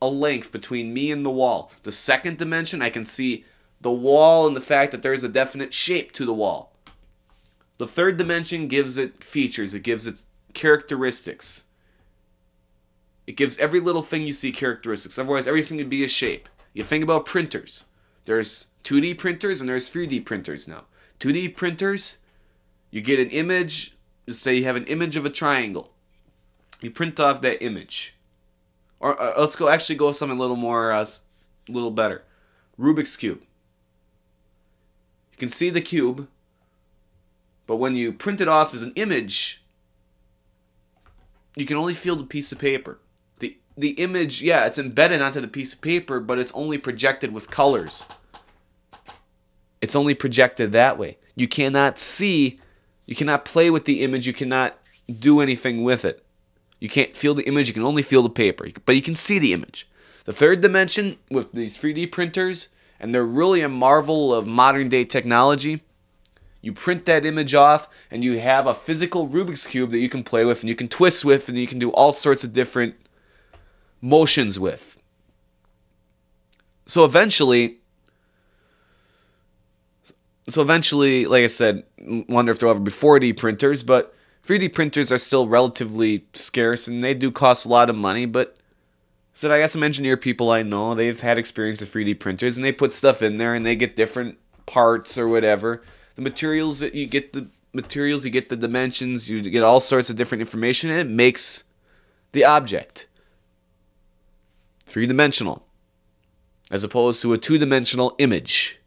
a 0.00 0.06
length 0.06 0.52
between 0.52 0.94
me 0.94 1.10
and 1.10 1.26
the 1.26 1.30
wall. 1.30 1.72
The 1.82 1.90
second 1.90 2.38
dimension, 2.38 2.80
I 2.80 2.90
can 2.90 3.04
see 3.04 3.44
the 3.80 3.90
wall 3.90 4.46
and 4.46 4.54
the 4.54 4.60
fact 4.60 4.92
that 4.92 5.02
there's 5.02 5.24
a 5.24 5.28
definite 5.28 5.74
shape 5.74 6.12
to 6.12 6.24
the 6.24 6.32
wall. 6.32 6.73
The 7.78 7.86
third 7.88 8.16
dimension 8.16 8.68
gives 8.68 8.96
it 8.96 9.24
features, 9.24 9.74
it 9.74 9.82
gives 9.82 10.06
it 10.06 10.22
characteristics. 10.52 11.64
It 13.26 13.36
gives 13.36 13.58
every 13.58 13.80
little 13.80 14.02
thing 14.02 14.22
you 14.22 14.32
see 14.32 14.52
characteristics. 14.52 15.18
Otherwise, 15.18 15.48
everything 15.48 15.78
would 15.78 15.88
be 15.88 16.04
a 16.04 16.08
shape. 16.08 16.48
You 16.74 16.84
think 16.84 17.02
about 17.02 17.24
printers. 17.24 17.86
There's 18.26 18.66
2D 18.84 19.18
printers 19.18 19.60
and 19.60 19.68
there's 19.68 19.90
3D 19.90 20.24
printers 20.24 20.68
now. 20.68 20.84
2D 21.20 21.56
printers, 21.56 22.18
you 22.90 23.00
get 23.00 23.18
an 23.18 23.30
image, 23.30 23.96
say 24.28 24.56
you 24.56 24.64
have 24.64 24.76
an 24.76 24.86
image 24.86 25.16
of 25.16 25.24
a 25.24 25.30
triangle. 25.30 25.92
You 26.80 26.90
print 26.90 27.18
off 27.18 27.40
that 27.40 27.64
image. 27.64 28.14
Or 29.00 29.20
uh, 29.20 29.40
let's 29.40 29.56
go 29.56 29.68
actually 29.68 29.96
go 29.96 30.12
something 30.12 30.36
a 30.36 30.40
little 30.40 30.56
more, 30.56 30.90
a 30.90 30.98
uh, 30.98 31.06
little 31.68 31.90
better. 31.90 32.24
Rubik's 32.78 33.16
Cube. 33.16 33.40
You 35.32 35.38
can 35.38 35.48
see 35.48 35.70
the 35.70 35.80
cube, 35.80 36.28
but 37.66 37.76
when 37.76 37.96
you 37.96 38.12
print 38.12 38.40
it 38.40 38.48
off 38.48 38.74
as 38.74 38.82
an 38.82 38.92
image, 38.96 39.62
you 41.56 41.66
can 41.66 41.76
only 41.76 41.94
feel 41.94 42.16
the 42.16 42.24
piece 42.24 42.52
of 42.52 42.58
paper. 42.58 42.98
The, 43.38 43.56
the 43.76 43.90
image, 43.90 44.42
yeah, 44.42 44.66
it's 44.66 44.78
embedded 44.78 45.22
onto 45.22 45.40
the 45.40 45.48
piece 45.48 45.72
of 45.72 45.80
paper, 45.80 46.20
but 46.20 46.38
it's 46.38 46.52
only 46.52 46.78
projected 46.78 47.32
with 47.32 47.50
colors. 47.50 48.02
It's 49.80 49.96
only 49.96 50.14
projected 50.14 50.72
that 50.72 50.98
way. 50.98 51.18
You 51.36 51.48
cannot 51.48 51.98
see, 51.98 52.60
you 53.06 53.14
cannot 53.14 53.44
play 53.44 53.70
with 53.70 53.84
the 53.84 54.02
image, 54.02 54.26
you 54.26 54.32
cannot 54.32 54.78
do 55.18 55.40
anything 55.40 55.84
with 55.84 56.04
it. 56.04 56.24
You 56.80 56.88
can't 56.88 57.16
feel 57.16 57.34
the 57.34 57.46
image, 57.46 57.68
you 57.68 57.74
can 57.74 57.82
only 57.82 58.02
feel 58.02 58.22
the 58.22 58.30
paper, 58.30 58.68
but 58.84 58.96
you 58.96 59.02
can 59.02 59.14
see 59.14 59.38
the 59.38 59.52
image. 59.52 59.88
The 60.24 60.32
third 60.32 60.60
dimension 60.60 61.18
with 61.30 61.52
these 61.52 61.76
3D 61.76 62.10
printers, 62.10 62.68
and 62.98 63.14
they're 63.14 63.24
really 63.24 63.60
a 63.60 63.68
marvel 63.68 64.34
of 64.34 64.46
modern 64.46 64.88
day 64.88 65.04
technology. 65.04 65.82
You 66.64 66.72
print 66.72 67.04
that 67.04 67.24
image 67.24 67.54
off, 67.54 67.88
and 68.10 68.24
you 68.24 68.38
have 68.38 68.66
a 68.66 68.74
physical 68.74 69.28
Rubik's 69.28 69.66
Cube 69.66 69.90
that 69.90 69.98
you 69.98 70.08
can 70.08 70.24
play 70.24 70.44
with, 70.44 70.60
and 70.60 70.68
you 70.68 70.74
can 70.74 70.88
twist 70.88 71.24
with, 71.24 71.48
and 71.48 71.58
you 71.58 71.66
can 71.66 71.78
do 71.78 71.90
all 71.90 72.10
sorts 72.10 72.42
of 72.42 72.52
different 72.52 72.94
motions 74.00 74.58
with. 74.58 74.96
So 76.86 77.04
eventually, 77.04 77.78
so 80.48 80.62
eventually, 80.62 81.26
like 81.26 81.44
I 81.44 81.48
said, 81.48 81.84
wonder 81.98 82.52
if 82.52 82.60
there'll 82.60 82.74
ever 82.74 82.82
be 82.82 82.90
4D 82.90 83.36
printers, 83.36 83.82
but 83.82 84.14
3D 84.46 84.74
printers 84.74 85.10
are 85.10 85.18
still 85.18 85.48
relatively 85.48 86.26
scarce 86.34 86.86
and 86.86 87.02
they 87.02 87.14
do 87.14 87.30
cost 87.30 87.64
a 87.64 87.68
lot 87.68 87.88
of 87.88 87.96
money, 87.96 88.26
but 88.26 88.58
said 89.32 89.50
I 89.50 89.60
got 89.60 89.70
some 89.70 89.82
engineer 89.82 90.18
people 90.18 90.50
I 90.50 90.62
know, 90.62 90.94
they've 90.94 91.20
had 91.20 91.38
experience 91.38 91.80
with 91.80 91.92
3D 91.92 92.20
printers 92.20 92.56
and 92.56 92.64
they 92.64 92.72
put 92.72 92.92
stuff 92.92 93.22
in 93.22 93.38
there 93.38 93.54
and 93.54 93.64
they 93.64 93.74
get 93.74 93.96
different 93.96 94.38
parts 94.66 95.16
or 95.16 95.26
whatever. 95.26 95.82
The 96.14 96.22
materials 96.22 96.78
that 96.78 96.94
you 96.94 97.06
get 97.06 97.32
the 97.32 97.48
materials, 97.72 98.24
you 98.24 98.30
get 98.30 98.48
the 98.48 98.56
dimensions, 98.56 99.28
you 99.28 99.42
get 99.42 99.62
all 99.62 99.80
sorts 99.80 100.08
of 100.08 100.16
different 100.16 100.40
information 100.40 100.90
and 100.90 101.00
it 101.00 101.10
makes 101.10 101.64
the 102.32 102.44
object 102.44 103.06
three 104.86 105.06
dimensional 105.06 105.66
as 106.70 106.84
opposed 106.84 107.20
to 107.22 107.32
a 107.32 107.38
two 107.38 107.58
dimensional 107.58 108.14
image. 108.18 108.80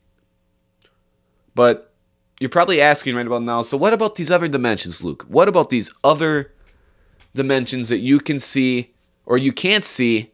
But 1.54 1.94
you're 2.40 2.50
probably 2.50 2.82
asking 2.82 3.16
right 3.16 3.26
about 3.26 3.44
now, 3.44 3.62
so 3.62 3.78
what 3.78 3.94
about 3.94 4.16
these 4.16 4.32
other 4.32 4.48
dimensions, 4.48 5.04
Luke? 5.04 5.26
What 5.28 5.48
about 5.48 5.70
these 5.70 5.92
other 6.04 6.54
dimensions 7.34 7.90
that 7.90 8.00
you 8.00 8.20
can 8.20 8.40
see 8.40 8.94
or 9.26 9.38
you 9.38 9.52
can't 9.52 9.84
see? 9.84 10.32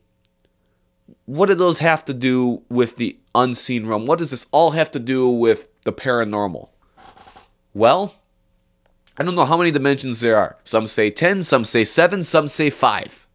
What 1.26 1.48
do 1.48 1.56
those 1.56 1.80
have 1.80 2.04
to 2.06 2.14
do 2.14 2.64
with 2.70 2.98
the 2.98 3.18
unseen 3.34 3.88
realm? 3.88 4.06
What 4.06 4.20
does 4.20 4.32
this 4.32 4.48
all 4.52 4.72
have 4.72 4.92
to 4.92 5.00
do 5.00 5.30
with 5.30 5.70
the 5.84 5.94
paranormal? 5.94 6.70
Well, 7.74 8.16
I 9.18 9.24
don't 9.24 9.36
know 9.36 9.46
how 9.46 9.58
many 9.58 9.72
dimensions 9.72 10.22
there 10.22 10.38
are. 10.38 10.58
Some 10.64 10.88
say 10.88 11.10
10, 11.10 11.44
some 11.44 11.66
say 11.66 11.84
7, 11.84 12.24
some 12.24 12.48
say 12.48 12.70
5. 12.70 13.28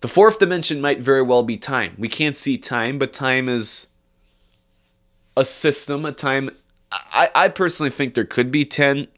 The 0.00 0.08
fourth 0.08 0.38
dimension 0.38 0.80
might 0.80 1.00
very 1.00 1.22
well 1.22 1.42
be 1.42 1.56
time. 1.56 1.94
We 1.98 2.08
can't 2.08 2.36
see 2.36 2.58
time, 2.58 2.98
but 2.98 3.12
time 3.12 3.48
is 3.48 3.86
a 5.36 5.44
system, 5.44 6.04
a 6.04 6.12
time. 6.12 6.50
I, 6.92 7.30
I 7.34 7.48
personally 7.48 7.90
think 7.90 8.14
there 8.14 8.26
could 8.26 8.50
be 8.50 8.64
10. 8.64 9.08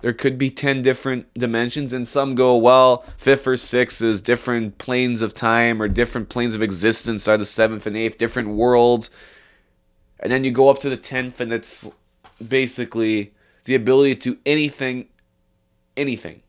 There 0.00 0.12
could 0.12 0.38
be 0.38 0.50
10 0.50 0.82
different 0.82 1.32
dimensions, 1.34 1.92
and 1.92 2.06
some 2.06 2.34
go, 2.34 2.56
well, 2.56 3.04
fifth 3.16 3.46
or 3.46 3.56
sixth 3.56 4.02
is 4.02 4.20
different 4.20 4.78
planes 4.78 5.22
of 5.22 5.34
time 5.34 5.80
or 5.80 5.88
different 5.88 6.28
planes 6.28 6.54
of 6.54 6.62
existence 6.62 7.26
are 7.26 7.36
the 7.36 7.44
seventh 7.44 7.86
and 7.86 7.96
eighth, 7.96 8.18
different 8.18 8.50
worlds. 8.50 9.10
And 10.20 10.32
then 10.32 10.44
you 10.44 10.50
go 10.50 10.68
up 10.68 10.78
to 10.80 10.90
the 10.90 10.96
10th, 10.96 11.40
and 11.40 11.52
it's 11.52 11.88
basically 12.46 13.32
the 13.64 13.74
ability 13.74 14.16
to 14.16 14.38
anything, 14.44 15.08
anything. 15.96 16.42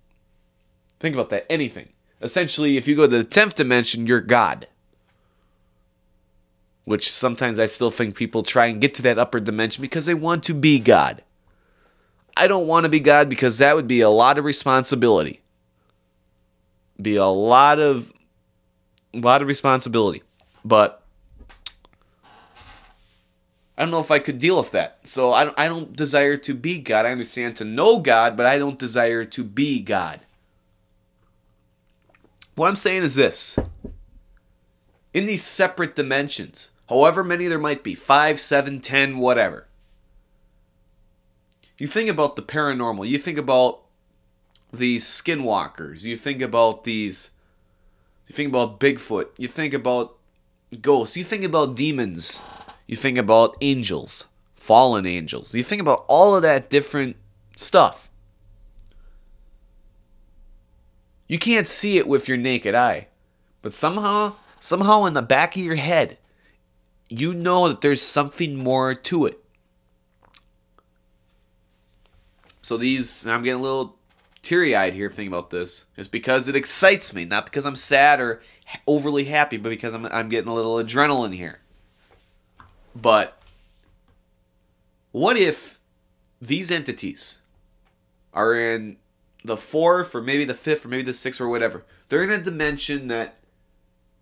Think 1.00 1.16
about 1.16 1.30
that 1.30 1.46
anything. 1.50 1.90
Essentially, 2.22 2.78
if 2.78 2.88
you 2.88 2.96
go 2.96 3.08
to 3.08 3.24
the 3.24 3.26
10th 3.26 3.56
dimension, 3.56 4.08
you're 4.08 4.22
God 4.22 4.68
which 6.90 7.12
sometimes 7.12 7.60
I 7.60 7.66
still 7.66 7.92
think 7.92 8.16
people 8.16 8.42
try 8.42 8.66
and 8.66 8.82
get 8.82 8.96
to 8.96 9.04
that 9.04 9.20
upper 9.20 9.40
dimension 9.40 9.80
because 9.80 10.08
they 10.08 10.16
want 10.16 10.44
to 10.46 10.56
be 10.56 10.80
God. 10.80 11.22
I 12.36 12.48
don't 12.48 12.66
want 12.66 12.86
to 12.86 12.90
be 12.90 13.00
God 13.00 13.30
because 13.30 13.60
that 13.60 13.76
would 13.76 13.88
be 13.88 14.02
a 14.02 14.10
lot 14.10 14.40
of 14.40 14.44
responsibility. 14.44 15.42
Be 17.00 17.16
a 17.16 17.28
lot 17.28 17.80
of 17.80 18.12
a 19.14 19.20
lot 19.20 19.44
of 19.44 19.48
responsibility. 19.48 20.24
But 20.66 20.99
I 23.80 23.84
don't 23.84 23.92
know 23.92 24.02
if 24.02 24.12
I 24.12 24.20
could 24.20 24.40
deal 24.40 24.58
with 24.58 24.72
that. 24.72 25.00
So 25.06 25.32
I 25.32 25.46
don't, 25.46 25.58
I 25.58 25.70
don't 25.70 25.96
desire 25.96 26.36
to 26.36 26.54
be 26.54 26.80
God. 26.80 27.06
I 27.06 27.14
understand 27.14 27.56
to 27.56 27.64
know 27.64 28.00
God, 28.00 28.36
but 28.36 28.46
I 28.46 28.58
don't 28.58 28.78
desire 28.78 29.24
to 29.24 29.44
be 29.44 29.80
God. 29.80 30.20
What 32.56 32.68
I'm 32.68 32.76
saying 32.76 33.04
is 33.04 33.16
this 33.16 33.58
in 35.14 35.26
these 35.26 35.46
separate 35.46 35.96
dimensions, 35.96 36.72
however 36.90 37.24
many 37.24 37.48
there 37.48 37.58
might 37.58 37.82
be 37.82 37.96
five, 37.96 38.38
seven, 38.38 38.82
ten, 38.82 39.18
whatever. 39.18 39.68
You 41.78 41.88
think 41.88 42.10
about 42.10 42.36
the 42.36 42.44
paranormal, 42.44 43.08
you 43.08 43.18
think 43.18 43.38
about 43.38 43.80
these 44.74 45.06
skinwalkers, 45.06 46.04
you 46.04 46.18
think 46.18 46.42
about 46.42 46.84
these, 46.84 47.32
you 48.28 48.36
think 48.36 48.50
about 48.50 48.82
Bigfoot, 48.82 49.28
you 49.38 49.48
think 49.48 49.74
about 49.74 50.18
ghosts, 50.82 51.16
you 51.16 51.24
think 51.24 51.46
about 51.46 51.78
demons, 51.78 52.44
you 52.90 52.96
think 52.96 53.20
about 53.20 53.56
angels, 53.62 54.30
fallen 54.56 55.06
angels, 55.06 55.54
you 55.54 55.62
think 55.62 55.80
about 55.80 56.06
all 56.08 56.36
of 56.36 56.42
that 56.42 56.72
different 56.72 57.18
stuff. 57.56 58.10
You 61.28 61.38
can't 61.38 61.68
see 61.68 62.00
it 62.00 62.08
with 62.08 62.28
your 62.28 62.36
naked 62.36 62.74
eye, 62.74 63.10
but 63.62 63.74
somehow, 63.74 64.38
somehow 64.60 65.06
in 65.06 65.14
the 65.14 65.22
back 65.22 65.56
of 65.56 65.62
your 65.62 65.76
head, 65.76 66.18
you 67.10 67.36
know 67.36 67.68
that 67.68 67.82
there's 67.82 68.02
something 68.02 68.58
more 68.58 68.96
to 68.96 69.28
it. 69.28 69.40
So 72.60 72.76
these, 72.76 73.28
I'm 73.28 73.44
getting 73.44 73.60
a 73.60 73.64
little 73.64 73.98
teary 74.42 74.76
eyed 74.76 74.96
here 74.96 75.12
thinking 75.12 75.28
about 75.28 75.52
this, 75.52 75.86
is 75.96 76.08
because 76.08 76.48
it 76.48 76.56
excites 76.56 77.14
me, 77.14 77.24
not 77.24 77.46
because 77.46 77.68
I'm 77.68 77.76
sad 77.76 78.20
or 78.20 78.42
overly 78.88 79.26
happy, 79.26 79.58
but 79.58 79.70
because 79.70 79.94
I'm, 79.94 80.08
I'm 80.08 80.28
getting 80.28 80.50
a 80.50 80.56
little 80.56 80.78
adrenaline 80.78 81.36
here. 81.36 81.60
But 83.02 83.40
what 85.12 85.38
if 85.38 85.80
these 86.42 86.72
entities 86.72 87.40
are 88.34 88.56
in 88.56 88.98
the 89.44 89.58
fourth 89.58 90.14
or 90.14 90.22
maybe 90.22 90.46
the 90.46 90.54
fifth 90.54 90.86
or 90.86 90.90
maybe 90.90 91.04
the 91.04 91.14
sixth 91.14 91.40
or 91.40 91.48
whatever? 91.48 91.86
They're 92.10 92.24
in 92.24 92.32
a 92.32 92.38
dimension 92.42 93.08
that 93.08 93.40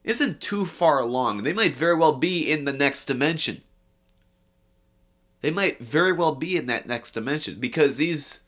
isn't 0.03 0.41
too 0.41 0.65
far 0.65 0.99
along. 0.99 1.43
They 1.43 1.53
might 1.53 1.75
very 1.75 1.95
well 1.95 2.13
be 2.13 2.49
in 2.49 2.65
the 2.65 2.73
next 2.73 3.05
dimension. 3.05 3.63
They 5.41 5.51
might 5.51 5.79
very 5.79 6.13
well 6.13 6.35
be 6.35 6.57
in 6.57 6.65
that 6.67 6.87
next 6.87 7.11
dimension 7.11 7.59
because 7.59 7.97
these. 7.97 8.41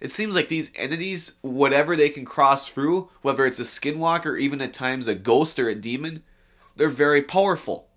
It 0.00 0.12
seems 0.12 0.36
like 0.36 0.46
these 0.46 0.70
entities, 0.76 1.34
whatever 1.40 1.96
they 1.96 2.08
can 2.08 2.24
cross 2.24 2.68
through, 2.68 3.10
whether 3.22 3.44
it's 3.44 3.58
a 3.58 3.64
skinwalker, 3.64 4.38
even 4.38 4.62
at 4.62 4.72
times 4.72 5.08
a 5.08 5.14
ghost 5.16 5.58
or 5.58 5.68
a 5.68 5.74
demon, 5.74 6.22
they're 6.76 6.88
very 6.88 7.20
powerful. 7.20 7.87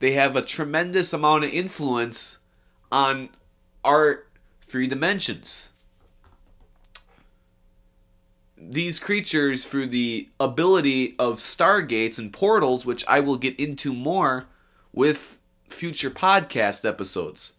They 0.00 0.12
have 0.12 0.36
a 0.36 0.42
tremendous 0.42 1.12
amount 1.12 1.44
of 1.44 1.50
influence 1.52 2.38
on 2.90 3.30
our 3.84 4.24
three 4.66 4.86
dimensions 4.86 5.70
these 8.70 8.98
creatures 8.98 9.64
through 9.64 9.88
the 9.88 10.28
ability 10.40 11.14
of 11.18 11.36
stargates 11.36 12.18
and 12.18 12.32
portals, 12.32 12.86
which 12.86 13.04
I 13.06 13.20
will 13.20 13.36
get 13.36 13.58
into 13.58 13.92
more 13.92 14.46
with 14.92 15.38
future 15.68 16.10
podcast 16.10 16.88
episodes. 16.88 17.54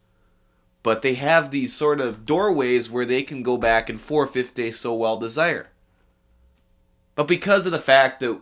But 0.84 1.02
they 1.02 1.16
have 1.16 1.52
these 1.52 1.74
sort 1.74 2.00
of 2.00 2.26
doorways 2.26 2.90
where 2.90 3.06
they 3.06 3.24
can 3.24 3.44
go 3.44 3.58
back 3.58 3.90
and 3.90 4.00
forth 4.00 4.36
if 4.36 4.54
they 4.54 4.72
so 4.72 4.94
well 4.94 5.18
desire. 5.18 5.70
But 7.16 7.28
because 7.28 7.66
of 7.66 7.72
the 7.72 7.80
fact 7.80 8.20
that 8.20 8.40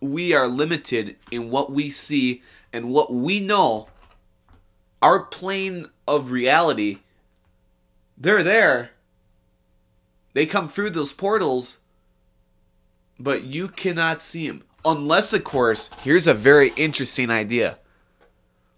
we 0.00 0.32
are 0.32 0.48
limited 0.48 1.16
in 1.30 1.50
what 1.50 1.70
we 1.70 1.90
see 1.90 2.42
and 2.72 2.90
what 2.90 3.12
we 3.12 3.40
know, 3.40 3.88
our 5.00 5.20
plane 5.20 5.86
of 6.06 6.30
reality, 6.30 7.00
they're 8.16 8.42
there 8.42 8.90
they 10.32 10.46
come 10.46 10.68
through 10.68 10.90
those 10.90 11.12
portals, 11.12 11.78
but 13.18 13.44
you 13.44 13.68
cannot 13.68 14.22
see 14.22 14.48
them. 14.48 14.64
Unless, 14.84 15.32
of 15.32 15.44
course, 15.44 15.90
here's 16.02 16.26
a 16.26 16.34
very 16.34 16.72
interesting 16.76 17.30
idea. 17.30 17.78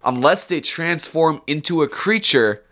Unless 0.03 0.45
they 0.45 0.61
transform 0.61 1.41
into 1.47 1.81
a 1.81 1.87
creature 1.87 2.63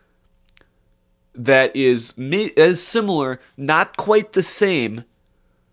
that 1.34 1.76
is 1.76 2.14
as 2.58 2.86
similar, 2.86 3.40
not 3.58 3.98
quite 3.98 4.34
the 4.34 4.44
same. 4.44 5.04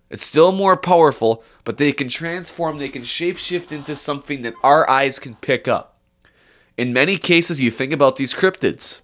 It's 0.09 0.25
still 0.25 0.53
more 0.53 0.77
powerful, 0.77 1.45
but 1.65 1.79
they 1.79 1.93
can 1.93 2.09
transform, 2.09 2.79
they 2.79 2.89
can 2.89 3.03
shapeshift 3.03 3.73
into 3.73 3.95
something 3.95 4.43
that 4.43 4.55
our 4.63 4.89
eyes 4.89 5.19
can 5.19 5.35
pick 5.37 5.69
up. 5.69 5.99
In 6.77 6.93
many 6.93 7.19
cases, 7.19 7.61
you 7.61 7.71
think 7.71 7.93
about 7.93 8.17
these 8.17 8.35
cryptids. 8.35 9.01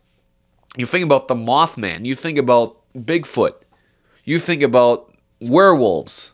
You 0.77 0.87
think 0.87 1.05
about 1.05 1.29
the 1.29 1.35
Mothman, 1.35 2.05
you 2.05 2.15
think 2.15 2.39
about 2.39 2.79
Bigfoot, 2.95 3.55
you 4.25 4.39
think 4.39 4.63
about 4.63 5.15
werewolves. 5.41 6.33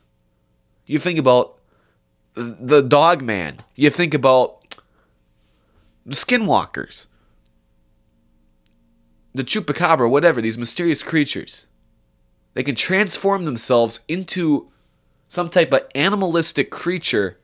You 0.86 0.98
think 0.98 1.18
about 1.18 1.58
the 2.34 2.82
Dogman. 2.82 3.60
You 3.74 3.90
think 3.90 4.14
about 4.14 4.76
skinwalkers. 6.08 7.06
The 9.34 9.44
chupacabra, 9.44 10.10
whatever, 10.10 10.40
these 10.40 10.58
mysterious 10.58 11.02
creatures. 11.02 11.66
They 12.54 12.62
can 12.62 12.74
transform 12.74 13.44
themselves 13.44 14.00
into 14.08 14.71
some 15.32 15.48
type 15.48 15.72
of 15.72 15.80
animalistic 15.94 16.70
creature. 16.70 17.38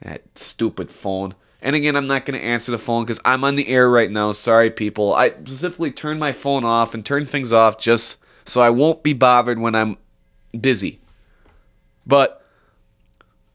That 0.00 0.22
stupid 0.38 0.90
phone. 0.90 1.34
And 1.60 1.76
again, 1.76 1.96
I'm 1.96 2.06
not 2.06 2.24
going 2.24 2.40
to 2.40 2.44
answer 2.44 2.72
the 2.72 2.78
phone 2.78 3.04
because 3.04 3.20
I'm 3.26 3.44
on 3.44 3.56
the 3.56 3.68
air 3.68 3.90
right 3.90 4.10
now. 4.10 4.32
Sorry, 4.32 4.70
people. 4.70 5.12
I 5.12 5.32
specifically 5.32 5.90
turned 5.90 6.18
my 6.18 6.32
phone 6.32 6.64
off 6.64 6.94
and 6.94 7.04
turned 7.04 7.28
things 7.28 7.52
off 7.52 7.78
just 7.78 8.16
so 8.46 8.62
I 8.62 8.70
won't 8.70 9.02
be 9.02 9.12
bothered 9.12 9.58
when 9.58 9.74
I'm 9.74 9.98
busy. 10.58 10.98
But 12.06 12.42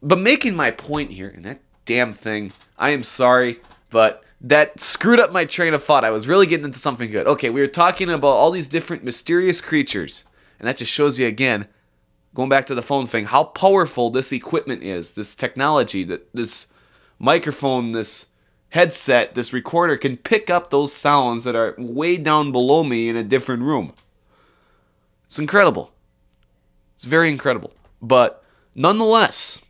but 0.04 0.20
making 0.20 0.56
my 0.56 0.70
point 0.70 1.10
here, 1.10 1.30
and 1.30 1.44
that 1.44 1.62
damn 1.86 2.14
thing, 2.14 2.54
I 2.78 2.92
am 2.92 3.02
sorry, 3.02 3.62
but 3.90 4.24
that 4.40 4.80
screwed 4.80 5.20
up 5.20 5.32
my 5.32 5.46
train 5.46 5.74
of 5.74 5.84
thought. 5.84 6.06
I 6.06 6.12
was 6.12 6.28
really 6.28 6.46
getting 6.46 6.66
into 6.66 6.78
something 6.78 7.10
good. 7.10 7.26
Okay, 7.26 7.50
we 7.50 7.62
were 7.62 7.68
talking 7.68 8.12
about 8.12 8.28
all 8.28 8.52
these 8.52 8.68
different 8.68 9.04
mysterious 9.04 9.60
creatures, 9.60 10.24
and 10.60 10.68
that 10.68 10.78
just 10.78 10.92
shows 10.92 11.18
you 11.18 11.26
again, 11.26 11.68
going 12.34 12.50
back 12.50 12.66
to 12.68 12.76
the 12.76 12.82
phone 12.82 13.08
thing, 13.08 13.26
how 13.26 13.44
powerful 13.44 14.10
this 14.10 14.32
equipment 14.32 14.84
is, 14.84 15.16
this 15.16 15.36
technology, 15.36 16.04
that 16.06 16.34
this 16.34 16.68
microphone, 17.20 17.92
this 17.92 18.28
headset, 18.70 19.36
this 19.36 19.54
recorder 19.54 19.98
can 19.98 20.18
pick 20.18 20.50
up 20.50 20.70
those 20.70 20.94
sounds 20.94 21.44
that 21.44 21.56
are 21.56 21.76
way 21.78 22.18
down 22.18 22.52
below 22.52 22.84
me 22.84 23.10
in 23.10 23.16
a 23.16 23.24
different 23.24 23.64
room. 23.64 23.94
It's 25.26 25.40
incredible. 25.40 25.92
It's 26.96 27.06
very 27.06 27.30
incredible. 27.30 27.74
But 28.02 28.44
nonetheless, 28.76 29.62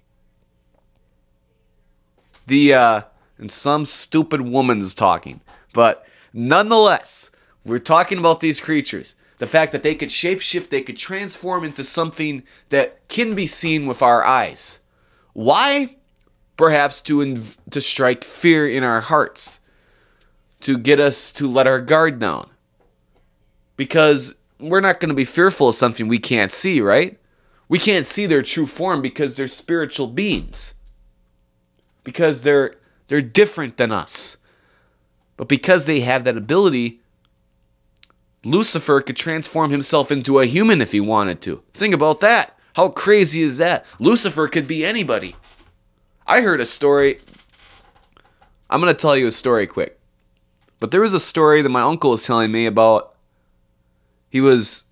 the 2.48 2.74
uh, 2.74 3.02
and 3.38 3.52
some 3.52 3.86
stupid 3.86 4.42
woman's 4.42 4.94
talking. 4.94 5.42
But 5.74 6.06
nonetheless, 6.32 7.32
we're 7.66 7.80
talking 7.80 8.20
about 8.20 8.40
these 8.40 8.60
creatures. 8.60 9.16
The 9.42 9.48
fact 9.48 9.72
that 9.72 9.82
they 9.82 9.96
could 9.96 10.10
shapeshift, 10.10 10.70
they 10.70 10.84
could 10.84 11.00
transform 11.00 11.64
into 11.64 11.84
something 11.84 12.44
that 12.70 13.00
can 13.08 13.34
be 13.34 13.48
seen 13.48 13.88
with 13.88 14.04
our 14.04 14.24
eyes. 14.24 14.82
Why? 15.34 15.96
Perhaps 16.58 17.02
to 17.02 17.18
inv- 17.18 17.58
to 17.72 17.82
strike 17.82 18.24
fear 18.24 18.70
in 18.70 18.84
our 18.84 19.02
hearts, 19.02 19.60
to 20.60 20.78
get 20.78 21.00
us 21.00 21.32
to 21.32 21.48
let 21.48 21.66
our 21.66 21.82
guard 21.82 22.20
down. 22.20 22.52
Because 23.78 24.36
we're 24.60 24.80
not 24.80 25.00
going 25.00 25.10
to 25.10 25.16
be 25.16 25.26
fearful 25.26 25.70
of 25.70 25.76
something 25.76 26.08
we 26.08 26.20
can't 26.20 26.52
see, 26.52 26.80
right? 26.80 27.18
We 27.68 27.80
can't 27.80 28.06
see 28.06 28.28
their 28.28 28.44
true 28.44 28.68
form 28.68 29.02
because 29.02 29.34
they're 29.34 29.48
spiritual 29.48 30.06
beings. 30.06 30.76
Because 32.04 32.44
they're 32.44 32.76
they're 33.08 33.24
different 33.24 33.78
than 33.78 33.92
us. 33.92 34.38
But 35.36 35.48
because 35.48 35.86
they 35.86 36.02
have 36.02 36.26
that 36.26 36.38
ability, 36.38 37.01
Lucifer 38.44 39.02
could 39.02 39.16
transform 39.16 39.72
himself 39.72 40.12
into 40.12 40.40
a 40.40 40.46
human 40.46 40.82
if 40.82 40.92
he 40.92 41.00
wanted 41.00 41.42
to. 41.42 41.64
Think 41.74 41.94
about 41.94 42.20
that. 42.22 42.58
How 42.76 42.90
crazy 42.90 43.44
is 43.44 43.58
that? 43.58 43.86
Lucifer 44.00 44.48
could 44.48 44.68
be 44.68 44.84
anybody. 44.86 45.36
I 46.26 46.42
heard 46.42 46.62
a 46.62 46.66
story. 46.66 47.20
I'm 48.70 48.82
going 48.82 48.94
to 48.94 49.00
tell 49.00 49.18
you 49.18 49.28
a 49.28 49.32
story 49.32 49.68
quick. 49.68 50.00
But 50.80 50.92
there 50.92 51.02
was 51.02 51.14
a 51.14 51.20
story 51.20 51.62
that 51.62 51.70
my 51.70 51.82
uncle 51.82 52.12
was 52.12 52.26
telling 52.26 52.52
me 52.52 52.66
about. 52.66 53.16
He 54.30 54.42
was 54.42 54.86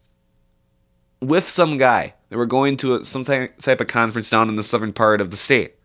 with 1.22 1.50
some 1.50 1.78
guy. 1.78 2.14
They 2.30 2.36
were 2.36 2.46
going 2.46 2.78
to 2.78 2.96
a, 2.96 3.06
some 3.06 3.24
type 3.24 3.82
of 3.82 3.88
conference 3.88 4.30
down 4.30 4.50
in 4.50 4.56
the 4.56 4.64
southern 4.64 4.94
part 4.94 5.22
of 5.22 5.32
the 5.32 5.38
state. 5.38 5.76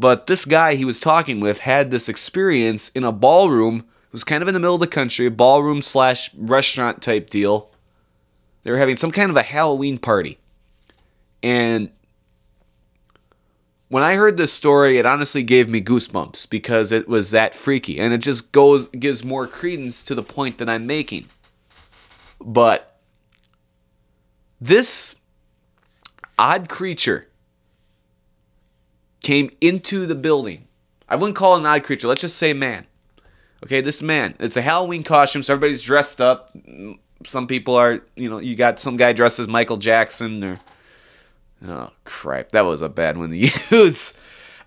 But 0.00 0.26
this 0.26 0.44
guy 0.44 0.74
he 0.74 0.84
was 0.84 0.98
talking 0.98 1.38
with 1.38 1.60
had 1.60 1.90
this 1.90 2.08
experience 2.08 2.88
in 2.90 3.04
a 3.04 3.12
ballroom. 3.12 3.86
It 4.14 4.22
was 4.22 4.22
kind 4.22 4.42
of 4.42 4.48
in 4.48 4.54
the 4.54 4.60
middle 4.60 4.76
of 4.76 4.80
the 4.80 4.86
country, 4.86 5.28
ballroom 5.28 5.82
slash 5.82 6.32
restaurant 6.34 7.02
type 7.02 7.28
deal. 7.28 7.72
They 8.62 8.70
were 8.70 8.78
having 8.78 8.96
some 8.96 9.10
kind 9.10 9.28
of 9.28 9.36
a 9.36 9.42
Halloween 9.42 9.98
party. 9.98 10.38
And 11.42 11.90
when 13.88 14.04
I 14.04 14.14
heard 14.14 14.36
this 14.36 14.52
story, 14.52 14.98
it 14.98 15.04
honestly 15.04 15.42
gave 15.42 15.68
me 15.68 15.80
goosebumps 15.80 16.48
because 16.48 16.92
it 16.92 17.08
was 17.08 17.32
that 17.32 17.56
freaky. 17.56 17.98
And 17.98 18.14
it 18.14 18.18
just 18.18 18.52
goes 18.52 18.86
gives 18.86 19.24
more 19.24 19.48
credence 19.48 20.04
to 20.04 20.14
the 20.14 20.22
point 20.22 20.58
that 20.58 20.68
I'm 20.68 20.86
making. 20.86 21.26
But 22.40 23.00
this 24.60 25.16
odd 26.38 26.68
creature 26.68 27.26
came 29.24 29.50
into 29.60 30.06
the 30.06 30.14
building. 30.14 30.68
I 31.08 31.16
wouldn't 31.16 31.34
call 31.34 31.56
it 31.56 31.58
an 31.58 31.66
odd 31.66 31.82
creature. 31.82 32.06
Let's 32.06 32.20
just 32.20 32.36
say 32.36 32.52
man. 32.52 32.86
Okay, 33.64 33.80
this 33.80 34.02
man. 34.02 34.34
It's 34.38 34.58
a 34.58 34.62
Halloween 34.62 35.02
costume, 35.02 35.42
so 35.42 35.54
everybody's 35.54 35.82
dressed 35.82 36.20
up. 36.20 36.50
Some 37.26 37.46
people 37.46 37.74
are, 37.76 38.02
you 38.14 38.28
know, 38.28 38.38
you 38.38 38.54
got 38.56 38.78
some 38.78 38.98
guy 38.98 39.14
dressed 39.14 39.40
as 39.40 39.48
Michael 39.48 39.78
Jackson 39.78 40.44
or. 40.44 40.60
Oh, 41.66 41.90
crap. 42.04 42.50
That 42.50 42.66
was 42.66 42.82
a 42.82 42.90
bad 42.90 43.16
one 43.16 43.30
to 43.30 43.36
use. 43.70 44.12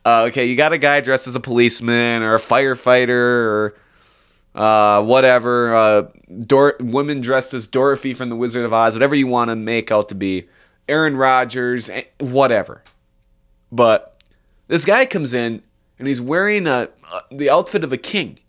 Uh, 0.03 0.23
okay, 0.29 0.45
you 0.45 0.55
got 0.55 0.73
a 0.73 0.79
guy 0.79 0.99
dressed 0.99 1.27
as 1.27 1.35
a 1.35 1.39
policeman 1.39 2.23
or 2.23 2.33
a 2.33 2.39
firefighter 2.39 3.09
or 3.09 3.77
uh, 4.55 5.03
whatever. 5.03 5.75
Uh, 5.75 6.03
Dor- 6.41 6.77
women 6.79 7.21
dressed 7.21 7.53
as 7.53 7.67
Dorothy 7.67 8.13
from 8.13 8.29
The 8.29 8.35
Wizard 8.35 8.65
of 8.65 8.73
Oz, 8.73 8.95
whatever 8.95 9.13
you 9.13 9.27
want 9.27 9.49
to 9.49 9.55
make 9.55 9.91
out 9.91 10.09
to 10.09 10.15
be. 10.15 10.47
Aaron 10.89 11.17
Rodgers, 11.17 11.89
eh, 11.89 12.05
whatever. 12.19 12.83
But 13.71 14.19
this 14.69 14.85
guy 14.85 15.05
comes 15.05 15.35
in 15.35 15.61
and 15.99 16.07
he's 16.07 16.21
wearing 16.21 16.65
a, 16.65 16.89
uh, 17.11 17.19
the 17.29 17.49
outfit 17.49 17.83
of 17.83 17.93
a 17.93 17.97
king. 17.97 18.39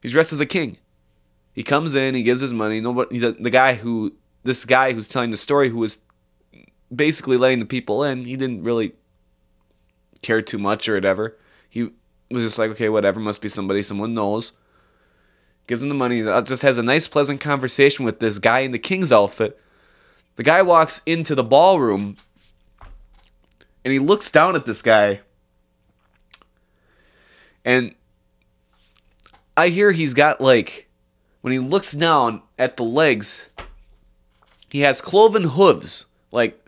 He's 0.00 0.12
dressed 0.12 0.32
as 0.32 0.40
a 0.40 0.46
king. 0.46 0.78
He 1.52 1.62
comes 1.62 1.94
in, 1.94 2.14
he 2.14 2.22
gives 2.22 2.40
his 2.40 2.52
money. 2.52 2.80
Nobody, 2.80 3.18
the, 3.18 3.32
the 3.32 3.50
guy 3.50 3.74
who, 3.74 4.14
this 4.44 4.64
guy 4.64 4.92
who's 4.92 5.08
telling 5.08 5.30
the 5.30 5.36
story, 5.36 5.70
who 5.70 5.78
was 5.78 5.98
basically 6.94 7.36
letting 7.36 7.58
the 7.58 7.66
people 7.66 8.04
in, 8.04 8.24
he 8.24 8.36
didn't 8.36 8.62
really 8.62 8.92
care 10.22 10.40
too 10.40 10.58
much 10.58 10.88
or 10.88 10.94
whatever. 10.94 11.36
He 11.68 11.90
was 12.30 12.44
just 12.44 12.58
like, 12.58 12.70
okay, 12.72 12.88
whatever, 12.88 13.20
must 13.20 13.42
be 13.42 13.48
somebody 13.48 13.82
someone 13.82 14.14
knows. 14.14 14.52
Gives 15.66 15.82
him 15.82 15.88
the 15.88 15.94
money, 15.94 16.22
uh, 16.22 16.42
just 16.42 16.62
has 16.62 16.78
a 16.78 16.82
nice, 16.82 17.08
pleasant 17.08 17.40
conversation 17.40 18.04
with 18.04 18.20
this 18.20 18.38
guy 18.38 18.60
in 18.60 18.70
the 18.70 18.78
king's 18.78 19.12
outfit. 19.12 19.60
The 20.36 20.42
guy 20.42 20.62
walks 20.62 21.02
into 21.04 21.34
the 21.34 21.44
ballroom 21.44 22.16
and 23.84 23.92
he 23.92 23.98
looks 23.98 24.30
down 24.30 24.54
at 24.54 24.64
this 24.64 24.82
guy. 24.82 25.20
And 27.64 27.94
I 29.58 29.70
hear 29.70 29.90
he's 29.90 30.14
got 30.14 30.40
like, 30.40 30.88
when 31.40 31.52
he 31.52 31.58
looks 31.58 31.90
down 31.90 32.42
at 32.56 32.76
the 32.76 32.84
legs, 32.84 33.50
he 34.68 34.82
has 34.82 35.00
cloven 35.00 35.42
hooves. 35.42 36.06
Like, 36.30 36.64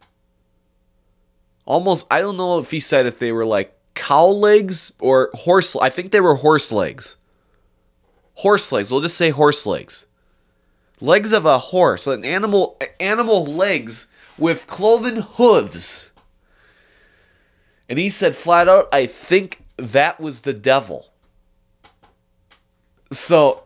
almost, 1.64 2.08
I 2.10 2.20
don't 2.20 2.36
know 2.36 2.58
if 2.58 2.72
he 2.72 2.80
said 2.80 3.06
if 3.06 3.20
they 3.20 3.30
were 3.30 3.46
like 3.46 3.78
cow 3.94 4.26
legs 4.26 4.92
or 4.98 5.30
horse, 5.34 5.76
I 5.76 5.88
think 5.88 6.10
they 6.10 6.20
were 6.20 6.34
horse 6.34 6.72
legs. 6.72 7.16
Horse 8.34 8.72
legs, 8.72 8.90
we'll 8.90 9.02
just 9.02 9.16
say 9.16 9.30
horse 9.30 9.66
legs. 9.66 10.06
Legs 11.00 11.30
of 11.30 11.46
a 11.46 11.58
horse, 11.58 12.08
an 12.08 12.24
animal, 12.24 12.76
animal 12.98 13.46
legs 13.46 14.08
with 14.36 14.66
cloven 14.66 15.26
hooves. 15.36 16.10
And 17.88 18.00
he 18.00 18.10
said 18.10 18.34
flat 18.34 18.68
out, 18.68 18.88
I 18.92 19.06
think 19.06 19.62
that 19.76 20.18
was 20.18 20.40
the 20.40 20.52
devil. 20.52 21.09
So 23.10 23.64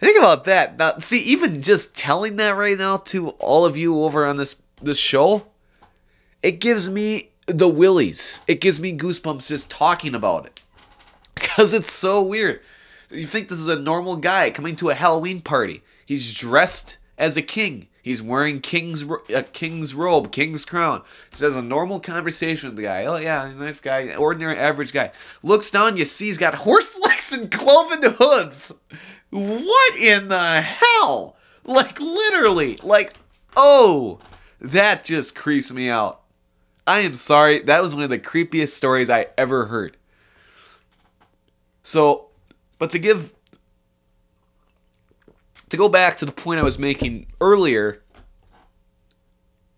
think 0.00 0.18
about 0.18 0.44
that. 0.44 0.78
Now, 0.78 0.98
see, 0.98 1.20
even 1.20 1.60
just 1.60 1.96
telling 1.96 2.36
that 2.36 2.56
right 2.56 2.78
now 2.78 2.98
to 2.98 3.30
all 3.30 3.64
of 3.64 3.76
you 3.76 4.02
over 4.02 4.24
on 4.24 4.36
this 4.36 4.56
this 4.80 4.98
show, 4.98 5.46
it 6.42 6.60
gives 6.60 6.90
me 6.90 7.30
the 7.46 7.68
willies. 7.68 8.40
It 8.46 8.60
gives 8.60 8.78
me 8.80 8.96
goosebumps 8.96 9.48
just 9.48 9.70
talking 9.70 10.14
about 10.14 10.46
it. 10.46 10.60
Because 11.34 11.74
it's 11.74 11.92
so 11.92 12.22
weird. 12.22 12.60
You 13.10 13.24
think 13.24 13.48
this 13.48 13.58
is 13.58 13.68
a 13.68 13.78
normal 13.78 14.16
guy 14.16 14.50
coming 14.50 14.74
to 14.76 14.90
a 14.90 14.94
Halloween 14.94 15.40
party. 15.40 15.82
He's 16.04 16.34
dressed 16.34 16.96
as 17.18 17.36
a 17.36 17.42
king. 17.42 17.88
He's 18.04 18.20
wearing 18.20 18.60
king's 18.60 19.02
a 19.02 19.14
uh, 19.34 19.42
king's 19.54 19.94
robe, 19.94 20.30
king's 20.30 20.66
crown. 20.66 21.02
He 21.34 21.42
has 21.42 21.56
a 21.56 21.62
normal 21.62 22.00
conversation 22.00 22.68
with 22.68 22.76
the 22.76 22.82
guy. 22.82 23.06
Oh 23.06 23.16
yeah, 23.16 23.50
nice 23.56 23.80
guy, 23.80 24.14
ordinary 24.14 24.58
average 24.58 24.92
guy. 24.92 25.10
Looks 25.42 25.70
down, 25.70 25.96
you 25.96 26.04
see 26.04 26.26
he's 26.26 26.36
got 26.36 26.54
horse 26.66 26.98
legs 27.02 27.32
and 27.32 27.50
cloven 27.50 28.02
hooves. 28.02 28.74
What 29.30 29.96
in 29.96 30.28
the 30.28 30.60
hell? 30.60 31.36
Like 31.64 31.98
literally, 31.98 32.76
like 32.82 33.14
oh, 33.56 34.18
that 34.60 35.02
just 35.02 35.34
creeps 35.34 35.72
me 35.72 35.88
out. 35.88 36.20
I 36.86 37.00
am 37.00 37.14
sorry, 37.14 37.60
that 37.62 37.82
was 37.82 37.94
one 37.94 38.04
of 38.04 38.10
the 38.10 38.18
creepiest 38.18 38.72
stories 38.72 39.08
I 39.08 39.28
ever 39.38 39.64
heard. 39.64 39.96
So, 41.82 42.26
but 42.78 42.92
to 42.92 42.98
give 42.98 43.32
to 45.68 45.76
go 45.76 45.88
back 45.88 46.16
to 46.18 46.24
the 46.24 46.32
point 46.32 46.60
I 46.60 46.64
was 46.64 46.78
making 46.78 47.26
earlier, 47.40 48.02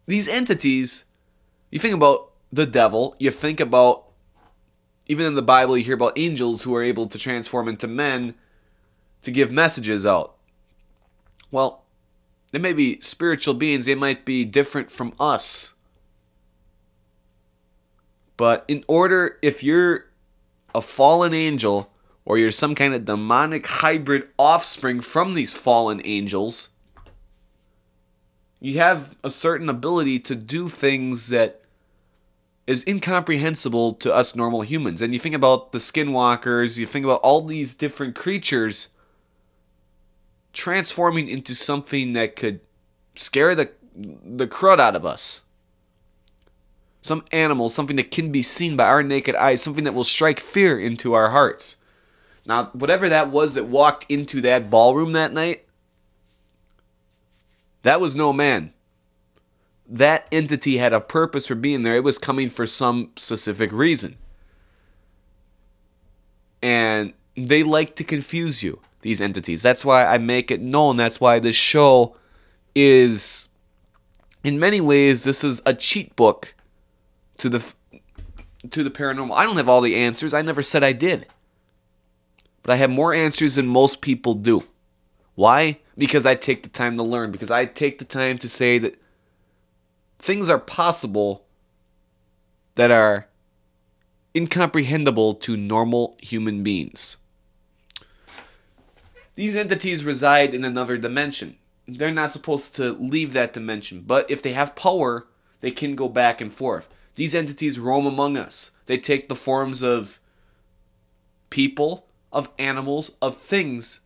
these 0.07 0.29
entities, 0.29 1.05
you 1.71 1.79
think 1.79 1.95
about 1.95 2.33
the 2.53 2.67
devil, 2.67 3.17
you 3.19 3.31
think 3.31 3.61
about, 3.61 4.05
even 5.07 5.27
in 5.27 5.35
the 5.35 5.43
Bible, 5.43 5.77
you 5.77 5.85
hear 5.85 5.95
about 5.95 6.19
angels 6.19 6.63
who 6.63 6.75
are 6.75 6.83
able 6.83 7.07
to 7.07 7.19
transform 7.19 7.69
into 7.69 7.87
men 7.87 8.35
to 9.23 9.31
give 9.31 9.51
messages 9.51 10.07
out. 10.07 10.37
Well, 11.51 11.85
they 12.53 12.59
may 12.59 12.73
be 12.73 13.01
spiritual 13.01 13.55
beings, 13.55 13.87
they 13.87 13.95
might 13.95 14.25
be 14.25 14.45
different 14.45 14.91
from 14.91 15.15
us. 15.19 15.75
But 18.37 18.65
in 18.69 18.85
order, 18.87 19.39
if 19.43 19.63
you're 19.63 20.07
a 20.75 20.83
fallen 20.83 21.33
angel, 21.33 21.91
or 22.27 22.37
you're 22.37 22.51
some 22.51 22.75
kind 22.75 22.93
of 22.93 23.05
demonic 23.05 23.67
hybrid 23.67 24.29
offspring 24.39 25.01
from 25.01 25.33
these 25.33 25.55
fallen 25.55 26.03
angels, 26.05 26.71
you 28.61 28.79
have 28.79 29.17
a 29.23 29.31
certain 29.31 29.69
ability 29.69 30.19
to 30.19 30.35
do 30.35 30.69
things 30.69 31.29
that 31.29 31.63
is 32.67 32.85
incomprehensible 32.87 33.95
to 33.95 34.13
us 34.13 34.35
normal 34.35 34.63
humans. 34.63 35.01
And 35.01 35.13
you 35.13 35.21
think 35.21 35.37
about 35.37 35.71
the 35.71 35.79
skinwalkers, 35.79 36.79
you 36.79 36.85
think 36.85 37.05
about 37.05 37.21
all 37.21 37.43
these 37.43 37.75
different 37.75 38.17
creatures 38.17 38.89
transforming 40.53 41.29
into 41.29 41.55
something 41.55 42.13
that 42.15 42.35
could 42.35 42.61
scare 43.15 43.55
the 43.55 43.71
the 43.95 44.49
crud 44.49 44.81
out 44.81 44.97
of 44.97 45.07
us. 45.07 45.43
Some 47.01 47.25
animal, 47.31 47.69
something 47.69 47.97
that 47.97 48.11
can 48.11 48.33
be 48.33 48.43
seen 48.43 48.77
by 48.77 48.85
our 48.85 49.03
naked 49.03 49.37
eyes, 49.37 49.63
something 49.63 49.85
that 49.85 49.95
will 49.95 50.05
strike 50.05 50.41
fear 50.41 50.79
into 50.79 51.15
our 51.15 51.31
hearts. 51.31 51.77
Now, 52.47 52.67
whatever 52.73 53.09
that 53.09 53.29
was 53.31 53.55
that 53.55 53.65
walked 53.65 54.07
into 54.09 54.41
that 54.43 54.71
ballroom 54.71 55.13
that 55.13 55.33
night, 55.33 55.65
that 57.83 58.01
was 58.01 58.15
no 58.15 58.33
man. 58.33 58.73
That 59.89 60.27
entity 60.33 60.79
had 60.79 60.93
a 60.93 61.01
purpose 61.01 61.49
for 61.49 61.55
being 61.55 61.83
there. 61.83 61.97
It 61.97 62.05
was 62.05 62.19
coming 62.19 62.49
for 62.51 62.67
some 62.67 63.11
specific 63.17 63.73
reason. 63.73 64.17
And 66.63 67.13
they 67.37 67.63
like 67.63 67.95
to 67.97 68.05
confuse 68.05 68.63
you, 68.63 68.81
these 69.03 69.21
entities. 69.21 69.63
That's 69.63 69.85
why 69.85 70.07
I 70.07 70.19
make 70.19 70.51
it 70.51 70.61
known. 70.61 70.97
That's 70.97 71.21
why 71.21 71.39
this 71.39 71.55
show 71.55 72.17
is, 72.75 73.49
in 74.43 74.59
many 74.59 74.81
ways, 74.81 75.25
this 75.25 75.45
is 75.45 75.63
a 75.67 75.75
cheat 75.75 76.15
book 76.17 76.55
to 77.39 77.49
the 77.49 77.75
to 78.71 78.83
the 78.83 78.91
paranormal. 78.91 79.35
I 79.35 79.45
don't 79.45 79.59
have 79.59 79.69
all 79.69 79.81
the 79.81 79.95
answers. 79.95 80.35
I 80.35 80.43
never 80.43 80.63
said 80.63 80.83
I 80.83 80.93
did. 80.93 81.27
But 82.67 82.73
I 82.73 82.77
have 82.79 82.91
more 82.91 83.15
answers 83.15 83.55
than 83.55 83.69
most 83.69 84.01
people 84.01 84.35
do. 84.35 84.65
Why? 85.37 85.79
Because 85.97 86.27
I 86.27 86.35
take 86.35 86.65
the 86.65 86.69
time 86.69 86.97
to 86.97 87.05
learn, 87.05 87.31
because 87.31 87.49
I 87.49 87.65
take 87.65 88.01
the 88.01 88.05
time 88.05 88.39
to 88.39 88.49
say 88.49 88.79
that 88.79 89.01
things 90.19 90.49
are 90.49 90.59
possible 90.59 91.45
that 92.75 92.91
are 92.91 93.29
incomprehensible 94.35 95.35
to 95.35 95.57
normal 95.57 96.17
human 96.21 96.65
beings. 96.65 97.19
These 99.37 99.55
entities 99.55 100.05
reside 100.05 100.53
in 100.53 100.65
another 100.65 100.99
dimension. 100.99 101.59
They're 101.87 102.11
not 102.11 102.33
supposed 102.33 102.75
to 102.75 102.95
leave 102.95 103.33
that 103.33 103.53
dimension, 103.53 104.03
but 104.05 104.29
if 104.29 104.43
they 104.43 104.55
have 104.55 104.75
power, 104.75 105.29
they 105.61 105.71
can 105.71 105.95
go 105.95 106.09
back 106.09 106.41
and 106.41 106.53
forth. 106.53 106.89
These 107.15 107.33
entities 107.33 107.79
roam 107.79 108.07
among 108.07 108.37
us. 108.37 108.73
They 108.87 108.99
take 108.99 109.29
the 109.29 109.37
forms 109.37 109.83
of 109.85 110.19
people, 111.49 112.06
of 112.37 112.51
animals, 112.59 113.13
of 113.23 113.39
things 113.39 114.01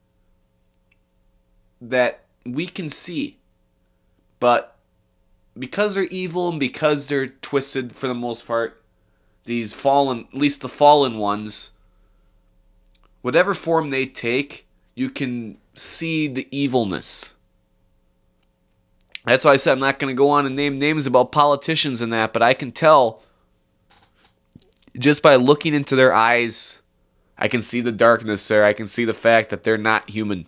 that 1.80 2.20
we 2.46 2.68
can 2.68 2.88
see. 2.88 3.38
But 4.38 4.76
because 5.58 5.96
they're 5.96 6.04
evil 6.04 6.48
and 6.48 6.60
because 6.60 7.06
they're 7.06 7.26
twisted 7.26 7.92
for 7.92 8.06
the 8.06 8.14
most 8.14 8.46
part, 8.46 8.80
these 9.46 9.72
fallen, 9.72 10.28
at 10.32 10.38
least 10.38 10.60
the 10.60 10.68
fallen 10.68 11.18
ones, 11.18 11.72
whatever 13.20 13.52
form 13.52 13.90
they 13.90 14.06
take, 14.06 14.68
you 14.94 15.10
can 15.10 15.58
see 15.74 16.28
the 16.28 16.46
evilness. 16.52 17.34
That's 19.24 19.44
why 19.44 19.52
I 19.52 19.56
said 19.56 19.72
I'm 19.72 19.80
not 19.80 19.98
going 19.98 20.14
to 20.14 20.18
go 20.18 20.30
on 20.30 20.46
and 20.46 20.54
name 20.54 20.78
names 20.78 21.08
about 21.08 21.32
politicians 21.32 22.00
and 22.00 22.12
that, 22.12 22.32
but 22.32 22.42
I 22.42 22.54
can 22.54 22.70
tell 22.70 23.22
just 24.96 25.20
by 25.20 25.34
looking 25.34 25.74
into 25.74 25.96
their 25.96 26.14
eyes, 26.14 26.79
I 27.40 27.48
can 27.48 27.62
see 27.62 27.80
the 27.80 27.90
darkness 27.90 28.42
sir. 28.42 28.64
I 28.64 28.74
can 28.74 28.86
see 28.86 29.06
the 29.06 29.14
fact 29.14 29.48
that 29.48 29.64
they're 29.64 29.78
not 29.78 30.10
human. 30.10 30.46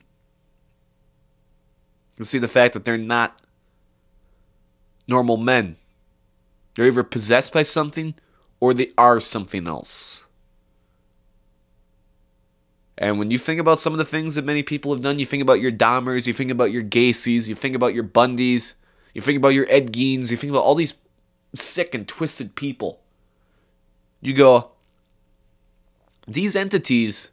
I 2.12 2.16
can 2.16 2.24
see 2.26 2.38
the 2.38 2.46
fact 2.46 2.74
that 2.74 2.84
they're 2.84 2.98
not 2.98 3.40
normal 5.08 5.38
men. 5.38 5.76
They're 6.74 6.86
either 6.86 7.02
possessed 7.02 7.52
by 7.52 7.62
something 7.62 8.14
or 8.60 8.74
they 8.74 8.92
are 8.98 9.18
something 9.18 9.66
else. 9.66 10.26
And 12.98 13.18
when 13.18 13.30
you 13.30 13.38
think 13.38 13.58
about 13.58 13.80
some 13.80 13.94
of 13.94 13.98
the 13.98 14.04
things 14.04 14.34
that 14.34 14.44
many 14.44 14.62
people 14.62 14.92
have 14.92 15.00
done, 15.00 15.18
you 15.18 15.26
think 15.26 15.42
about 15.42 15.60
your 15.60 15.72
Dahmers, 15.72 16.26
you 16.26 16.32
think 16.32 16.50
about 16.50 16.70
your 16.70 16.82
Gacy's, 16.82 17.48
you 17.48 17.54
think 17.54 17.74
about 17.74 17.94
your 17.94 18.04
Bundys, 18.04 18.74
you 19.14 19.22
think 19.22 19.38
about 19.38 19.54
your 19.54 19.66
Ed 19.68 19.92
Geins, 19.92 20.30
you 20.30 20.36
think 20.36 20.50
about 20.50 20.62
all 20.62 20.74
these 20.74 20.94
sick 21.54 21.94
and 21.94 22.06
twisted 22.06 22.54
people. 22.54 23.00
You 24.20 24.34
go, 24.34 24.72
these 26.26 26.56
entities 26.56 27.30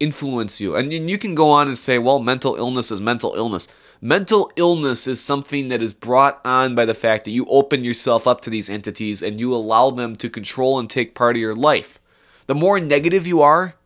influence 0.00 0.60
you. 0.60 0.76
And 0.76 0.92
you 0.92 1.18
can 1.18 1.34
go 1.34 1.50
on 1.50 1.68
and 1.68 1.78
say, 1.78 1.98
well, 1.98 2.18
mental 2.18 2.56
illness 2.56 2.90
is 2.90 3.00
mental 3.00 3.34
illness. 3.34 3.68
Mental 4.00 4.52
illness 4.56 5.06
is 5.06 5.20
something 5.20 5.68
that 5.68 5.80
is 5.80 5.94
brought 5.94 6.40
on 6.44 6.74
by 6.74 6.84
the 6.84 6.94
fact 6.94 7.24
that 7.24 7.30
you 7.30 7.46
open 7.46 7.84
yourself 7.84 8.26
up 8.26 8.40
to 8.42 8.50
these 8.50 8.68
entities 8.68 9.22
and 9.22 9.40
you 9.40 9.54
allow 9.54 9.90
them 9.90 10.14
to 10.16 10.28
control 10.28 10.78
and 10.78 10.90
take 10.90 11.14
part 11.14 11.36
of 11.36 11.40
your 11.40 11.54
life. 11.54 11.98
The 12.46 12.54
more 12.54 12.78
negative 12.78 13.26
you 13.26 13.40
are, 13.40 13.76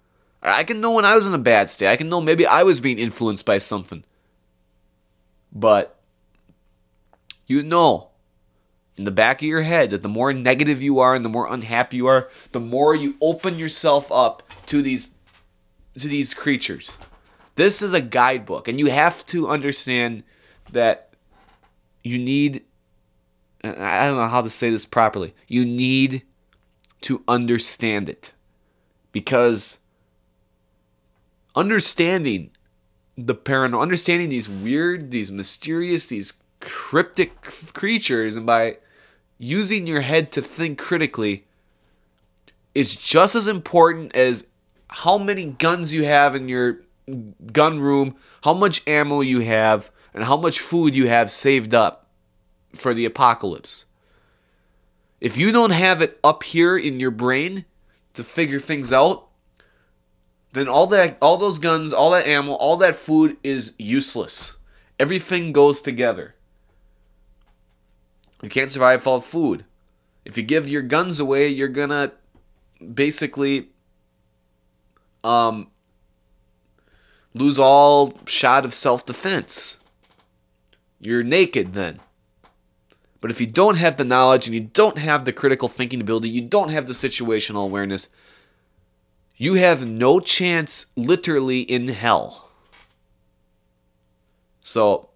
I 0.43 0.65
can 0.65 0.81
know 0.81 0.93
when 0.93 1.05
I 1.05 1.15
was 1.15 1.27
in 1.27 1.35
a 1.35 1.39
bad 1.39 1.71
state. 1.71 1.89
I 1.89 1.97
can 1.97 2.09
know 2.09 2.21
maybe 2.21 2.47
I 2.47 2.65
was 2.65 2.81
being 2.81 2.99
influenced 2.99 3.47
by 3.47 3.59
something. 3.59 4.03
But 5.53 5.97
you 7.47 7.63
know 7.63 8.08
in 8.99 9.05
the 9.05 9.11
back 9.11 9.41
of 9.41 9.49
your 9.49 9.63
head 9.63 9.91
that 9.91 10.03
the 10.03 10.09
more 10.09 10.33
negative 10.33 10.83
you 10.83 10.99
are 10.99 11.15
and 11.15 11.25
the 11.25 11.31
more 11.31 11.51
unhappy 11.51 11.97
you 11.97 12.07
are, 12.09 12.29
the 12.53 12.61
more 12.61 12.95
you 12.95 13.17
open 13.21 13.59
yourself 13.59 14.11
up 14.13 14.43
to 14.67 14.83
these 14.83 15.11
to 15.99 16.09
these 16.09 16.35
creatures. 16.35 16.99
This 17.55 17.81
is 17.81 17.95
a 17.95 18.01
guidebook 18.01 18.69
and 18.69 18.79
you 18.79 18.87
have 18.87 19.25
to 19.27 19.49
understand 19.49 20.25
that 20.73 21.15
you 22.03 22.19
need 22.19 22.65
I 23.65 24.07
don't 24.07 24.17
know 24.17 24.29
how 24.29 24.43
to 24.43 24.51
say 24.51 24.71
this 24.71 24.87
properly. 24.87 25.35
You 25.47 25.65
need 25.65 26.23
to 27.03 27.23
understand 27.27 28.09
it. 28.09 28.33
Because 29.11 29.79
understanding 31.57 32.51
the 33.17 33.35
paranormal, 33.35 33.83
understanding 33.83 34.29
these 34.29 34.49
weird, 34.49 35.11
these 35.11 35.33
mysterious, 35.33 36.07
these 36.07 36.35
cryptic 36.61 37.41
creatures, 37.73 38.37
and 38.37 38.47
by 38.47 38.79
using 39.39 39.87
your 39.87 40.01
head 40.01 40.33
to 40.33 40.43
think 40.43 40.79
critically 40.79 41.45
is 42.75 42.95
just 42.95 43.35
as 43.35 43.49
important 43.49 44.15
as 44.15 44.47
how 44.89 45.19
many 45.19 45.45
guns 45.45 45.95
you 45.95 46.05
have 46.05 46.35
in 46.35 46.49
your 46.49 46.81
gun 47.53 47.81
room, 47.81 48.17
how 48.43 48.55
much 48.55 48.87
ammo 48.87 49.21
you 49.21 49.41
have, 49.41 49.91
and 50.13 50.25
how 50.25 50.37
much 50.37 50.61
food 50.61 50.95
you 50.95 51.09
have 51.09 51.31
saved 51.31 51.75
up 51.75 52.07
for 52.75 52.93
the 52.93 53.05
apocalypse. 53.05 53.87
If 55.21 55.37
you 55.37 55.51
don't 55.53 55.73
have 55.73 56.01
it 56.01 56.19
up 56.23 56.43
here 56.43 56.77
in 56.77 57.01
your 57.01 57.11
brain 57.11 57.65
to 58.15 58.23
figure 58.23 58.61
things 58.61 58.93
out, 58.93 59.27
then 60.53 60.69
all 60.69 60.87
that 60.89 61.19
all 61.21 61.37
those 61.37 61.59
guns, 61.59 61.93
all 61.93 62.11
that 62.11 62.27
ammo, 62.27 62.53
all 62.53 62.77
that 62.79 62.97
food 62.97 63.37
is 63.43 63.75
useless. 63.79 64.57
Everything 64.99 65.53
goes 65.53 65.81
together. 65.81 66.35
You 68.43 68.49
can't 68.49 68.71
survive 68.71 69.01
without 69.01 69.25
food. 69.25 69.65
If 70.25 70.37
you 70.37 70.43
give 70.43 70.69
your 70.69 70.83
guns 70.83 71.19
away, 71.19 71.49
you're 71.49 71.69
gonna 71.69 72.13
basically 72.95 73.69
um, 75.25 75.69
lose 77.35 77.59
all 77.59 78.19
shot 78.27 78.65
of 78.65 78.75
self 78.75 79.05
defense. 79.05 79.81
You're 81.01 81.23
naked 81.23 81.75
then. 81.75 82.01
But 83.21 83.31
if 83.31 83.41
you 83.41 83.47
don't 83.47 83.77
have 83.77 83.97
the 83.97 84.05
knowledge 84.05 84.47
and 84.47 84.55
you 84.55 84.61
don't 84.61 84.99
have 84.99 85.25
the 85.25 85.33
critical 85.33 85.69
thinking 85.69 86.01
ability, 86.01 86.29
you 86.29 86.43
don't 86.43 86.71
have 86.71 86.87
the 86.87 86.93
situational 86.93 87.65
awareness, 87.65 88.09
you 89.37 89.55
have 89.55 89.89
no 89.89 90.21
chance 90.21 90.87
literally 90.97 91.61
in 91.61 91.89
hell. 91.89 92.51
So, 94.61 95.08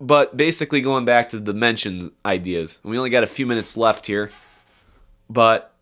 but 0.00 0.36
basically 0.36 0.80
going 0.80 1.04
back 1.04 1.28
to 1.30 1.38
the 1.38 1.52
dimension 1.52 2.12
ideas, 2.24 2.80
we 2.82 2.98
only 2.98 3.10
got 3.10 3.24
a 3.24 3.28
few 3.28 3.46
minutes 3.46 3.76
left 3.76 4.06
here, 4.06 4.30
but 5.28 5.72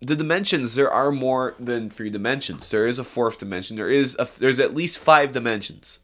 the 0.00 0.16
dimensions 0.16 0.74
there 0.74 0.90
are 0.90 1.10
more 1.10 1.54
than 1.58 1.88
three 1.88 2.10
dimensions. 2.10 2.70
There 2.70 2.86
is 2.86 2.98
a 2.98 3.04
fourth 3.04 3.38
dimension. 3.38 3.76
There 3.76 3.90
is 3.90 4.16
a, 4.18 4.28
there's 4.38 4.60
at 4.60 4.74
least 4.74 4.98
five 4.98 5.32
dimensions. 5.32 6.00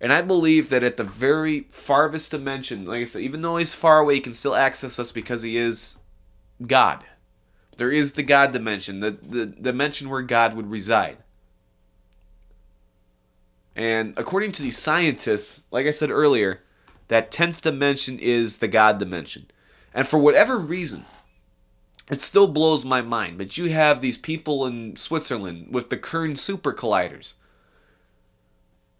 And 0.00 0.12
I 0.12 0.20
believe 0.20 0.68
that 0.68 0.82
at 0.82 0.96
the 0.96 1.04
very 1.04 1.60
farthest 1.70 2.32
dimension, 2.32 2.84
like 2.84 3.00
I 3.00 3.04
said, 3.04 3.22
even 3.22 3.40
though 3.40 3.56
he's 3.56 3.72
far 3.72 4.00
away, 4.00 4.14
he 4.14 4.20
can 4.20 4.32
still 4.32 4.54
access 4.54 4.98
us 4.98 5.12
because 5.12 5.42
he 5.42 5.56
is 5.56 5.98
God. 6.66 7.04
There 7.76 7.90
is 7.90 8.12
the 8.12 8.22
God 8.22 8.52
dimension, 8.52 9.00
the, 9.00 9.12
the 9.12 9.46
dimension 9.46 10.10
where 10.10 10.22
God 10.22 10.54
would 10.54 10.70
reside. 10.70 11.18
And 13.74 14.14
according 14.16 14.52
to 14.52 14.62
these 14.62 14.78
scientists, 14.78 15.62
like 15.70 15.86
I 15.86 15.90
said 15.90 16.10
earlier, 16.10 16.62
that 17.08 17.30
10th 17.30 17.60
dimension 17.60 18.18
is 18.18 18.58
the 18.58 18.68
God 18.68 18.98
dimension. 18.98 19.46
And 19.94 20.06
for 20.06 20.18
whatever 20.18 20.58
reason, 20.58 21.04
it 22.10 22.20
still 22.20 22.48
blows 22.48 22.84
my 22.84 23.00
mind. 23.02 23.38
But 23.38 23.56
you 23.56 23.70
have 23.70 24.00
these 24.00 24.18
people 24.18 24.66
in 24.66 24.96
Switzerland 24.96 25.68
with 25.70 25.90
the 25.90 25.96
Kern 25.96 26.36
super 26.36 26.72
colliders. 26.72 27.34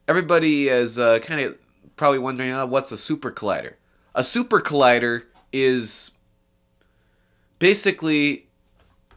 Everybody 0.08 0.68
is 0.68 0.98
uh, 0.98 1.18
kind 1.20 1.40
of 1.40 1.58
probably 1.96 2.18
wondering 2.18 2.52
oh, 2.52 2.66
what's 2.66 2.92
a 2.92 2.96
super 2.96 3.30
collider. 3.30 3.74
A 4.14 4.24
super 4.24 4.60
collider 4.60 5.24
is 5.52 6.10
basically, 7.58 8.48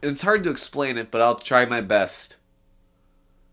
it's 0.02 0.22
hard 0.22 0.44
to 0.44 0.50
explain 0.50 0.96
it, 0.96 1.10
but 1.10 1.20
I'll 1.20 1.34
try 1.34 1.64
my 1.64 1.80
best. 1.80 2.36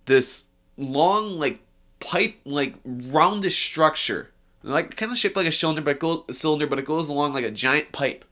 This 0.06 0.46
long, 0.78 1.40
like 1.40 1.60
pipe, 2.04 2.36
like 2.46 2.76
roundish 2.86 3.66
structure, 3.66 4.32
like 4.62 4.96
kind 4.96 5.12
of 5.12 5.18
shaped 5.18 5.36
like 5.36 5.48
a 5.48 5.52
cylinder, 5.52 5.82
but 5.82 5.92
it 5.92 6.00
goes 6.00 6.24
a 6.30 6.34
cylinder, 6.34 6.68
but 6.68 6.80
it 6.80 6.86
goes 6.86 7.10
along 7.10 7.34
like 7.34 7.46
a 7.46 7.52
giant 7.52 7.92
pipe 7.92 8.26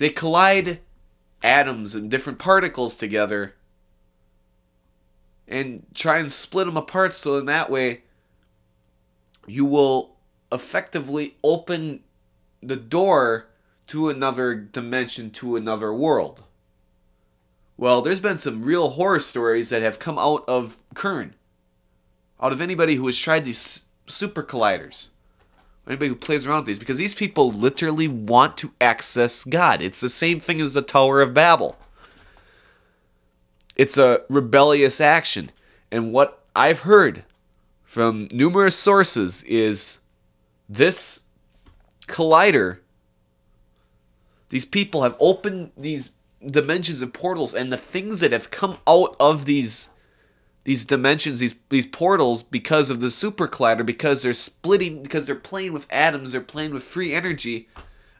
they 0.00 0.08
collide 0.08 0.80
atoms 1.42 1.94
and 1.94 2.10
different 2.10 2.38
particles 2.38 2.96
together 2.96 3.54
and 5.46 5.84
try 5.94 6.16
and 6.16 6.32
split 6.32 6.64
them 6.64 6.76
apart 6.78 7.14
so 7.14 7.36
in 7.36 7.44
that 7.44 7.68
way 7.68 8.00
you 9.46 9.66
will 9.66 10.16
effectively 10.50 11.36
open 11.44 12.00
the 12.62 12.76
door 12.76 13.48
to 13.88 14.08
another 14.08 14.54
dimension, 14.54 15.30
to 15.30 15.54
another 15.54 15.92
world. 15.92 16.44
Well, 17.80 18.02
there's 18.02 18.20
been 18.20 18.36
some 18.36 18.62
real 18.62 18.90
horror 18.90 19.20
stories 19.20 19.70
that 19.70 19.80
have 19.80 19.98
come 19.98 20.18
out 20.18 20.44
of 20.46 20.76
Kern, 20.92 21.34
out 22.38 22.52
of 22.52 22.60
anybody 22.60 22.96
who 22.96 23.06
has 23.06 23.16
tried 23.16 23.46
these 23.46 23.86
super 24.06 24.42
colliders, 24.42 25.08
anybody 25.86 26.08
who 26.10 26.14
plays 26.14 26.44
around 26.44 26.58
with 26.58 26.66
these, 26.66 26.78
because 26.78 26.98
these 26.98 27.14
people 27.14 27.50
literally 27.50 28.06
want 28.06 28.58
to 28.58 28.74
access 28.82 29.44
God. 29.44 29.80
It's 29.80 30.02
the 30.02 30.10
same 30.10 30.40
thing 30.40 30.60
as 30.60 30.74
the 30.74 30.82
Tower 30.82 31.22
of 31.22 31.32
Babel. 31.32 31.78
It's 33.76 33.96
a 33.96 34.24
rebellious 34.28 35.00
action. 35.00 35.48
And 35.90 36.12
what 36.12 36.44
I've 36.54 36.80
heard 36.80 37.24
from 37.82 38.28
numerous 38.30 38.76
sources 38.76 39.42
is 39.44 40.00
this 40.68 41.22
collider, 42.08 42.80
these 44.50 44.66
people 44.66 45.02
have 45.02 45.16
opened 45.18 45.72
these 45.78 46.10
dimensions 46.44 47.02
and 47.02 47.12
portals, 47.12 47.54
and 47.54 47.72
the 47.72 47.76
things 47.76 48.20
that 48.20 48.32
have 48.32 48.50
come 48.50 48.78
out 48.86 49.16
of 49.20 49.44
these 49.44 49.90
these 50.64 50.84
dimensions, 50.84 51.40
these 51.40 51.54
these 51.70 51.86
portals, 51.86 52.42
because 52.42 52.90
of 52.90 53.00
the 53.00 53.10
super 53.10 53.48
collider, 53.48 53.84
because 53.84 54.22
they're 54.22 54.32
splitting, 54.32 55.02
because 55.02 55.26
they're 55.26 55.34
playing 55.34 55.72
with 55.72 55.86
atoms, 55.90 56.32
they're 56.32 56.40
playing 56.40 56.72
with 56.72 56.84
free 56.84 57.14
energy, 57.14 57.68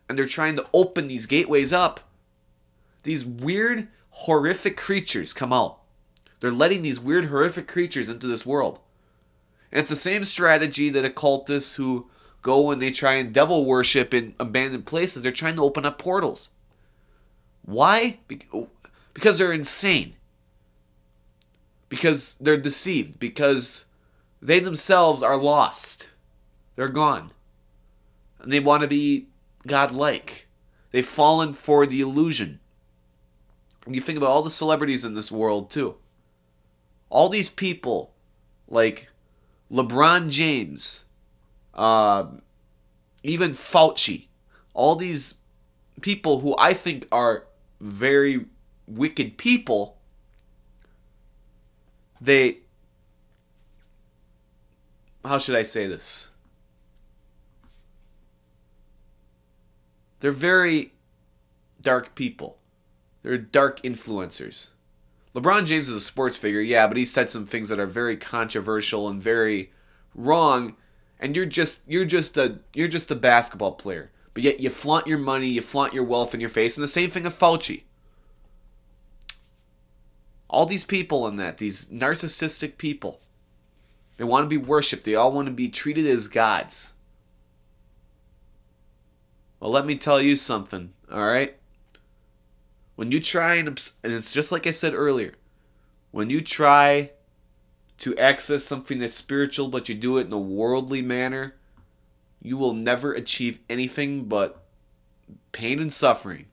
and 0.09 0.17
they're 0.19 0.27
trying 0.27 0.57
to 0.57 0.67
open 0.73 1.07
these 1.09 1.27
gateways 1.27 1.73
up. 1.73 2.01
These 3.03 3.25
weird, 3.25 3.89
horrific 4.11 4.77
creatures 4.77 5.33
come 5.33 5.53
out. 5.53 5.79
They're 6.41 6.51
letting 6.51 6.83
these 6.83 6.99
weird, 6.99 7.27
horrific 7.27 7.69
creatures 7.69 8.09
into 8.09 8.27
this 8.27 8.47
world. 8.47 8.81
And 9.71 9.81
it's 9.81 9.91
the 9.91 9.97
same 9.97 10.25
strategy 10.25 10.91
that 10.91 11.05
occultists 11.05 11.75
who 11.75 12.11
go 12.43 12.71
and 12.71 12.81
they 12.81 12.91
try 12.91 13.15
and 13.15 13.33
devil 13.33 13.65
worship 13.65 14.13
in 14.15 14.35
abandoned 14.41 14.87
places, 14.87 15.23
they're 15.23 15.33
trying 15.33 15.57
to 15.57 15.63
open 15.63 15.87
up 15.87 15.99
portals. 15.99 16.51
Why? 17.63 18.19
Because 19.15 19.39
they're 19.39 19.53
insane. 19.53 20.15
Because 21.89 22.37
they're 22.41 22.57
deceived. 22.57 23.19
Because 23.19 23.85
they 24.41 24.61
themselves 24.61 25.23
are 25.23 25.37
lost. 25.37 26.11
They're 26.77 26.89
gone. 26.89 27.33
And 28.41 28.53
they 28.53 28.61
want 28.61 28.83
to 28.83 28.89
be 28.89 29.27
godlike. 29.67 30.49
They've 30.91 31.07
fallen 31.07 31.53
for 31.53 31.87
the 31.87 32.01
illusion. 32.01 32.61
And 33.87 33.95
you 33.95 34.01
think 34.01 34.17
about 34.17 34.31
all 34.31 34.43
the 34.43 34.51
celebrities 34.51 35.05
in 35.05 35.15
this 35.15 35.31
world, 35.31 35.71
too. 35.71 35.97
All 37.09 37.29
these 37.29 37.49
people, 37.49 38.13
like 38.69 39.11
LeBron 39.71 40.31
James, 40.31 41.05
uh, 41.75 42.27
even 43.23 43.53
Fauci, 43.53 44.27
all 44.75 44.97
these 44.97 45.35
people 46.01 46.41
who 46.41 46.55
I 46.59 46.73
think 46.73 47.07
are 47.13 47.47
very 47.81 48.47
wicked 48.87 49.37
people, 49.37 49.97
they. 52.21 52.59
How 55.25 55.39
should 55.39 55.57
I 55.57 55.63
say 55.63 55.87
this? 55.87 56.31
They're 60.21 60.31
very 60.31 60.93
dark 61.81 62.15
people. 62.15 62.59
They're 63.23 63.39
dark 63.39 63.83
influencers. 63.83 64.69
LeBron 65.35 65.67
James 65.67 65.89
is 65.89 65.97
a 65.97 66.01
sports 66.01 66.37
figure, 66.37 66.61
yeah, 66.61 66.87
but 66.87 66.97
he 66.97 67.05
said 67.05 67.31
some 67.31 67.47
things 67.47 67.69
that 67.69 67.79
are 67.79 67.87
very 67.87 68.17
controversial 68.17 69.09
and 69.09 69.23
very 69.23 69.73
wrong. 70.15 70.77
And 71.19 71.37
you're 71.37 71.47
just 71.47 71.81
you're 71.87 72.05
just 72.05 72.37
a 72.37 72.59
you're 72.75 72.89
just 72.89 73.11
a 73.11 73.15
basketball 73.15 73.73
player. 73.73 74.11
But 74.35 74.43
yet 74.43 74.61
you 74.61 74.71
flaunt 74.71 75.07
your 75.07 75.19
money, 75.19 75.49
you 75.49 75.61
flaunt 75.61 75.95
your 75.95 76.05
wealth 76.05 76.35
in 76.35 76.41
your 76.41 76.49
face, 76.49 76.77
and 76.77 76.85
the 76.85 76.89
same 76.89 77.11
thing 77.11 77.27
of 77.27 77.37
Fauci. 77.37 77.83
All 80.49 80.67
these 80.67 80.85
people 80.85 81.27
in 81.27 81.37
that, 81.37 81.59
these 81.59 81.87
narcissistic 81.87 82.77
people, 82.77 83.21
they 84.17 84.25
want 84.25 84.45
to 84.45 84.49
be 84.49 84.57
worshipped. 84.57 85.05
They 85.05 85.15
all 85.15 85.33
want 85.33 85.47
to 85.47 85.53
be 85.53 85.69
treated 85.69 86.07
as 86.07 86.29
gods. 86.29 86.93
Well, 89.59 89.71
let 89.71 89.87
me 89.87 89.95
tell 89.95 90.21
you 90.21 90.37
something, 90.37 90.93
all 91.11 91.27
right? 91.27 91.57
When 92.97 93.13
you 93.13 93.21
try 93.21 93.55
and, 93.55 93.69
and 94.03 94.13
it's 94.13 94.33
just 94.33 94.53
like 94.53 94.67
I 94.67 94.73
said 94.73 94.95
earlier, 94.95 95.35
when 96.11 96.31
you 96.31 96.41
try 96.41 97.13
to 97.99 98.17
access 98.17 98.65
something 98.65 98.99
that's 98.99 99.15
spiritual, 99.15 99.69
but 99.69 99.89
you 99.89 99.95
do 99.95 100.19
it 100.19 100.27
in 100.27 100.33
a 100.33 100.39
worldly 100.39 101.03
manner, 101.03 101.55
you 102.43 102.57
will 102.57 102.75
never 102.75 103.13
achieve 103.13 103.61
anything 103.69 104.25
but 104.25 104.63
pain 105.53 105.81
and 105.81 105.93
suffering. 105.93 106.47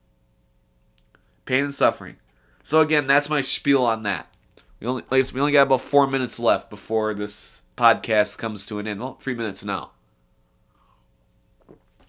Pain 1.45 1.65
and 1.65 1.73
suffering. 1.73 2.17
So 2.63 2.81
again, 2.81 3.07
that's 3.07 3.29
my 3.29 3.41
spiel 3.41 3.85
on 3.85 4.03
that. 4.03 4.27
We 4.79 4.87
only 4.87 5.03
like 5.09 5.33
we 5.33 5.39
only 5.39 5.53
got 5.53 5.67
about 5.67 5.81
four 5.81 6.05
minutes 6.07 6.39
left 6.39 6.69
before 6.69 7.13
this 7.13 7.61
podcast 7.77 8.37
comes 8.37 8.65
to 8.65 8.79
an 8.79 8.87
end. 8.87 8.99
Well, 8.99 9.17
three 9.21 9.33
minutes 9.33 9.63
now. 9.63 9.91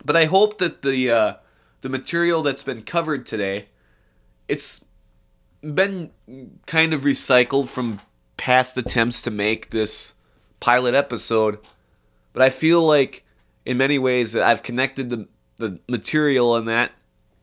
But 0.04 0.16
I 0.16 0.24
hope 0.24 0.58
that 0.58 0.82
the 0.82 1.10
uh, 1.10 1.34
the 1.80 1.88
material 1.88 2.42
that's 2.42 2.62
been 2.62 2.82
covered 2.82 3.24
today, 3.24 3.66
it's 4.48 4.84
been 5.62 6.10
kind 6.66 6.92
of 6.92 7.02
recycled 7.02 7.68
from 7.68 8.00
past 8.36 8.76
attempts 8.76 9.22
to 9.22 9.30
make 9.30 9.70
this 9.70 10.14
pilot 10.60 10.94
episode. 10.94 11.58
But 12.32 12.42
I 12.42 12.50
feel 12.50 12.82
like 12.82 13.24
in 13.68 13.76
many 13.76 13.98
ways 13.98 14.34
I've 14.34 14.62
connected 14.62 15.10
the 15.10 15.28
the 15.58 15.78
material 15.88 16.56
in 16.56 16.64
that 16.64 16.92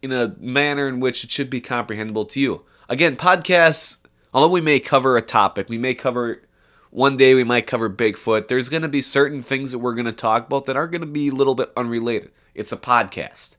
in 0.01 0.11
a 0.11 0.35
manner 0.39 0.87
in 0.87 0.99
which 0.99 1.23
it 1.23 1.29
should 1.29 1.49
be 1.49 1.61
comprehensible 1.61 2.25
to 2.25 2.39
you. 2.39 2.65
Again, 2.89 3.15
podcasts, 3.15 3.97
although 4.33 4.51
we 4.51 4.61
may 4.61 4.79
cover 4.79 5.17
a 5.17 5.21
topic, 5.21 5.69
we 5.69 5.77
may 5.77 5.93
cover 5.93 6.41
one 6.89 7.15
day 7.15 7.35
we 7.35 7.43
might 7.43 7.67
cover 7.67 7.89
Bigfoot. 7.89 8.47
There's 8.47 8.69
going 8.69 8.81
to 8.81 8.87
be 8.87 9.01
certain 9.01 9.43
things 9.43 9.71
that 9.71 9.79
we're 9.79 9.93
going 9.93 10.05
to 10.05 10.11
talk 10.11 10.47
about 10.47 10.65
that 10.65 10.75
are 10.75 10.87
going 10.87 11.01
to 11.01 11.07
be 11.07 11.27
a 11.27 11.33
little 11.33 11.55
bit 11.55 11.71
unrelated. 11.77 12.31
It's 12.55 12.71
a 12.71 12.77
podcast. 12.77 13.57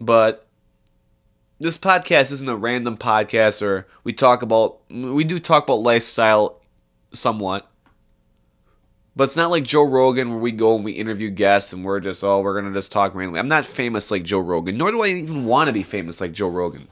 But 0.00 0.46
this 1.58 1.76
podcast 1.76 2.32
isn't 2.32 2.48
a 2.48 2.56
random 2.56 2.96
podcast 2.96 3.60
or 3.60 3.86
we 4.02 4.14
talk 4.14 4.40
about 4.40 4.78
we 4.90 5.24
do 5.24 5.38
talk 5.38 5.64
about 5.64 5.80
lifestyle 5.80 6.62
somewhat 7.12 7.70
but 9.16 9.24
it's 9.24 9.36
not 9.36 9.50
like 9.50 9.64
Joe 9.64 9.82
Rogan 9.82 10.28
where 10.28 10.38
we 10.38 10.52
go 10.52 10.76
and 10.76 10.84
we 10.84 10.92
interview 10.92 11.30
guests 11.30 11.72
and 11.72 11.82
we're 11.82 12.00
just, 12.00 12.22
oh, 12.22 12.40
we're 12.40 12.52
going 12.52 12.70
to 12.70 12.78
just 12.78 12.92
talk 12.92 13.14
randomly. 13.14 13.40
I'm 13.40 13.48
not 13.48 13.64
famous 13.64 14.10
like 14.10 14.24
Joe 14.24 14.40
Rogan, 14.40 14.76
nor 14.76 14.90
do 14.90 15.02
I 15.02 15.06
even 15.06 15.46
want 15.46 15.68
to 15.68 15.72
be 15.72 15.82
famous 15.82 16.20
like 16.20 16.32
Joe 16.32 16.50
Rogan. 16.50 16.88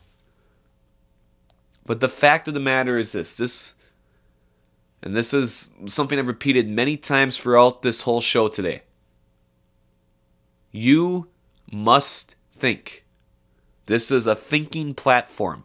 But 1.84 2.00
the 2.00 2.08
fact 2.08 2.48
of 2.48 2.54
the 2.54 2.60
matter 2.60 2.96
is 2.96 3.12
this 3.12 3.36
this, 3.36 3.74
and 5.02 5.12
this 5.12 5.34
is 5.34 5.68
something 5.84 6.18
I've 6.18 6.26
repeated 6.26 6.66
many 6.66 6.96
times 6.96 7.36
throughout 7.36 7.82
this 7.82 8.00
whole 8.02 8.22
show 8.22 8.48
today. 8.48 8.84
You 10.72 11.28
must 11.70 12.36
think. 12.56 13.04
This 13.84 14.10
is 14.10 14.26
a 14.26 14.34
thinking 14.34 14.94
platform. 14.94 15.64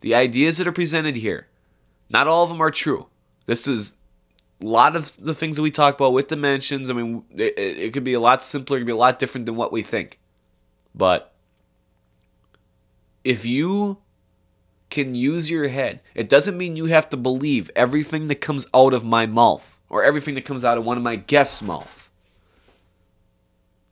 The 0.00 0.14
ideas 0.14 0.56
that 0.56 0.66
are 0.66 0.72
presented 0.72 1.16
here, 1.16 1.48
not 2.08 2.26
all 2.26 2.44
of 2.44 2.48
them 2.48 2.62
are 2.62 2.70
true. 2.70 3.08
This 3.44 3.68
is 3.68 3.96
a 4.62 4.66
lot 4.66 4.96
of 4.96 5.16
the 5.16 5.34
things 5.34 5.56
that 5.56 5.62
we 5.62 5.70
talk 5.70 5.94
about 5.94 6.12
with 6.12 6.28
dimensions, 6.28 6.90
I 6.90 6.94
mean, 6.94 7.24
it, 7.34 7.58
it 7.58 7.92
could 7.92 8.04
be 8.04 8.14
a 8.14 8.20
lot 8.20 8.44
simpler, 8.44 8.76
it 8.76 8.80
could 8.80 8.86
be 8.86 8.92
a 8.92 8.96
lot 8.96 9.18
different 9.18 9.46
than 9.46 9.56
what 9.56 9.72
we 9.72 9.82
think. 9.82 10.20
But 10.94 11.34
if 13.24 13.44
you 13.44 13.98
can 14.90 15.14
use 15.14 15.50
your 15.50 15.68
head, 15.68 16.00
it 16.14 16.28
doesn't 16.28 16.56
mean 16.56 16.76
you 16.76 16.86
have 16.86 17.08
to 17.10 17.16
believe 17.16 17.70
everything 17.74 18.28
that 18.28 18.36
comes 18.36 18.66
out 18.74 18.92
of 18.92 19.04
my 19.04 19.26
mouth 19.26 19.80
or 19.88 20.04
everything 20.04 20.34
that 20.34 20.44
comes 20.44 20.64
out 20.64 20.78
of 20.78 20.84
one 20.84 20.96
of 20.96 21.02
my 21.02 21.16
guests' 21.16 21.62
mouth. 21.62 22.10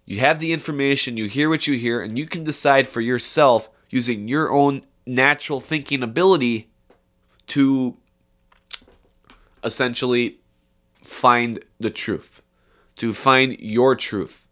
You 0.04 0.20
have 0.20 0.40
the 0.40 0.52
information, 0.52 1.16
you 1.16 1.26
hear 1.26 1.48
what 1.48 1.66
you 1.66 1.78
hear, 1.78 2.02
and 2.02 2.18
you 2.18 2.26
can 2.26 2.42
decide 2.42 2.88
for 2.88 3.00
yourself 3.00 3.70
using 3.90 4.28
your 4.28 4.52
own 4.52 4.82
natural 5.06 5.60
thinking 5.60 6.02
ability 6.02 6.70
to 7.48 7.96
essentially 9.62 10.39
find 11.10 11.58
the 11.80 11.90
truth, 11.90 12.40
to 12.96 13.12
find 13.12 13.58
your 13.58 13.96
truth, 13.96 14.46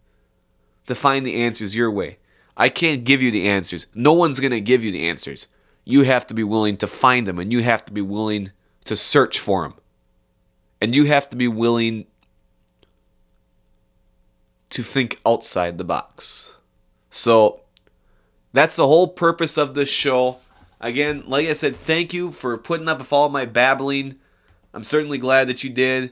to 0.87 0.93
find 0.93 1.25
the 1.25 1.35
answers 1.41 1.75
your 1.75 1.89
way. 1.89 2.17
I 2.57 2.67
can't 2.67 3.05
give 3.05 3.21
you 3.21 3.31
the 3.31 3.47
answers. 3.47 3.87
No 3.93 4.11
one's 4.11 4.41
going 4.41 4.51
to 4.51 4.59
give 4.59 4.83
you 4.83 4.91
the 4.91 5.07
answers. 5.07 5.47
You 5.85 6.03
have 6.03 6.27
to 6.27 6.33
be 6.33 6.43
willing 6.43 6.75
to 6.77 6.87
find 6.87 7.25
them 7.25 7.39
and 7.39 7.51
you 7.51 7.63
have 7.63 7.85
to 7.85 7.93
be 7.93 8.01
willing 8.01 8.51
to 8.85 8.95
search 8.97 9.39
for 9.39 9.63
them. 9.63 9.75
And 10.81 10.93
you 10.93 11.05
have 11.05 11.29
to 11.29 11.37
be 11.37 11.47
willing 11.47 12.05
to 14.69 14.83
think 14.83 15.19
outside 15.25 15.77
the 15.77 15.83
box. 15.83 16.57
So 17.09 17.61
that's 18.51 18.75
the 18.75 18.87
whole 18.87 19.07
purpose 19.07 19.57
of 19.57 19.73
this 19.73 19.89
show. 19.89 20.39
Again, 20.81 21.23
like 21.25 21.47
I 21.47 21.53
said, 21.53 21.75
thank 21.77 22.13
you 22.13 22.31
for 22.31 22.57
putting 22.57 22.89
up 22.89 22.99
with 22.99 23.13
all 23.13 23.29
my 23.29 23.45
babbling. 23.45 24.15
I'm 24.73 24.83
certainly 24.83 25.17
glad 25.17 25.47
that 25.47 25.63
you 25.63 25.69
did 25.69 26.11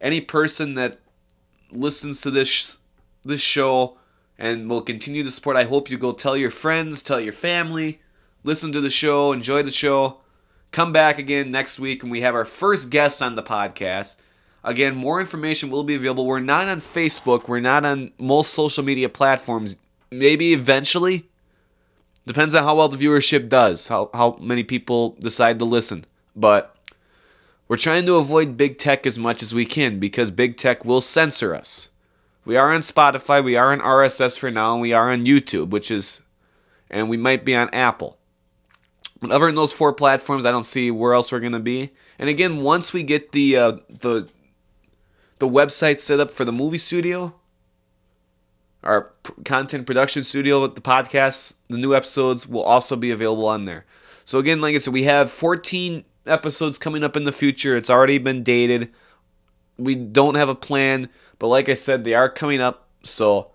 any 0.00 0.20
person 0.20 0.74
that 0.74 1.00
listens 1.70 2.20
to 2.22 2.30
this 2.30 2.78
this 3.24 3.40
show 3.40 3.98
and 4.38 4.70
we'll 4.70 4.80
continue 4.80 5.24
to 5.24 5.30
support. 5.30 5.56
I 5.56 5.64
hope 5.64 5.90
you 5.90 5.98
go 5.98 6.12
tell 6.12 6.36
your 6.36 6.50
friends, 6.50 7.02
tell 7.02 7.20
your 7.20 7.32
family, 7.32 8.00
listen 8.44 8.70
to 8.72 8.80
the 8.80 8.90
show, 8.90 9.32
enjoy 9.32 9.62
the 9.62 9.70
show. 9.70 10.18
Come 10.70 10.92
back 10.92 11.18
again 11.18 11.50
next 11.50 11.78
week 11.78 12.02
and 12.02 12.12
we 12.12 12.20
have 12.20 12.34
our 12.34 12.44
first 12.44 12.90
guest 12.90 13.20
on 13.20 13.34
the 13.34 13.42
podcast. 13.42 14.16
Again, 14.62 14.94
more 14.94 15.20
information 15.20 15.70
will 15.70 15.84
be 15.84 15.94
available. 15.94 16.26
We're 16.26 16.40
not 16.40 16.68
on 16.68 16.80
Facebook, 16.80 17.48
we're 17.48 17.60
not 17.60 17.84
on 17.84 18.12
most 18.18 18.54
social 18.54 18.84
media 18.84 19.08
platforms. 19.08 19.76
Maybe 20.10 20.52
eventually. 20.52 21.28
Depends 22.26 22.54
on 22.54 22.62
how 22.62 22.76
well 22.76 22.88
the 22.88 22.98
viewership 22.98 23.48
does, 23.48 23.88
how, 23.88 24.10
how 24.12 24.36
many 24.38 24.62
people 24.62 25.16
decide 25.20 25.58
to 25.58 25.64
listen. 25.64 26.04
But 26.36 26.76
we're 27.68 27.76
trying 27.76 28.06
to 28.06 28.16
avoid 28.16 28.56
big 28.56 28.78
tech 28.78 29.06
as 29.06 29.18
much 29.18 29.42
as 29.42 29.54
we 29.54 29.66
can 29.66 29.98
because 29.98 30.30
big 30.30 30.56
tech 30.56 30.84
will 30.84 31.02
censor 31.02 31.54
us. 31.54 31.90
We 32.44 32.56
are 32.56 32.72
on 32.72 32.80
Spotify, 32.80 33.44
we 33.44 33.56
are 33.56 33.72
on 33.72 33.80
RSS 33.80 34.38
for 34.38 34.50
now, 34.50 34.72
and 34.72 34.80
we 34.80 34.94
are 34.94 35.12
on 35.12 35.26
YouTube, 35.26 35.68
which 35.68 35.90
is, 35.90 36.22
and 36.88 37.10
we 37.10 37.18
might 37.18 37.44
be 37.44 37.54
on 37.54 37.68
Apple. 37.74 38.16
But 39.20 39.32
other 39.32 39.46
than 39.46 39.54
those 39.54 39.74
four 39.74 39.92
platforms, 39.92 40.46
I 40.46 40.50
don't 40.50 40.64
see 40.64 40.90
where 40.90 41.12
else 41.12 41.30
we're 41.30 41.40
gonna 41.40 41.60
be. 41.60 41.90
And 42.18 42.30
again, 42.30 42.62
once 42.62 42.92
we 42.92 43.02
get 43.02 43.32
the 43.32 43.56
uh, 43.56 43.72
the 43.90 44.28
the 45.38 45.48
website 45.48 46.00
set 46.00 46.20
up 46.20 46.30
for 46.30 46.44
the 46.44 46.52
movie 46.52 46.78
studio, 46.78 47.34
our 48.82 49.10
content 49.44 49.86
production 49.86 50.22
studio, 50.22 50.66
the 50.66 50.80
podcasts, 50.80 51.54
the 51.68 51.76
new 51.76 51.94
episodes 51.94 52.48
will 52.48 52.62
also 52.62 52.96
be 52.96 53.10
available 53.10 53.46
on 53.46 53.64
there. 53.66 53.84
So 54.24 54.38
again, 54.38 54.60
like 54.60 54.74
I 54.74 54.78
said, 54.78 54.94
we 54.94 55.04
have 55.04 55.30
14 55.30 56.04
episodes 56.28 56.78
coming 56.78 57.04
up 57.04 57.16
in 57.16 57.24
the 57.24 57.32
future. 57.32 57.76
It's 57.76 57.90
already 57.90 58.18
been 58.18 58.42
dated. 58.42 58.90
We 59.76 59.94
don't 59.94 60.34
have 60.34 60.48
a 60.48 60.54
plan, 60.54 61.08
but 61.38 61.48
like 61.48 61.68
I 61.68 61.74
said, 61.74 62.04
they 62.04 62.14
are 62.14 62.28
coming 62.28 62.60
up. 62.60 62.88
So 63.02 63.52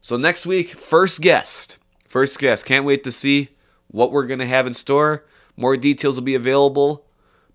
so 0.00 0.16
next 0.16 0.44
week, 0.44 0.70
first 0.70 1.20
guest. 1.20 1.78
First 2.06 2.38
guest. 2.38 2.66
Can't 2.66 2.84
wait 2.84 3.02
to 3.04 3.10
see 3.10 3.48
what 3.88 4.12
we're 4.12 4.26
gonna 4.26 4.46
have 4.46 4.66
in 4.66 4.74
store. 4.74 5.24
More 5.56 5.76
details 5.76 6.16
will 6.16 6.24
be 6.24 6.34
available. 6.34 7.06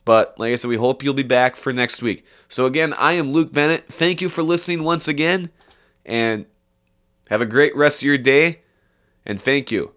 But 0.06 0.34
like 0.40 0.52
I 0.52 0.56
said, 0.56 0.70
we 0.70 0.78
hope 0.78 1.04
you'll 1.04 1.14
be 1.14 1.22
back 1.22 1.56
for 1.56 1.72
next 1.72 2.02
week. 2.02 2.26
So 2.48 2.66
again, 2.66 2.94
I 2.94 3.14
am 3.14 3.32
Luke 3.32 3.54
Bennett. 3.54 3.86
Thank 3.88 4.22
you 4.22 4.30
for 4.30 4.42
listening 4.42 4.84
once 4.84 5.08
again. 5.08 5.52
And 6.06 6.48
have 7.30 7.42
a 7.42 7.46
great 7.46 7.76
rest 7.76 8.02
of 8.02 8.08
your 8.08 8.18
day. 8.18 8.62
And 9.26 9.40
thank 9.40 9.72
you 9.72 9.94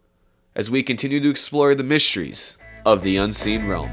as 0.54 0.68
we 0.68 0.82
continue 0.82 1.20
to 1.20 1.30
explore 1.30 1.74
the 1.74 1.82
mysteries 1.82 2.58
of 2.84 3.02
the 3.02 3.16
unseen 3.16 3.66
realm. 3.66 3.90